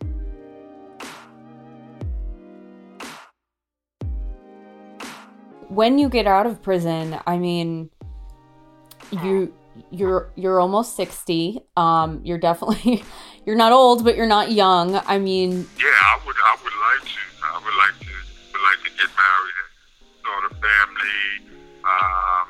When 5.68 5.98
you 5.98 6.08
get 6.08 6.28
out 6.28 6.46
of 6.46 6.62
prison, 6.62 7.20
I 7.26 7.38
mean, 7.38 7.90
you 9.12 9.54
you're 9.92 10.32
you're 10.36 10.60
almost 10.60 10.96
60 10.96 11.60
um 11.78 12.22
you're 12.24 12.38
definitely 12.38 13.04
you're 13.46 13.56
not 13.56 13.72
old 13.72 14.04
but 14.04 14.16
you're 14.16 14.28
not 14.28 14.52
young 14.52 14.96
i 15.06 15.18
mean 15.18 15.68
yeah 15.80 15.86
i 15.86 16.20
would 16.26 16.36
i 16.46 16.58
would 16.64 16.74
like 16.74 17.10
to 17.10 17.20
i 17.44 17.58
would 17.64 17.78
like 17.78 18.00
to 18.00 18.14
would 18.54 18.64
like 18.64 18.80
to 18.84 18.91
get 18.98 19.10
married 19.16 19.58
and 19.62 19.72
start 20.20 20.44
a 20.46 20.56
family 20.56 21.60
um 21.84 22.48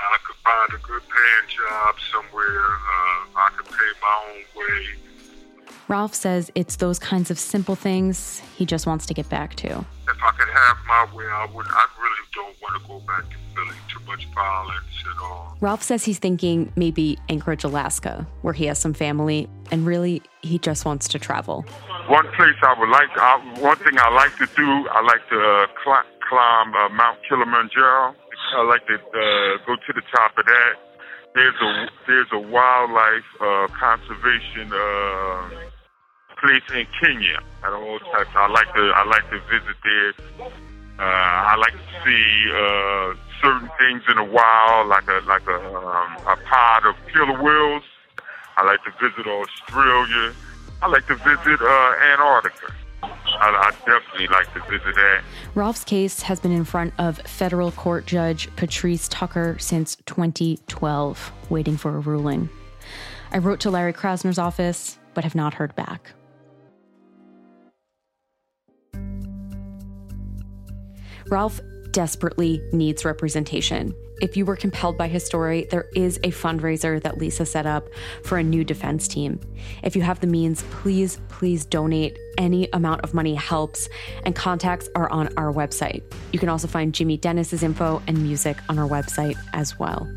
i 0.00 0.16
could 0.24 0.36
find 0.44 0.70
a 0.74 0.86
good 0.86 1.02
paying 1.02 1.48
job 1.48 1.94
somewhere 2.12 2.66
uh, 2.66 3.36
i 3.36 3.50
could 3.56 3.66
pay 3.66 3.90
my 4.02 4.14
own 4.30 4.42
way 4.56 4.86
Ralph 5.88 6.14
says 6.14 6.52
it's 6.54 6.76
those 6.76 7.00
kinds 7.00 7.32
of 7.32 7.38
simple 7.38 7.74
things 7.74 8.40
he 8.56 8.64
just 8.64 8.86
wants 8.86 9.06
to 9.06 9.14
get 9.14 9.28
back 9.28 9.56
to. 9.56 9.66
If 9.66 10.22
I 10.22 10.30
could 10.38 10.48
have 10.48 10.76
my 10.86 11.12
way, 11.12 11.26
I 11.26 11.46
would. 11.52 11.66
I 11.68 11.86
don't 12.32 12.54
want 12.62 12.80
to 12.80 12.88
go 12.88 13.00
back 13.00 13.28
to 13.30 13.36
Philly. 13.54 13.76
Too 13.88 14.00
much 14.06 14.26
violence 14.34 14.84
at 15.10 15.22
all. 15.22 15.56
Ralph 15.60 15.82
says 15.82 16.04
he's 16.04 16.18
thinking 16.18 16.72
maybe 16.76 17.18
Anchorage, 17.28 17.64
Alaska, 17.64 18.26
where 18.42 18.54
he 18.54 18.66
has 18.66 18.78
some 18.78 18.94
family, 18.94 19.48
and 19.70 19.86
really 19.86 20.22
he 20.42 20.58
just 20.58 20.84
wants 20.84 21.08
to 21.08 21.18
travel. 21.18 21.64
One 22.08 22.26
place 22.32 22.56
I 22.62 22.74
would 22.78 22.88
like, 22.88 23.10
I, 23.16 23.60
one 23.60 23.76
thing 23.78 23.94
I 23.98 24.10
like 24.14 24.36
to 24.36 24.46
do, 24.56 24.88
I 24.88 25.02
like 25.02 25.28
to 25.28 25.38
uh, 25.38 25.66
cl- 25.84 26.10
climb 26.28 26.74
uh, 26.74 26.88
Mount 26.90 27.18
Kilimanjaro. 27.28 28.14
I 28.56 28.62
like 28.64 28.86
to 28.86 28.94
uh, 28.94 29.66
go 29.66 29.76
to 29.76 29.92
the 29.94 30.02
top 30.14 30.36
of 30.38 30.44
that. 30.46 30.74
There's 31.34 31.54
a 31.62 31.88
there's 32.08 32.26
a 32.32 32.40
wildlife 32.40 33.30
uh, 33.40 33.68
conservation 33.78 34.72
uh, 34.72 35.50
place 36.40 36.66
in 36.74 36.86
Kenya. 37.00 37.38
I 37.62 37.70
don't 37.70 37.84
know. 37.84 37.98
I 38.34 38.48
like 38.48 38.74
to 38.74 38.92
I 38.96 39.04
like 39.04 39.30
to 39.30 39.38
visit 39.46 39.76
there. 39.84 40.50
Uh, 41.00 41.02
I 41.02 41.56
like 41.56 41.72
to 41.72 42.04
see 42.04 42.52
uh, 42.52 43.14
certain 43.40 43.70
things 43.78 44.02
in 44.10 44.16
the 44.16 44.24
wild, 44.24 44.88
like 44.88 45.08
a 45.08 45.22
like 45.26 45.46
a 45.46 45.56
um, 45.56 46.16
a 46.26 46.36
pod 46.44 46.84
of 46.84 46.94
killer 47.10 47.42
whales. 47.42 47.82
I 48.58 48.66
like 48.66 48.84
to 48.84 48.90
visit 49.00 49.26
Australia. 49.26 50.34
I 50.82 50.88
like 50.88 51.06
to 51.06 51.14
visit 51.14 51.62
uh, 51.62 51.94
Antarctica. 52.12 52.74
I, 53.02 53.08
I 53.40 53.70
definitely 53.86 54.26
like 54.28 54.52
to 54.52 54.60
visit 54.70 54.94
that. 54.94 55.22
Ralph's 55.54 55.84
case 55.84 56.20
has 56.20 56.38
been 56.38 56.52
in 56.52 56.64
front 56.64 56.92
of 56.98 57.16
federal 57.20 57.72
court 57.72 58.04
judge 58.04 58.54
Petrese 58.56 59.08
Tucker 59.08 59.56
since 59.58 59.96
2012, 60.04 61.32
waiting 61.48 61.78
for 61.78 61.96
a 61.96 62.00
ruling. 62.00 62.50
I 63.32 63.38
wrote 63.38 63.60
to 63.60 63.70
Larry 63.70 63.94
Krasner's 63.94 64.38
office, 64.38 64.98
but 65.14 65.24
have 65.24 65.34
not 65.34 65.54
heard 65.54 65.74
back. 65.76 66.12
Ralph 71.30 71.60
desperately 71.92 72.60
needs 72.72 73.04
representation. 73.04 73.94
If 74.20 74.36
you 74.36 74.44
were 74.44 74.56
compelled 74.56 74.98
by 74.98 75.06
his 75.06 75.24
story, 75.24 75.66
there 75.70 75.88
is 75.94 76.18
a 76.18 76.30
fundraiser 76.30 77.00
that 77.02 77.18
Lisa 77.18 77.46
set 77.46 77.66
up 77.66 77.88
for 78.24 78.36
a 78.36 78.42
new 78.42 78.64
defense 78.64 79.06
team. 79.06 79.40
If 79.84 79.94
you 79.94 80.02
have 80.02 80.20
the 80.20 80.26
means, 80.26 80.62
please, 80.70 81.20
please 81.28 81.64
donate. 81.64 82.18
Any 82.36 82.68
amount 82.72 83.02
of 83.02 83.14
money 83.14 83.34
helps, 83.34 83.88
and 84.24 84.34
contacts 84.34 84.88
are 84.94 85.08
on 85.10 85.28
our 85.36 85.52
website. 85.52 86.02
You 86.32 86.38
can 86.38 86.48
also 86.48 86.66
find 86.66 86.92
Jimmy 86.92 87.16
Dennis's 87.16 87.62
info 87.62 88.02
and 88.06 88.22
music 88.22 88.58
on 88.68 88.78
our 88.78 88.88
website 88.88 89.36
as 89.52 89.78
well. 89.78 90.08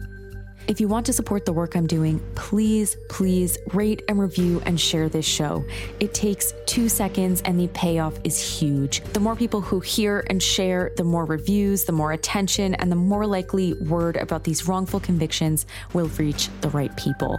If 0.66 0.80
you 0.80 0.88
want 0.88 1.06
to 1.08 1.14
support 1.14 1.46
the 1.46 1.52
work 1.52 1.76
I'm 1.76 1.88
doing, 1.88 2.22
please, 2.36 2.96
please 3.10 3.58
rate 3.74 4.02
and 4.08 4.18
review 4.18 4.62
and 4.66 4.80
share 4.80 5.10
this 5.10 5.26
show. 5.26 5.66
It 6.00 6.14
takes 6.14 6.54
two 6.66 6.88
seconds 6.88 7.42
and 7.42 7.60
the 7.60 7.68
payoff 7.68 8.18
is 8.24 8.40
huge. 8.40 9.04
The 9.12 9.20
more 9.20 9.36
people 9.36 9.60
who 9.60 9.82
hear 9.82 10.24
and 10.30 10.42
share, 10.42 10.94
the 10.96 11.04
more 11.04 11.26
reviews, 11.26 11.84
the 11.84 11.92
more 11.92 12.14
attention, 12.14 12.76
and 12.76 12.90
the 12.90 12.96
more 12.96 13.28
likely 13.28 13.74
word 13.74 14.16
about 14.16 14.46
these 14.46 14.66
wrongful 14.66 15.02
convictions 15.02 15.66
will 15.92 16.08
reach 16.18 16.48
the 16.62 16.70
right 16.70 16.96
people. 16.96 17.38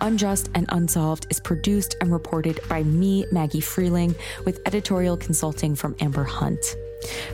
Unjust 0.00 0.48
and 0.54 0.66
Unsolved 0.70 1.26
is 1.30 1.40
produced 1.40 1.96
and 2.00 2.10
reported 2.10 2.60
by 2.70 2.82
me, 2.82 3.26
Maggie 3.32 3.60
Freleng, 3.60 4.14
with 4.46 4.60
editorial 4.66 5.16
consulting 5.18 5.74
from 5.74 5.94
Amber 6.00 6.24
Hunt. 6.24 6.76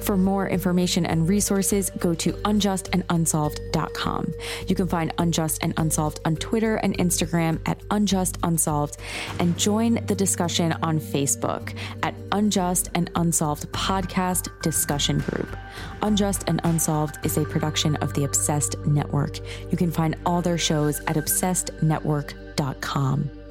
For 0.00 0.16
more 0.16 0.48
information 0.48 1.06
and 1.06 1.28
resources, 1.28 1.90
go 1.98 2.14
to 2.14 2.32
unjustandunsolved.com. 2.32 4.34
You 4.66 4.74
can 4.74 4.88
find 4.88 5.12
Unjust 5.18 5.62
and 5.62 5.74
Unsolved 5.76 6.20
on 6.24 6.36
Twitter 6.36 6.76
and 6.76 6.96
Instagram 6.98 7.60
at 7.66 7.78
Unjust 7.90 8.38
Unsolved 8.42 8.96
and 9.38 9.58
join 9.58 10.04
the 10.06 10.14
discussion 10.14 10.72
on 10.82 10.98
Facebook 11.00 11.74
at 12.02 12.14
Unjust 12.32 12.90
and 12.94 13.10
Unsolved 13.14 13.70
Podcast 13.72 14.48
Discussion 14.62 15.18
Group. 15.18 15.54
Unjust 16.02 16.44
and 16.46 16.60
Unsolved 16.64 17.18
is 17.24 17.38
a 17.38 17.44
production 17.44 17.96
of 17.96 18.14
the 18.14 18.24
Obsessed 18.24 18.78
Network. 18.86 19.40
You 19.70 19.76
can 19.76 19.90
find 19.90 20.16
all 20.24 20.40
their 20.42 20.58
shows 20.58 21.00
at 21.06 21.16
obsessednetwork.com. 21.16 23.41